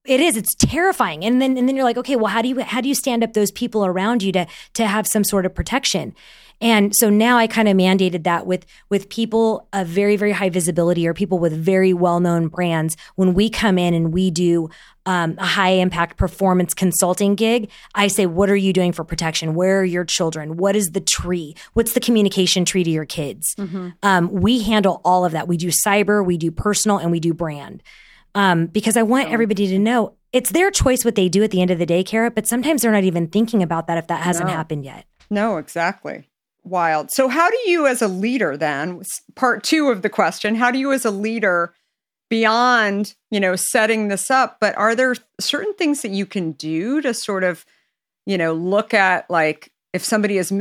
It 0.04 0.20
is. 0.20 0.36
It's 0.36 0.54
terrifying. 0.54 1.24
And 1.24 1.40
then 1.40 1.56
and 1.58 1.68
then 1.68 1.76
you're 1.76 1.84
like, 1.84 1.98
okay, 1.98 2.16
well, 2.16 2.26
how 2.26 2.40
do 2.42 2.48
you 2.48 2.60
how 2.60 2.80
do 2.80 2.88
you 2.88 2.94
stand 2.94 3.22
up 3.22 3.34
those 3.34 3.50
people 3.50 3.84
around 3.84 4.22
you 4.22 4.32
to 4.32 4.46
to 4.74 4.86
have 4.86 5.06
some 5.06 5.24
sort 5.24 5.44
of 5.44 5.54
protection? 5.54 6.14
And 6.60 6.96
so 6.96 7.08
now 7.08 7.38
I 7.38 7.46
kind 7.46 7.68
of 7.68 7.76
mandated 7.76 8.24
that 8.24 8.46
with 8.46 8.66
with 8.88 9.08
people 9.10 9.68
of 9.72 9.86
very 9.86 10.16
very 10.16 10.32
high 10.32 10.48
visibility 10.48 11.06
or 11.06 11.14
people 11.14 11.38
with 11.38 11.52
very 11.52 11.92
well 11.92 12.20
known 12.20 12.48
brands. 12.48 12.96
When 13.16 13.34
we 13.34 13.50
come 13.50 13.78
in 13.78 13.92
and 13.92 14.12
we 14.12 14.30
do 14.30 14.70
um, 15.04 15.36
a 15.38 15.46
high 15.46 15.70
impact 15.70 16.16
performance 16.16 16.74
consulting 16.74 17.34
gig, 17.34 17.70
I 17.94 18.08
say, 18.08 18.26
what 18.26 18.50
are 18.50 18.56
you 18.56 18.72
doing 18.72 18.92
for 18.92 19.04
protection? 19.04 19.54
Where 19.54 19.80
are 19.80 19.84
your 19.84 20.04
children? 20.04 20.56
What 20.56 20.74
is 20.74 20.88
the 20.88 21.00
tree? 21.00 21.54
What's 21.74 21.92
the 21.92 22.00
communication 22.00 22.64
tree 22.64 22.84
to 22.84 22.90
your 22.90 23.06
kids? 23.06 23.54
Mm-hmm. 23.56 23.90
Um, 24.02 24.30
we 24.30 24.62
handle 24.62 25.00
all 25.04 25.24
of 25.24 25.32
that. 25.32 25.48
We 25.48 25.56
do 25.56 25.68
cyber, 25.68 26.24
we 26.24 26.38
do 26.38 26.50
personal, 26.50 26.98
and 26.98 27.10
we 27.10 27.20
do 27.20 27.32
brand. 27.34 27.82
Um, 28.34 28.66
because 28.66 28.96
I 28.96 29.02
want 29.02 29.30
everybody 29.30 29.66
to 29.68 29.78
know 29.78 30.14
it's 30.32 30.50
their 30.50 30.70
choice 30.70 31.04
what 31.04 31.14
they 31.14 31.28
do 31.28 31.42
at 31.42 31.50
the 31.50 31.62
end 31.62 31.70
of 31.70 31.78
the 31.78 31.86
day, 31.86 32.04
Kara. 32.04 32.30
But 32.30 32.46
sometimes 32.46 32.82
they're 32.82 32.92
not 32.92 33.04
even 33.04 33.26
thinking 33.28 33.62
about 33.62 33.86
that 33.86 33.98
if 33.98 34.06
that 34.08 34.20
hasn't 34.22 34.48
No. 34.48 34.54
happened 34.54 34.84
yet. 34.84 35.06
No, 35.30 35.56
exactly. 35.56 36.28
Wild. 36.64 37.10
So, 37.10 37.28
how 37.28 37.48
do 37.50 37.56
you, 37.66 37.86
as 37.86 38.02
a 38.02 38.08
leader, 38.08 38.56
then, 38.56 39.02
part 39.34 39.62
two 39.62 39.88
of 39.88 40.02
the 40.02 40.10
question, 40.10 40.54
how 40.54 40.70
do 40.70 40.78
you, 40.78 40.92
as 40.92 41.04
a 41.06 41.10
leader, 41.10 41.72
beyond, 42.28 43.14
you 43.30 43.40
know, 43.40 43.56
setting 43.56 44.08
this 44.08 44.30
up, 44.30 44.58
but 44.60 44.76
are 44.76 44.94
there 44.94 45.14
certain 45.40 45.72
things 45.74 46.02
that 46.02 46.10
you 46.10 46.26
can 46.26 46.52
do 46.52 47.00
to 47.00 47.14
sort 47.14 47.42
of, 47.42 47.64
you 48.26 48.36
know, 48.36 48.52
look 48.52 48.92
at 48.92 49.30
like 49.30 49.72
if 49.94 50.04
somebody 50.04 50.36
is 50.36 50.52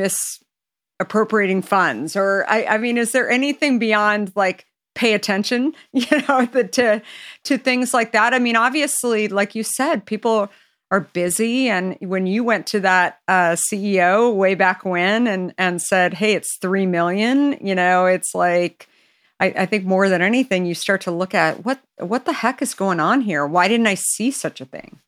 misappropriating 0.99 1.61
funds 1.61 2.15
or, 2.15 2.45
I, 2.47 2.63
I 2.65 2.77
mean, 2.77 2.97
is 2.97 3.11
there 3.11 3.29
anything 3.29 3.79
beyond 3.79 4.31
like 4.35 4.65
pay 4.97 5.13
attention, 5.13 5.73
you 5.93 6.05
know, 6.27 6.45
the, 6.45 6.63
to, 6.63 7.01
to 7.43 7.57
things 7.57 7.93
like 7.93 8.11
that? 8.11 8.33
I 8.33 8.39
mean, 8.39 8.55
obviously, 8.55 9.27
like 9.27 9.55
you 9.55 9.63
said, 9.63 10.05
people 10.05 10.49
are 10.89 11.01
busy 11.01 11.67
and 11.67 11.97
when 11.99 12.25
you 12.25 12.43
went 12.43 12.65
to 12.65 12.79
that 12.79 13.19
uh, 13.27 13.57
ceo 13.69 14.33
way 14.33 14.55
back 14.55 14.85
when 14.85 15.27
and 15.27 15.53
and 15.57 15.81
said 15.81 16.13
hey 16.13 16.33
it's 16.33 16.57
three 16.61 16.85
million 16.85 17.57
you 17.59 17.75
know 17.75 18.05
it's 18.05 18.33
like 18.33 18.87
I, 19.39 19.47
I 19.47 19.65
think 19.65 19.83
more 19.83 20.07
than 20.07 20.21
anything 20.21 20.65
you 20.65 20.73
start 20.73 21.01
to 21.01 21.11
look 21.11 21.35
at 21.35 21.65
what 21.65 21.81
what 21.97 22.23
the 22.23 22.31
heck 22.31 22.61
is 22.61 22.73
going 22.73 23.01
on 23.01 23.19
here 23.19 23.45
why 23.45 23.67
didn't 23.67 23.87
i 23.87 23.95
see 23.95 24.31
such 24.31 24.61
a 24.61 24.65
thing 24.65 24.99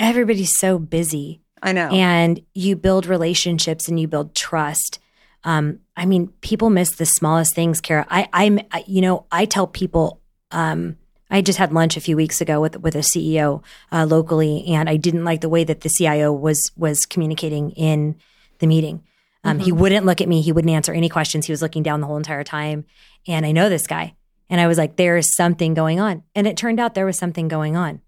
Everybody's 0.00 0.58
so 0.58 0.80
busy. 0.80 1.40
i 1.62 1.70
know 1.70 1.88
and 1.90 2.40
you 2.52 2.74
build 2.74 3.06
relationships 3.06 3.88
and 3.88 4.00
you 4.00 4.08
build 4.08 4.34
trust. 4.34 4.98
Um, 5.44 5.80
I 5.96 6.06
mean, 6.06 6.28
people 6.40 6.70
miss 6.70 6.96
the 6.96 7.06
smallest 7.06 7.54
things, 7.54 7.80
Kara. 7.80 8.06
I, 8.10 8.28
I'm, 8.32 8.60
I, 8.72 8.84
you 8.86 9.00
know, 9.00 9.26
I 9.30 9.44
tell 9.44 9.66
people. 9.66 10.20
Um, 10.50 10.96
I 11.30 11.42
just 11.42 11.58
had 11.58 11.72
lunch 11.74 11.96
a 11.96 12.00
few 12.00 12.16
weeks 12.16 12.40
ago 12.40 12.60
with 12.60 12.80
with 12.80 12.94
a 12.94 13.00
CEO 13.00 13.62
uh, 13.92 14.06
locally, 14.06 14.64
and 14.68 14.88
I 14.88 14.96
didn't 14.96 15.24
like 15.24 15.42
the 15.42 15.48
way 15.48 15.62
that 15.64 15.82
the 15.82 15.90
CIO 15.90 16.32
was 16.32 16.72
was 16.76 17.04
communicating 17.04 17.70
in 17.72 18.16
the 18.60 18.66
meeting. 18.66 19.04
Um, 19.44 19.58
He 19.58 19.70
wouldn't 19.70 20.06
look 20.06 20.20
at 20.20 20.28
me. 20.28 20.40
He 20.40 20.52
wouldn't 20.52 20.72
answer 20.72 20.92
any 20.92 21.08
questions. 21.08 21.46
He 21.46 21.52
was 21.52 21.62
looking 21.62 21.82
down 21.82 22.00
the 22.00 22.06
whole 22.06 22.16
entire 22.16 22.44
time. 22.44 22.86
And 23.26 23.44
I 23.44 23.52
know 23.52 23.68
this 23.68 23.86
guy, 23.86 24.14
and 24.48 24.60
I 24.60 24.66
was 24.66 24.78
like, 24.78 24.96
"There 24.96 25.18
is 25.18 25.36
something 25.36 25.74
going 25.74 26.00
on." 26.00 26.22
And 26.34 26.46
it 26.46 26.56
turned 26.56 26.80
out 26.80 26.94
there 26.94 27.06
was 27.06 27.18
something 27.18 27.46
going 27.46 27.76
on 27.76 28.00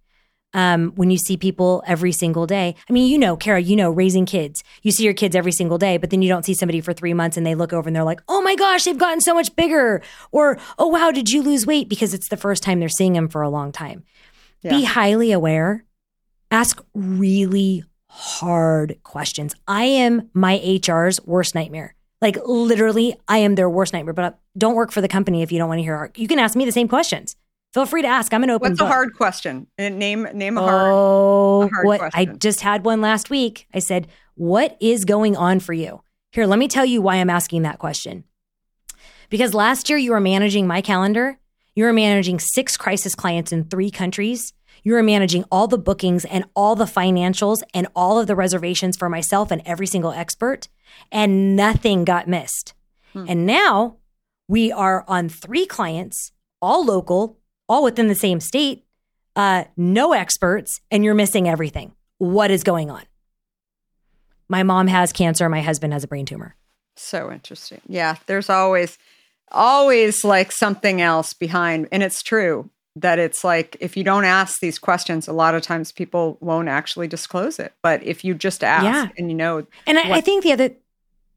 um, 0.55 0.92
when 0.96 1.11
you 1.11 1.18
see 1.18 1.36
people 1.36 1.82
every 1.86 2.12
single 2.12 2.46
day. 2.46 2.74
I 2.88 2.92
mean, 2.92 3.11
you 3.11 3.18
know, 3.18 3.36
Kara, 3.36 3.61
you 3.61 3.76
know, 3.76 3.90
raising 3.90 4.26
kids. 4.26 4.62
You 4.82 4.90
see 4.90 5.05
your 5.05 5.14
kids 5.14 5.36
every 5.36 5.53
single 5.53 5.78
day, 5.78 5.96
but 5.96 6.11
then 6.11 6.22
you 6.22 6.28
don't 6.28 6.44
see 6.44 6.55
somebody 6.55 6.80
for 6.80 6.92
three 6.92 7.14
months 7.14 7.36
and 7.36 7.46
they 7.46 7.55
look 7.55 7.72
over 7.72 7.88
and 7.88 7.94
they're 7.94 8.05
like, 8.05 8.20
oh 8.28 8.40
my 8.42 8.55
gosh, 8.55 8.84
they've 8.84 8.98
gotten 8.98 9.20
so 9.20 9.34
much 9.34 9.55
bigger. 9.57 10.03
Or, 10.32 10.59
oh 10.78 10.88
wow, 10.88 11.11
did 11.11 11.30
you 11.30 11.42
lose 11.42 11.66
weight? 11.66 11.88
Because 11.88 12.14
it's 12.14 12.28
the 12.28 12.36
first 12.36 12.62
time 12.62 12.80
they're 12.80 12.88
seeing 12.88 13.12
them 13.12 13.28
for 13.28 13.42
a 13.42 13.51
long 13.51 13.72
time. 13.72 14.05
Be 14.70 14.84
highly 14.84 15.32
aware. 15.32 15.84
Ask 16.51 16.82
really 16.94 17.84
hard 18.09 18.98
questions. 19.05 19.55
I 19.68 19.84
am 19.84 20.30
my 20.34 20.61
HR's 20.84 21.20
worst 21.24 21.55
nightmare. 21.55 21.94
Like 22.20 22.36
literally, 22.44 23.16
I 23.28 23.38
am 23.38 23.55
their 23.55 23.70
worst 23.70 23.92
nightmare. 23.92 24.12
But 24.12 24.24
uh, 24.24 24.32
don't 24.59 24.74
work 24.74 24.90
for 24.90 25.01
the 25.01 25.09
company 25.09 25.42
if 25.42 25.53
you 25.53 25.59
don't 25.59 25.68
want 25.68 25.78
to 25.78 25.82
hear. 25.82 25.94
Our, 25.94 26.11
you 26.16 26.28
can 26.28 26.38
ask 26.38 26.57
me 26.57 26.64
the 26.64 26.72
same 26.72 26.88
questions. 26.88 27.36
Feel 27.73 27.87
free 27.87 28.03
to 28.03 28.09
ask. 28.09 28.35
I'm 28.35 28.43
an 28.43 28.51
open 28.51 28.73
what's 28.73 28.81
a 28.81 28.87
hard 28.87 29.14
question 29.14 29.68
uh, 29.79 29.89
name 29.89 30.27
name 30.35 30.59
a 30.59 30.61
hard 30.61 30.93
Oh, 30.93 31.62
a 31.62 31.68
hard 31.68 31.87
what 31.87 32.11
I 32.14 32.25
just 32.25 32.62
had 32.62 32.85
one 32.85 33.01
last 33.01 33.31
week. 33.31 33.66
I 33.73 33.79
said, 33.79 34.09
"What 34.35 34.77
is 34.81 35.05
going 35.05 35.37
on 35.37 35.61
for 35.61 35.73
you?" 35.73 36.03
Here, 36.33 36.47
let 36.47 36.59
me 36.59 36.68
tell 36.68 36.85
you 36.85 37.01
why 37.01 37.16
I'm 37.16 37.31
asking 37.31 37.62
that 37.62 37.79
question. 37.79 38.25
Because 39.29 39.55
last 39.55 39.89
year 39.89 39.99
you 39.99 40.11
were 40.12 40.21
managing 40.21 40.66
my 40.66 40.81
calendar. 40.81 41.39
You 41.75 41.85
were 41.85 41.93
managing 41.93 42.41
six 42.41 42.77
crisis 42.77 43.14
clients 43.14 43.53
in 43.53 43.64
three 43.64 43.91
countries. 43.91 44.53
You 44.83 44.95
were 44.95 45.03
managing 45.03 45.45
all 45.51 45.68
the 45.68 45.79
bookings 45.79 46.25
and 46.25 46.45
all 46.55 46.75
the 46.75 46.85
financials 46.85 47.62
and 47.75 47.87
all 47.95 48.18
of 48.18 48.27
the 48.27 48.35
reservations 48.35 48.97
for 48.97 49.09
myself 49.09 49.51
and 49.51 49.62
every 49.64 49.87
single 49.87 50.12
expert, 50.12 50.68
and 51.12 51.55
nothing 51.55 52.05
got 52.05 52.29
missed. 52.29 52.75
Hmm. 53.12 53.27
And 53.29 53.47
now 53.47 53.99
we 54.49 54.73
are 54.73 55.05
on 55.07 55.29
three 55.29 55.66
clients, 55.66 56.33
all 56.61 56.85
local, 56.85 57.39
all 57.71 57.85
within 57.85 58.09
the 58.09 58.14
same 58.14 58.41
state, 58.41 58.85
uh, 59.37 59.64
no 59.77 60.12
experts, 60.12 60.81
and 60.91 61.05
you're 61.05 61.14
missing 61.14 61.49
everything. 61.49 61.93
What 62.18 62.51
is 62.51 62.62
going 62.64 62.91
on? 62.91 63.05
My 64.49 64.62
mom 64.64 64.89
has 64.89 65.12
cancer. 65.12 65.49
My 65.49 65.62
husband 65.62 65.93
has 65.93 66.03
a 66.05 66.09
brain 66.09 66.27
tumor. 66.27 66.57
So 66.97 67.31
interesting. 67.33 67.81
Yeah, 67.87 68.16
there's 68.27 68.51
always 68.51 68.99
always 69.53 70.25
like 70.25 70.53
something 70.53 71.01
else 71.01 71.33
behind 71.33 71.89
and 71.91 72.05
it's 72.05 72.23
true 72.23 72.71
that 72.95 73.18
it's 73.18 73.43
like 73.43 73.77
if 73.81 73.97
you 73.97 74.05
don't 74.05 74.25
ask 74.25 74.61
these 74.61 74.79
questions 74.79 75.27
a 75.27 75.33
lot 75.33 75.57
of 75.57 75.62
times 75.62 75.91
people 75.91 76.39
won't 76.41 76.68
actually 76.68 77.09
disclose 77.09 77.59
it. 77.59 77.73
But 77.83 78.03
if 78.05 78.25
you 78.25 78.35
just 78.35 78.62
ask 78.62 78.85
Yeah. 78.85 79.09
and 79.18 79.29
you 79.31 79.37
know 79.37 79.66
And 79.89 79.99
I, 79.99 80.18
I 80.18 80.21
think 80.21 80.45
the 80.45 80.53
other, 80.53 80.71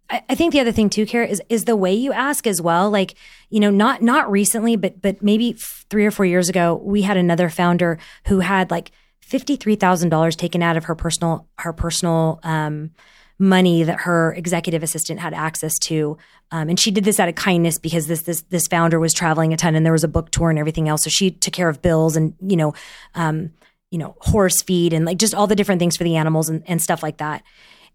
I 0.10 0.24
I 0.30 0.36
think 0.36 0.54
the 0.54 0.60
other 0.60 0.72
thing 0.72 0.89
too, 0.89 1.06
Kara, 1.06 1.28
is 1.28 1.41
is 1.49 1.66
the 1.66 1.76
way 1.76 1.93
you 1.93 2.14
ask 2.14 2.47
as 2.47 2.62
well. 2.62 2.89
Like 2.89 3.16
you 3.49 3.60
know, 3.60 3.70
not 3.70 4.01
not 4.01 4.30
recently, 4.30 4.76
but 4.76 5.01
but 5.01 5.22
maybe 5.22 5.54
three 5.89 6.06
or 6.06 6.12
four 6.12 6.26
years 6.26 6.49
ago, 6.49 6.82
we 6.84 7.04
had 7.04 7.18
another 7.18 7.49
founder 7.49 7.99
who 8.28 8.39
had 8.39 8.72
like 8.72 8.91
fifty 9.22 9.56
three 9.56 9.76
thousand 9.76 10.10
dollars 10.10 10.36
taken 10.36 10.62
out 10.62 10.78
of 10.78 10.86
her 10.86 10.95
personal 10.95 11.47
her 11.60 11.74
personal 11.74 12.39
um, 12.43 12.91
money 13.39 13.84
that 13.84 14.01
her 14.01 14.34
executive 14.34 14.84
assistant 14.84 15.20
had 15.20 15.34
access 15.34 15.78
to, 15.80 16.18
um, 16.51 16.70
and 16.70 16.80
she 16.80 16.91
did 16.91 17.04
this 17.04 17.20
out 17.20 17.30
of 17.30 17.36
kindness 17.36 17.78
because 17.80 18.08
this 18.08 18.24
this 18.24 18.41
this 18.43 18.68
founder 18.68 18.99
was 18.99 19.14
traveling 19.14 19.54
a 19.54 19.58
ton 19.58 19.76
and 19.76 19.86
there 19.86 19.93
was 19.93 20.04
a 20.04 20.10
book 20.10 20.32
tour 20.32 20.49
and 20.49 20.60
everything 20.60 20.88
else, 20.89 21.04
so 21.04 21.10
she 21.10 21.32
took 21.32 21.54
care 21.54 21.70
of 21.70 21.82
bills 21.82 22.16
and 22.16 22.36
you 22.41 22.58
know. 22.58 22.74
Um, 23.16 23.51
you 23.91 23.99
know, 23.99 24.16
horse 24.22 24.60
feed 24.64 24.91
and 24.91 25.06
like 25.06 25.20
just 25.20 25.36
all 25.36 25.45
the 25.45 25.56
different 25.56 25.78
things 25.78 25.95
for 25.95 26.04
the 26.04 26.16
animals 26.16 26.49
and, 26.49 26.64
and 26.66 26.82
stuff 26.82 27.04
like 27.04 27.18
that 27.18 27.43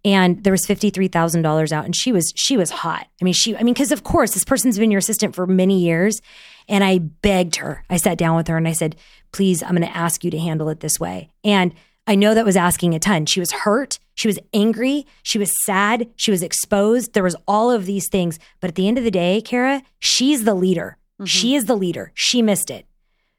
and 0.05 0.43
there 0.45 0.53
was 0.53 0.67
$53,000 0.67 1.73
out 1.73 1.85
and 1.85 1.95
she 1.95 2.13
was 2.13 2.33
she 2.37 2.57
was 2.57 2.71
hot. 2.71 3.07
I 3.21 3.25
mean 3.25 3.35
she 3.35 3.57
I 3.57 3.63
mean 3.63 3.75
cuz 3.75 3.93
of 3.93 4.05
course 4.05 4.33
this 4.33 4.45
person's 4.45 4.79
been 4.79 4.91
your 4.91 4.99
assistant 4.99 5.35
for 5.35 5.47
many 5.47 5.81
years 5.81 6.21
and 6.69 6.85
I 6.85 6.99
begged 6.99 7.57
her. 7.57 7.85
I 7.89 7.97
sat 7.97 8.19
down 8.19 8.37
with 8.37 8.49
her 8.49 8.57
and 8.57 8.69
I 8.69 8.73
said, 8.73 8.97
"Please, 9.33 9.63
I'm 9.63 9.71
going 9.71 9.83
to 9.83 9.97
ask 9.97 10.23
you 10.23 10.31
to 10.31 10.39
handle 10.39 10.69
it 10.69 10.81
this 10.81 11.01
way." 11.01 11.31
And 11.43 11.75
I 12.07 12.15
know 12.15 12.35
that 12.35 12.45
was 12.45 12.57
asking 12.57 12.95
a 12.95 12.99
ton. 12.99 13.27
She 13.27 13.41
was 13.41 13.53
hurt, 13.53 13.99
she 14.15 14.29
was 14.29 14.39
angry, 14.53 15.07
she 15.23 15.39
was 15.39 15.53
sad, 15.65 16.09
she 16.17 16.31
was 16.31 16.43
exposed. 16.43 17.13
There 17.13 17.23
was 17.23 17.37
all 17.47 17.71
of 17.71 17.87
these 17.87 18.09
things, 18.09 18.39
but 18.61 18.69
at 18.69 18.75
the 18.75 18.89
end 18.89 18.99
of 18.99 19.05
the 19.05 19.11
day, 19.11 19.41
Kara, 19.41 19.83
she's 19.99 20.45
the 20.45 20.55
leader. 20.55 20.97
Mm-hmm. 21.15 21.27
She 21.27 21.55
is 21.55 21.65
the 21.65 21.77
leader. 21.77 22.13
She 22.15 22.43
missed 22.43 22.71
it. 22.71 22.87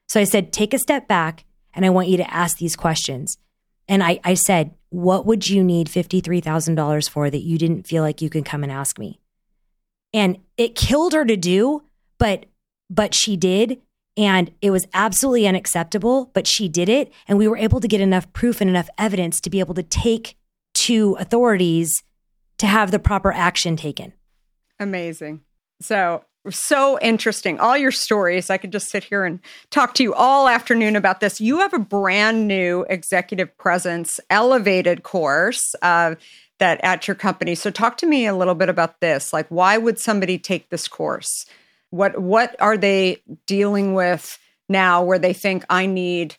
So 0.08 0.20
I 0.20 0.24
said, 0.24 0.52
"Take 0.52 0.74
a 0.74 0.78
step 0.78 1.06
back 1.06 1.44
and 1.72 1.86
I 1.86 1.90
want 1.90 2.08
you 2.08 2.16
to 2.16 2.34
ask 2.34 2.58
these 2.58 2.76
questions." 2.76 3.38
And 3.88 4.04
I, 4.04 4.20
I 4.22 4.34
said, 4.34 4.74
What 4.90 5.24
would 5.26 5.48
you 5.48 5.64
need 5.64 5.88
$53,000 5.88 7.08
for 7.08 7.30
that 7.30 7.42
you 7.42 7.58
didn't 7.58 7.86
feel 7.86 8.02
like 8.02 8.20
you 8.20 8.28
could 8.28 8.44
come 8.44 8.62
and 8.62 8.70
ask 8.70 8.98
me? 8.98 9.20
And 10.12 10.38
it 10.56 10.74
killed 10.74 11.12
her 11.12 11.24
to 11.24 11.36
do, 11.36 11.82
but 12.18 12.46
but 12.92 13.14
she 13.14 13.36
did. 13.36 13.80
And 14.16 14.50
it 14.60 14.72
was 14.72 14.86
absolutely 14.92 15.46
unacceptable, 15.46 16.30
but 16.34 16.46
she 16.46 16.68
did 16.68 16.88
it. 16.88 17.12
And 17.28 17.38
we 17.38 17.46
were 17.46 17.56
able 17.56 17.78
to 17.80 17.86
get 17.86 18.00
enough 18.00 18.30
proof 18.32 18.60
and 18.60 18.68
enough 18.68 18.90
evidence 18.98 19.40
to 19.42 19.50
be 19.50 19.60
able 19.60 19.74
to 19.74 19.84
take 19.84 20.36
to 20.74 21.16
authorities 21.20 22.02
to 22.58 22.66
have 22.66 22.90
the 22.90 22.98
proper 22.98 23.32
action 23.32 23.76
taken. 23.76 24.12
Amazing. 24.78 25.42
So, 25.80 26.24
so 26.48 26.98
interesting. 27.00 27.58
All 27.60 27.76
your 27.76 27.90
stories. 27.90 28.48
I 28.48 28.56
could 28.56 28.72
just 28.72 28.88
sit 28.88 29.04
here 29.04 29.24
and 29.24 29.40
talk 29.70 29.94
to 29.94 30.02
you 30.02 30.14
all 30.14 30.48
afternoon 30.48 30.96
about 30.96 31.20
this. 31.20 31.40
You 31.40 31.58
have 31.58 31.74
a 31.74 31.78
brand 31.78 32.48
new 32.48 32.86
executive 32.88 33.56
presence 33.58 34.18
elevated 34.30 35.02
course 35.02 35.74
uh, 35.82 36.14
that 36.58 36.80
at 36.82 37.06
your 37.06 37.14
company. 37.14 37.54
So, 37.54 37.70
talk 37.70 37.98
to 37.98 38.06
me 38.06 38.26
a 38.26 38.34
little 38.34 38.54
bit 38.54 38.68
about 38.68 39.00
this. 39.00 39.32
Like, 39.32 39.48
why 39.48 39.76
would 39.76 39.98
somebody 39.98 40.38
take 40.38 40.70
this 40.70 40.88
course? 40.88 41.44
What 41.90 42.18
What 42.20 42.56
are 42.60 42.78
they 42.78 43.22
dealing 43.46 43.94
with 43.94 44.38
now, 44.68 45.02
where 45.02 45.18
they 45.18 45.32
think 45.34 45.64
I 45.68 45.86
need 45.86 46.36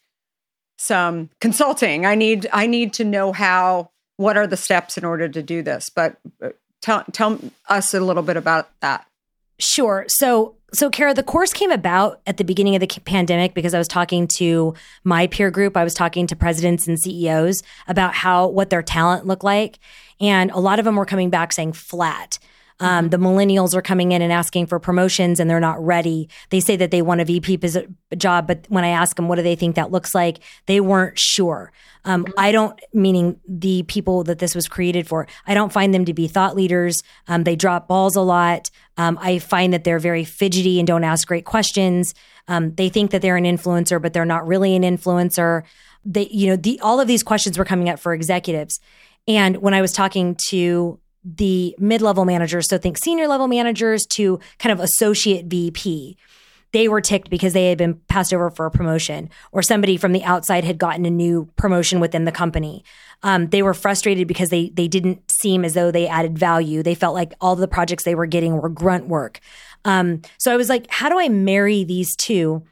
some 0.78 1.30
consulting? 1.40 2.06
I 2.06 2.16
need 2.16 2.48
I 2.52 2.66
need 2.66 2.94
to 2.94 3.04
know 3.04 3.32
how. 3.32 3.92
What 4.18 4.38
are 4.38 4.46
the 4.46 4.58
steps 4.58 5.00
in 5.00 5.06
order 5.06 5.28
to 5.28 5.42
do 5.42 5.64
this? 5.64 5.90
But 5.90 6.18
uh, 6.44 6.50
tell 6.82 7.04
tell 7.12 7.40
us 7.68 7.94
a 7.94 8.00
little 8.00 8.22
bit 8.22 8.38
about 8.38 8.70
that. 8.82 9.08
Sure. 9.62 10.06
So, 10.08 10.56
so 10.74 10.90
Kara, 10.90 11.14
the 11.14 11.22
course 11.22 11.54
came 11.54 11.70
about 11.70 12.20
at 12.26 12.38
the 12.38 12.44
beginning 12.44 12.76
of 12.76 12.80
the 12.80 12.88
pandemic 13.06 13.54
because 13.54 13.76
I 13.76 13.78
was 13.78 13.88
talking 13.88 14.28
to 14.38 14.74
my 15.04 15.28
peer 15.28 15.52
group. 15.52 15.78
I 15.78 15.84
was 15.84 15.94
talking 15.94 16.26
to 16.28 16.36
presidents 16.36 16.88
and 16.88 17.00
CEOs 17.00 17.62
about 17.88 18.16
how 18.16 18.48
what 18.48 18.72
their 18.72 18.82
talent 18.82 19.28
looked 19.28 19.44
like, 19.44 19.78
and 20.20 20.50
a 20.52 20.60
lot 20.60 20.80
of 20.80 20.86
them 20.86 20.96
were 20.96 21.06
coming 21.06 21.30
back 21.30 21.54
saying 21.54 21.74
flat. 21.74 22.40
Um, 22.82 23.10
the 23.10 23.18
millennials 23.18 23.76
are 23.76 23.82
coming 23.82 24.12
in 24.12 24.24
and 24.24 24.34
asking 24.34 24.66
for 24.66 24.80
promotions 24.80 25.40
and 25.40 25.48
they're 25.50 25.60
not 25.60 25.84
ready. 25.84 26.28
They 26.50 26.60
say 26.60 26.76
that 26.78 26.90
they 26.90 27.04
want 27.04 27.22
a 27.22 27.26
VP 27.26 27.60
job, 28.18 28.48
but 28.48 28.66
when 28.70 28.84
I 28.84 28.90
ask 28.90 29.16
them 29.16 29.28
what 29.28 29.36
do 29.36 29.44
they 29.44 29.56
think 29.56 29.76
that 29.76 29.92
looks 29.92 30.16
like, 30.16 30.40
they 30.66 30.82
weren't 30.82 31.18
sure. 31.18 31.72
Um, 32.06 32.26
I 32.38 32.52
don't, 32.52 32.80
meaning 32.92 33.40
the 33.48 33.84
people 33.84 34.24
that 34.24 34.40
this 34.40 34.56
was 34.56 34.68
created 34.68 35.08
for, 35.08 35.28
I 35.46 35.54
don't 35.54 35.72
find 35.72 35.94
them 35.94 36.06
to 36.06 36.14
be 36.14 36.28
thought 36.28 36.56
leaders. 36.56 37.04
Um, 37.28 37.44
they 37.44 37.56
drop 37.56 37.88
balls 37.88 38.16
a 38.16 38.22
lot. 38.22 38.72
Um, 38.98 39.20
I 39.22 39.38
find 39.38 39.72
that 39.74 39.84
they're 39.84 40.00
very 40.00 40.24
fidgety 40.24 40.80
and 40.80 40.88
don't 40.88 41.04
ask 41.04 41.28
great 41.28 41.46
questions. 41.46 42.16
Um, 42.48 42.74
they 42.74 42.90
think 42.90 43.12
that 43.12 43.22
they're 43.22 43.38
an 43.38 43.44
influencer, 43.44 44.02
but 44.02 44.14
they're 44.14 44.26
not 44.26 44.48
really 44.48 44.76
an 44.76 44.82
influencer. 44.82 45.64
They, 46.04 46.28
you 46.32 46.48
know, 46.48 46.56
the, 46.56 46.80
all 46.80 47.00
of 47.00 47.08
these 47.08 47.22
questions 47.22 47.60
were 47.60 47.66
coming 47.66 47.90
up 47.90 48.00
for 48.00 48.16
executives. 48.16 48.80
And 49.28 49.58
when 49.58 49.76
I 49.76 49.82
was 49.82 49.94
talking 49.94 50.36
to 50.50 51.00
the 51.24 51.76
mid 51.78 52.02
level 52.02 52.26
managers, 52.26 52.68
so 52.68 52.78
think 52.78 52.98
senior 52.98 53.28
level 53.28 53.48
managers 53.48 54.06
to 54.14 54.40
kind 54.60 54.72
of 54.72 54.80
associate 54.80 55.46
VP, 55.46 56.18
they 56.72 56.88
were 56.88 57.02
ticked 57.02 57.30
because 57.30 57.54
they 57.54 57.70
had 57.70 57.78
been 57.78 57.96
passed 58.08 58.34
over 58.34 58.50
for 58.50 58.66
a 58.66 58.72
promotion 58.72 59.30
or 59.52 59.62
somebody 59.62 59.98
from 59.98 60.14
the 60.14 60.24
outside 60.24 60.64
had 60.64 60.78
gotten 60.78 61.06
a 61.06 61.10
new 61.10 61.50
promotion 61.58 62.00
within 62.00 62.26
the 62.26 62.32
company. 62.32 62.84
Um, 63.24 63.48
they 63.48 63.62
were 63.62 63.74
frustrated 63.74 64.28
because 64.28 64.50
they 64.50 64.70
they 64.70 64.88
didn't 64.88 65.22
seem 65.32 65.66
as 65.66 65.74
though 65.74 65.92
they 65.92 66.08
added 66.08 66.38
value. 66.38 66.82
They 66.82 66.96
felt 66.96 67.14
like 67.14 67.34
all 67.42 67.56
the 67.56 67.68
projects 67.68 68.04
they 68.04 68.16
were 68.16 68.26
getting 68.26 68.58
were 68.58 68.70
grunt 68.70 69.08
work. 69.08 69.40
Um, 69.86 70.22
so 70.40 70.54
I 70.54 70.58
was 70.58 70.70
like, 70.70 70.88
how 70.90 71.10
do 71.10 71.20
I 71.20 71.30
marry 71.30 71.84
these 71.84 72.16
two 72.16 72.64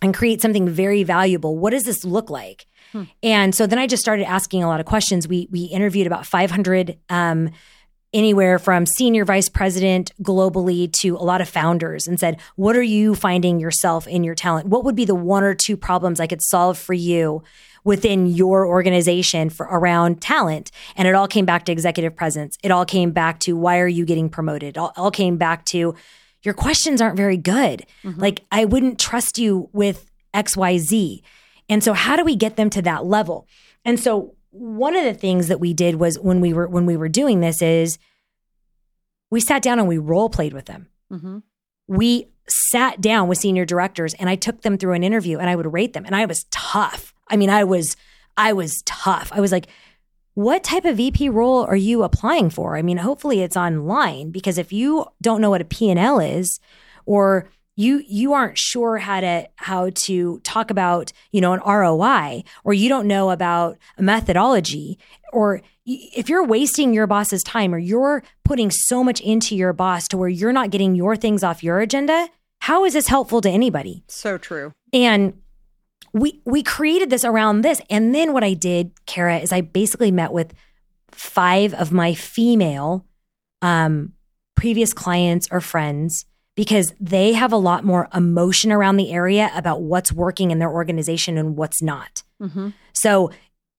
and 0.00 0.14
create 0.14 0.40
something 0.40 0.68
very 0.68 1.02
valuable? 1.02 1.56
What 1.56 1.70
does 1.70 1.84
this 1.84 2.04
look 2.04 2.30
like? 2.30 2.66
Hmm. 2.94 3.02
And 3.24 3.54
so 3.54 3.66
then 3.66 3.78
I 3.78 3.88
just 3.88 4.02
started 4.02 4.24
asking 4.24 4.62
a 4.62 4.68
lot 4.68 4.78
of 4.78 4.86
questions. 4.86 5.26
We 5.26 5.48
we 5.50 5.64
interviewed 5.64 6.06
about 6.06 6.26
500 6.26 6.96
um, 7.10 7.50
anywhere 8.12 8.60
from 8.60 8.86
senior 8.86 9.24
vice 9.24 9.48
president 9.48 10.12
globally 10.22 10.90
to 11.00 11.16
a 11.16 11.24
lot 11.24 11.40
of 11.40 11.48
founders 11.48 12.06
and 12.06 12.18
said, 12.20 12.40
What 12.54 12.76
are 12.76 12.82
you 12.82 13.16
finding 13.16 13.58
yourself 13.58 14.06
in 14.06 14.22
your 14.22 14.36
talent? 14.36 14.68
What 14.68 14.84
would 14.84 14.94
be 14.94 15.04
the 15.04 15.14
one 15.16 15.42
or 15.42 15.54
two 15.54 15.76
problems 15.76 16.20
I 16.20 16.28
could 16.28 16.40
solve 16.40 16.78
for 16.78 16.94
you 16.94 17.42
within 17.82 18.26
your 18.26 18.64
organization 18.64 19.50
for 19.50 19.66
around 19.66 20.22
talent? 20.22 20.70
And 20.94 21.08
it 21.08 21.16
all 21.16 21.26
came 21.26 21.44
back 21.44 21.64
to 21.64 21.72
executive 21.72 22.14
presence. 22.14 22.56
It 22.62 22.70
all 22.70 22.86
came 22.86 23.10
back 23.10 23.40
to 23.40 23.56
why 23.56 23.80
are 23.80 23.88
you 23.88 24.06
getting 24.06 24.30
promoted? 24.30 24.76
It 24.76 24.78
all, 24.78 24.92
all 24.96 25.10
came 25.10 25.36
back 25.36 25.64
to 25.66 25.96
your 26.44 26.54
questions 26.54 27.00
aren't 27.00 27.16
very 27.16 27.38
good. 27.38 27.84
Mm-hmm. 28.04 28.20
Like, 28.20 28.44
I 28.52 28.66
wouldn't 28.66 29.00
trust 29.00 29.38
you 29.38 29.68
with 29.72 30.10
XYZ. 30.34 31.22
And 31.68 31.82
so, 31.82 31.92
how 31.92 32.16
do 32.16 32.24
we 32.24 32.36
get 32.36 32.56
them 32.56 32.70
to 32.70 32.82
that 32.82 33.06
level? 33.06 33.46
And 33.84 33.98
so, 33.98 34.34
one 34.50 34.94
of 34.94 35.04
the 35.04 35.14
things 35.14 35.48
that 35.48 35.60
we 35.60 35.74
did 35.74 35.96
was 35.96 36.18
when 36.18 36.40
we 36.40 36.52
were 36.52 36.68
when 36.68 36.86
we 36.86 36.96
were 36.96 37.08
doing 37.08 37.40
this 37.40 37.62
is 37.62 37.98
we 39.30 39.40
sat 39.40 39.62
down 39.62 39.78
and 39.78 39.88
we 39.88 39.98
role 39.98 40.30
played 40.30 40.52
with 40.52 40.66
them. 40.66 40.88
Mm-hmm. 41.12 41.38
We 41.88 42.28
sat 42.46 43.00
down 43.00 43.28
with 43.28 43.38
senior 43.38 43.64
directors 43.64 44.14
and 44.14 44.28
I 44.28 44.36
took 44.36 44.62
them 44.62 44.78
through 44.78 44.92
an 44.92 45.02
interview 45.02 45.38
and 45.38 45.48
I 45.48 45.56
would 45.56 45.72
rate 45.72 45.92
them 45.92 46.04
and 46.04 46.14
I 46.14 46.26
was 46.26 46.44
tough. 46.50 47.14
I 47.28 47.36
mean, 47.36 47.50
I 47.50 47.64
was 47.64 47.96
I 48.36 48.52
was 48.52 48.82
tough. 48.84 49.32
I 49.32 49.40
was 49.40 49.52
like, 49.52 49.66
what 50.34 50.64
type 50.64 50.84
of 50.84 50.96
VP 50.96 51.28
role 51.28 51.64
are 51.64 51.76
you 51.76 52.02
applying 52.02 52.50
for? 52.50 52.76
I 52.76 52.82
mean, 52.82 52.98
hopefully 52.98 53.40
it's 53.40 53.56
online 53.56 54.30
because 54.30 54.58
if 54.58 54.72
you 54.72 55.06
don't 55.22 55.40
know 55.40 55.50
what 55.50 55.60
a 55.60 55.64
P&L 55.64 56.18
is 56.18 56.58
or 57.06 57.48
you 57.76 58.02
you 58.06 58.32
aren't 58.32 58.58
sure 58.58 58.98
how 58.98 59.20
to 59.20 59.48
how 59.56 59.90
to 59.94 60.38
talk 60.40 60.70
about 60.70 61.12
you 61.32 61.40
know 61.40 61.52
an 61.52 61.60
ROI 61.60 62.44
or 62.64 62.72
you 62.72 62.88
don't 62.88 63.06
know 63.06 63.30
about 63.30 63.78
a 63.98 64.02
methodology 64.02 64.98
or 65.32 65.60
if 65.86 66.28
you're 66.28 66.46
wasting 66.46 66.94
your 66.94 67.06
boss's 67.06 67.42
time 67.42 67.74
or 67.74 67.78
you're 67.78 68.22
putting 68.44 68.70
so 68.70 69.04
much 69.04 69.20
into 69.20 69.56
your 69.56 69.72
boss 69.72 70.06
to 70.08 70.16
where 70.16 70.28
you're 70.28 70.52
not 70.52 70.70
getting 70.70 70.94
your 70.94 71.16
things 71.16 71.42
off 71.42 71.62
your 71.62 71.80
agenda 71.80 72.28
how 72.64 72.86
is 72.86 72.94
this 72.94 73.08
helpful 73.08 73.42
to 73.42 73.50
anybody? 73.50 74.04
So 74.08 74.38
true. 74.38 74.72
And 74.90 75.34
we 76.14 76.40
we 76.46 76.62
created 76.62 77.10
this 77.10 77.22
around 77.22 77.60
this. 77.60 77.78
And 77.90 78.14
then 78.14 78.32
what 78.32 78.42
I 78.42 78.54
did 78.54 78.92
Kara 79.04 79.36
is 79.36 79.52
I 79.52 79.60
basically 79.60 80.10
met 80.10 80.32
with 80.32 80.54
five 81.10 81.74
of 81.74 81.92
my 81.92 82.14
female 82.14 83.04
um 83.60 84.14
previous 84.54 84.94
clients 84.94 85.46
or 85.50 85.60
friends 85.60 86.24
because 86.54 86.94
they 87.00 87.32
have 87.32 87.52
a 87.52 87.56
lot 87.56 87.84
more 87.84 88.08
emotion 88.14 88.70
around 88.70 88.96
the 88.96 89.12
area 89.12 89.50
about 89.54 89.82
what's 89.82 90.12
working 90.12 90.50
in 90.50 90.58
their 90.58 90.70
organization 90.70 91.36
and 91.36 91.56
what's 91.56 91.82
not. 91.82 92.22
Mm-hmm. 92.40 92.70
So 92.92 93.30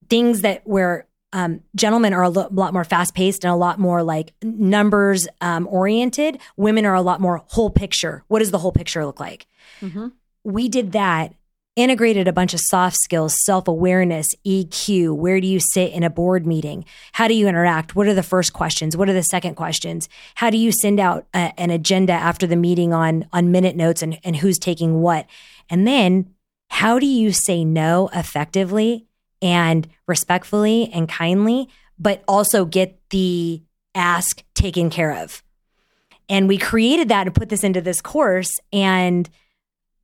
things 0.10 0.42
that 0.42 0.62
where 0.66 1.08
um, 1.34 1.62
gentlemen 1.76 2.14
are 2.14 2.24
a 2.24 2.30
lo- 2.30 2.48
lot 2.52 2.74
more 2.74 2.84
fast 2.84 3.14
paced 3.14 3.44
and 3.44 3.52
a 3.52 3.58
lot 3.58 3.80
more 3.80 4.04
like 4.04 4.34
numbers 4.42 5.28
um, 5.42 5.68
oriented. 5.70 6.40
Women 6.56 6.86
are 6.86 6.96
a 6.96 7.02
lot 7.02 7.20
more 7.20 7.44
whole 7.48 7.70
picture. 7.70 8.24
What 8.28 8.40
does 8.40 8.52
the 8.52 8.58
whole 8.58 8.72
picture 8.72 9.06
look 9.06 9.20
like? 9.20 9.46
Mm-hmm. 9.82 10.08
We 10.44 10.70
did 10.70 10.94
that 10.94 11.34
integrated 11.76 12.28
a 12.28 12.34
bunch 12.34 12.54
of 12.54 12.60
soft 12.64 12.98
skills, 12.98 13.36
self 13.44 13.68
awareness, 13.68 14.28
EQ. 14.46 15.16
Where 15.16 15.42
do 15.42 15.48
you 15.48 15.60
sit 15.60 15.92
in 15.92 16.04
a 16.04 16.10
board 16.10 16.48
meeting? 16.48 16.86
How 17.14 17.28
do 17.28 17.34
you 17.34 17.48
interact? 17.48 17.96
What 17.96 18.08
are 18.08 18.14
the 18.14 18.24
first 18.24 18.54
questions? 18.54 18.96
What 18.96 19.10
are 19.10 19.14
the 19.14 19.24
second 19.24 19.56
questions? 19.56 20.08
How 20.36 20.50
do 20.50 20.58
you 20.58 20.72
send 20.72 21.00
out 21.00 21.26
a, 21.34 21.54
an 21.58 21.72
agenda 21.72 22.14
after 22.14 22.48
the 22.48 22.56
meeting 22.56 22.94
on, 22.94 23.28
on 23.34 23.52
minute 23.52 23.76
notes 23.76 24.02
and, 24.02 24.20
and 24.24 24.38
who's 24.38 24.58
taking 24.58 25.02
what? 25.02 25.28
And 25.70 25.88
then 25.88 26.34
how 26.70 27.00
do 27.00 27.06
you 27.06 27.32
say 27.32 27.64
no 27.64 28.10
effectively 28.14 29.06
and 29.42 29.88
respectfully 30.08 30.90
and 30.94 31.10
kindly, 31.10 31.70
but 32.00 32.24
also 32.28 32.66
get 32.66 33.00
the 33.10 33.62
ask 33.94 34.44
taken 34.54 34.90
care 34.90 35.12
of? 35.12 35.44
And 36.28 36.48
we 36.48 36.58
created 36.58 37.10
that 37.10 37.28
and 37.28 37.36
put 37.36 37.50
this 37.50 37.64
into 37.64 37.82
this 37.82 38.02
course. 38.02 38.52
And 38.74 39.30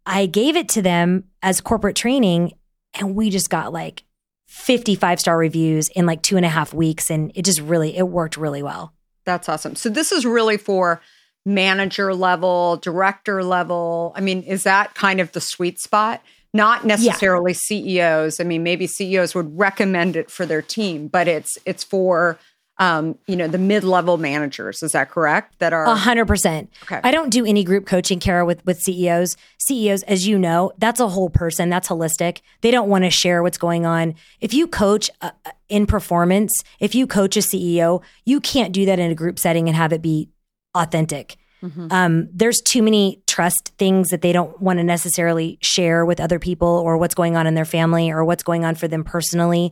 I 0.06 0.26
gave 0.26 0.56
it 0.56 0.70
to 0.70 0.82
them 0.82 1.26
as 1.42 1.62
corporate 1.62 1.96
training, 1.96 2.54
and 2.94 3.16
we 3.16 3.30
just 3.30 3.50
got 3.50 3.72
like 3.72 4.04
55 4.48 5.20
star 5.20 5.38
reviews 5.38 5.88
in 5.90 6.06
like 6.06 6.22
two 6.22 6.38
and 6.38 6.46
a 6.46 6.50
half 6.50 6.74
weeks. 6.74 7.10
And 7.10 7.32
it 7.36 7.46
just 7.46 7.62
really, 7.62 7.96
it 7.96 8.08
worked 8.08 8.38
really 8.38 8.62
well. 8.62 8.94
That's 9.26 9.48
awesome. 9.48 9.76
So 9.76 9.90
this 9.90 10.12
is 10.12 10.26
really 10.26 10.58
for 10.58 11.02
manager 11.46 12.14
level, 12.14 12.78
director 12.78 13.44
level. 13.44 14.14
I 14.16 14.22
mean, 14.22 14.44
is 14.44 14.64
that 14.64 14.94
kind 14.94 15.20
of 15.20 15.32
the 15.32 15.42
sweet 15.42 15.80
spot? 15.80 16.22
Not 16.54 16.86
necessarily 16.86 17.54
yeah. 17.54 17.58
CEOs. 17.62 18.40
I 18.42 18.44
mean, 18.44 18.62
maybe 18.62 18.88
CEOs 18.88 19.34
would 19.36 19.58
recommend 19.58 20.18
it 20.18 20.30
for 20.30 20.46
their 20.46 20.62
team, 20.62 21.08
but 21.08 21.30
it's 21.30 21.58
it's 21.66 21.84
for 21.84 22.38
um, 22.82 23.16
you 23.28 23.36
know, 23.36 23.48
the 23.48 23.60
mid-level 23.60 24.18
managers. 24.18 24.82
Is 24.82 24.94
that 24.94 25.12
correct? 25.12 25.60
That 25.60 25.72
are 25.72 25.86
a 25.86 25.94
hundred 25.94 26.26
percent. 26.26 26.72
Okay. 26.84 27.00
I 27.04 27.12
don't 27.12 27.30
do 27.30 27.46
any 27.46 27.64
group 27.64 27.86
coaching, 27.86 28.20
Kara, 28.20 28.44
with 28.44 28.66
with 28.66 28.82
CEOs. 28.82 29.38
CEOs, 29.60 30.02
as 30.04 30.28
you 30.28 30.40
know, 30.40 30.72
that's 30.80 31.00
a 31.00 31.08
whole 31.08 31.30
person. 31.30 31.70
That's 31.70 31.88
holistic. 31.88 32.42
They 32.62 32.72
don't 32.72 32.90
want 32.90 33.04
to 33.04 33.12
share 33.12 33.44
what's 33.44 33.60
going 33.60 33.86
on. 33.86 34.16
If 34.40 34.56
you 34.56 34.66
coach 34.66 35.12
uh, 35.22 35.30
uh 35.46 35.52
in 35.70 35.86
performance, 35.86 36.52
if 36.80 36.96
you 36.96 37.06
coach 37.06 37.38
a 37.38 37.42
CEO, 37.42 38.02
you 38.26 38.42
can't 38.42 38.74
do 38.74 38.88
that 38.88 38.98
in 38.98 39.12
a 39.12 39.16
group 39.16 39.38
setting 39.38 39.68
and 39.68 39.78
have 39.78 39.94
it 39.94 40.02
be 40.02 40.30
authentic. 40.74 41.38
Mm-hmm. 41.62 41.88
Um, 41.92 42.30
there's 42.34 42.60
too 42.62 42.82
many 42.82 43.22
trust 43.28 43.74
things 43.78 44.10
that 44.10 44.24
they 44.24 44.34
don't 44.34 44.60
want 44.60 44.80
to 44.80 44.84
necessarily 44.84 45.60
share 45.62 46.04
with 46.04 46.20
other 46.20 46.40
people 46.40 46.68
or 46.68 46.98
what's 46.98 47.14
going 47.14 47.38
on 47.38 47.46
in 47.46 47.54
their 47.54 47.64
family 47.64 48.10
or 48.10 48.26
what's 48.26 48.42
going 48.42 48.66
on 48.66 48.74
for 48.74 48.88
them 48.88 49.04
personally. 49.04 49.72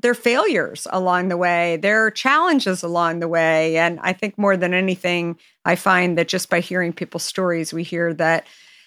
their 0.00 0.14
failures 0.14 0.86
along 0.90 1.28
the 1.28 1.36
way, 1.36 1.76
their 1.76 2.10
challenges 2.10 2.82
along 2.82 3.20
the 3.20 3.28
way. 3.28 3.76
And 3.76 3.98
I 4.02 4.12
think 4.12 4.38
more 4.38 4.56
than 4.56 4.74
anything, 4.74 5.38
I 5.64 5.76
find 5.76 6.16
that 6.18 6.28
just 6.28 6.48
by 6.48 6.60
hearing 6.60 6.92
people's 6.92 7.24
stories, 7.24 7.72
we 7.72 7.82
hear 7.82 8.14
that 8.14 8.46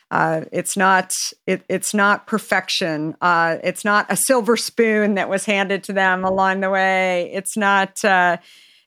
uh, 0.09 0.41
it's 0.51 0.75
not 0.75 1.13
it, 1.47 1.63
it's 1.69 1.93
not 1.93 2.27
perfection. 2.27 3.15
Uh, 3.21 3.57
it's 3.63 3.85
not 3.85 4.05
a 4.09 4.17
silver 4.17 4.57
spoon 4.57 5.15
that 5.15 5.29
was 5.29 5.45
handed 5.45 5.83
to 5.85 5.93
them 5.93 6.25
along 6.25 6.59
the 6.59 6.69
way. 6.69 7.31
It's 7.33 7.55
not. 7.55 8.03
Uh, 8.03 8.37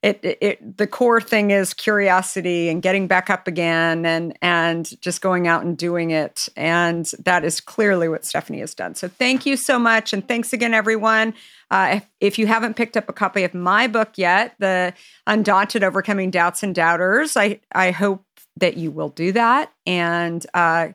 it, 0.04 0.38
it, 0.42 0.76
the 0.76 0.86
core 0.86 1.20
thing 1.20 1.50
is 1.50 1.72
curiosity 1.72 2.68
and 2.68 2.82
getting 2.82 3.06
back 3.06 3.30
up 3.30 3.48
again 3.48 4.04
and 4.04 4.36
and 4.42 5.00
just 5.00 5.22
going 5.22 5.48
out 5.48 5.64
and 5.64 5.78
doing 5.78 6.10
it 6.10 6.46
and 6.56 7.10
that 7.24 7.42
is 7.42 7.60
clearly 7.60 8.06
what 8.06 8.22
stephynie 8.22 8.60
has 8.60 8.74
done 8.74 8.94
so 8.94 9.08
thank 9.08 9.46
you 9.46 9.56
so 9.56 9.78
much 9.78 10.12
and 10.12 10.28
thanks 10.28 10.52
again 10.52 10.74
everyone 10.74 11.32
uh, 11.70 11.94
if, 11.94 12.08
if, 12.20 12.38
you 12.38 12.46
haven't 12.46 12.74
picked 12.74 12.96
up 12.96 13.08
a 13.08 13.12
copy 13.12 13.42
of 13.44 13.54
my 13.54 13.86
book 13.86 14.10
yet 14.16 14.54
the 14.58 14.92
undaunted 15.26 15.82
overcoming 15.82 16.30
doubts 16.30 16.62
and 16.62 16.74
doubters 16.74 17.34
i 17.36 17.58
i 17.72 17.90
hope 17.90 18.22
that 18.58 18.76
you 18.76 18.90
will 18.90 19.08
do 19.08 19.32
that 19.32 19.72
and 19.86 20.46
uh, 20.52 20.88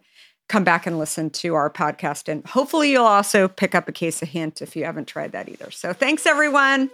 come 0.47 0.63
back 0.63 0.87
and 0.87 0.97
listen 0.97 1.29
to 1.29 1.53
our 1.55 1.69
podcast. 1.69 2.29
And 2.29 2.45
hopefully, 2.45 2.89
you'll 2.91 3.03
also 3.03 3.49
pick 3.49 3.75
up 3.75 3.89
a 3.89 3.91
case 3.91 4.21
of 4.21 4.29
hint 4.29 4.61
if 4.61 4.77
you 4.77 4.85
haven't 4.85 5.09
tried 5.09 5.33
that 5.33 5.49
either. 5.49 5.69
So, 5.71 5.91
thanks, 5.91 6.25
everyone. 6.25 6.89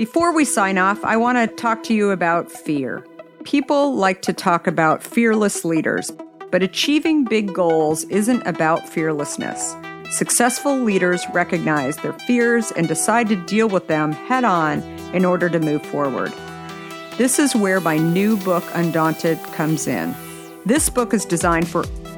Before 0.00 0.32
we 0.32 0.46
sign 0.46 0.78
off, 0.78 1.04
I 1.04 1.18
want 1.18 1.36
to 1.36 1.56
talk 1.56 1.82
to 1.82 1.92
you 1.92 2.10
about 2.10 2.50
fear. 2.50 3.06
People 3.44 3.94
like 3.94 4.22
to 4.22 4.32
talk 4.32 4.66
about 4.66 5.02
fearless 5.02 5.62
leaders, 5.62 6.10
but 6.50 6.62
achieving 6.62 7.24
big 7.24 7.52
goals 7.52 8.04
isn't 8.04 8.46
about 8.46 8.88
fearlessness. 8.88 9.76
Successful 10.10 10.74
leaders 10.74 11.22
recognize 11.34 11.98
their 11.98 12.14
fears 12.20 12.72
and 12.72 12.88
decide 12.88 13.28
to 13.28 13.36
deal 13.44 13.68
with 13.68 13.88
them 13.88 14.12
head 14.12 14.42
on 14.42 14.80
in 15.12 15.26
order 15.26 15.50
to 15.50 15.60
move 15.60 15.84
forward. 15.84 16.32
This 17.18 17.38
is 17.38 17.54
where 17.54 17.78
my 17.78 17.98
new 17.98 18.38
book, 18.38 18.64
Undaunted, 18.72 19.38
comes 19.52 19.86
in. 19.86 20.14
This 20.64 20.88
book 20.88 21.12
is 21.12 21.26
designed 21.26 21.68
for 21.68 21.84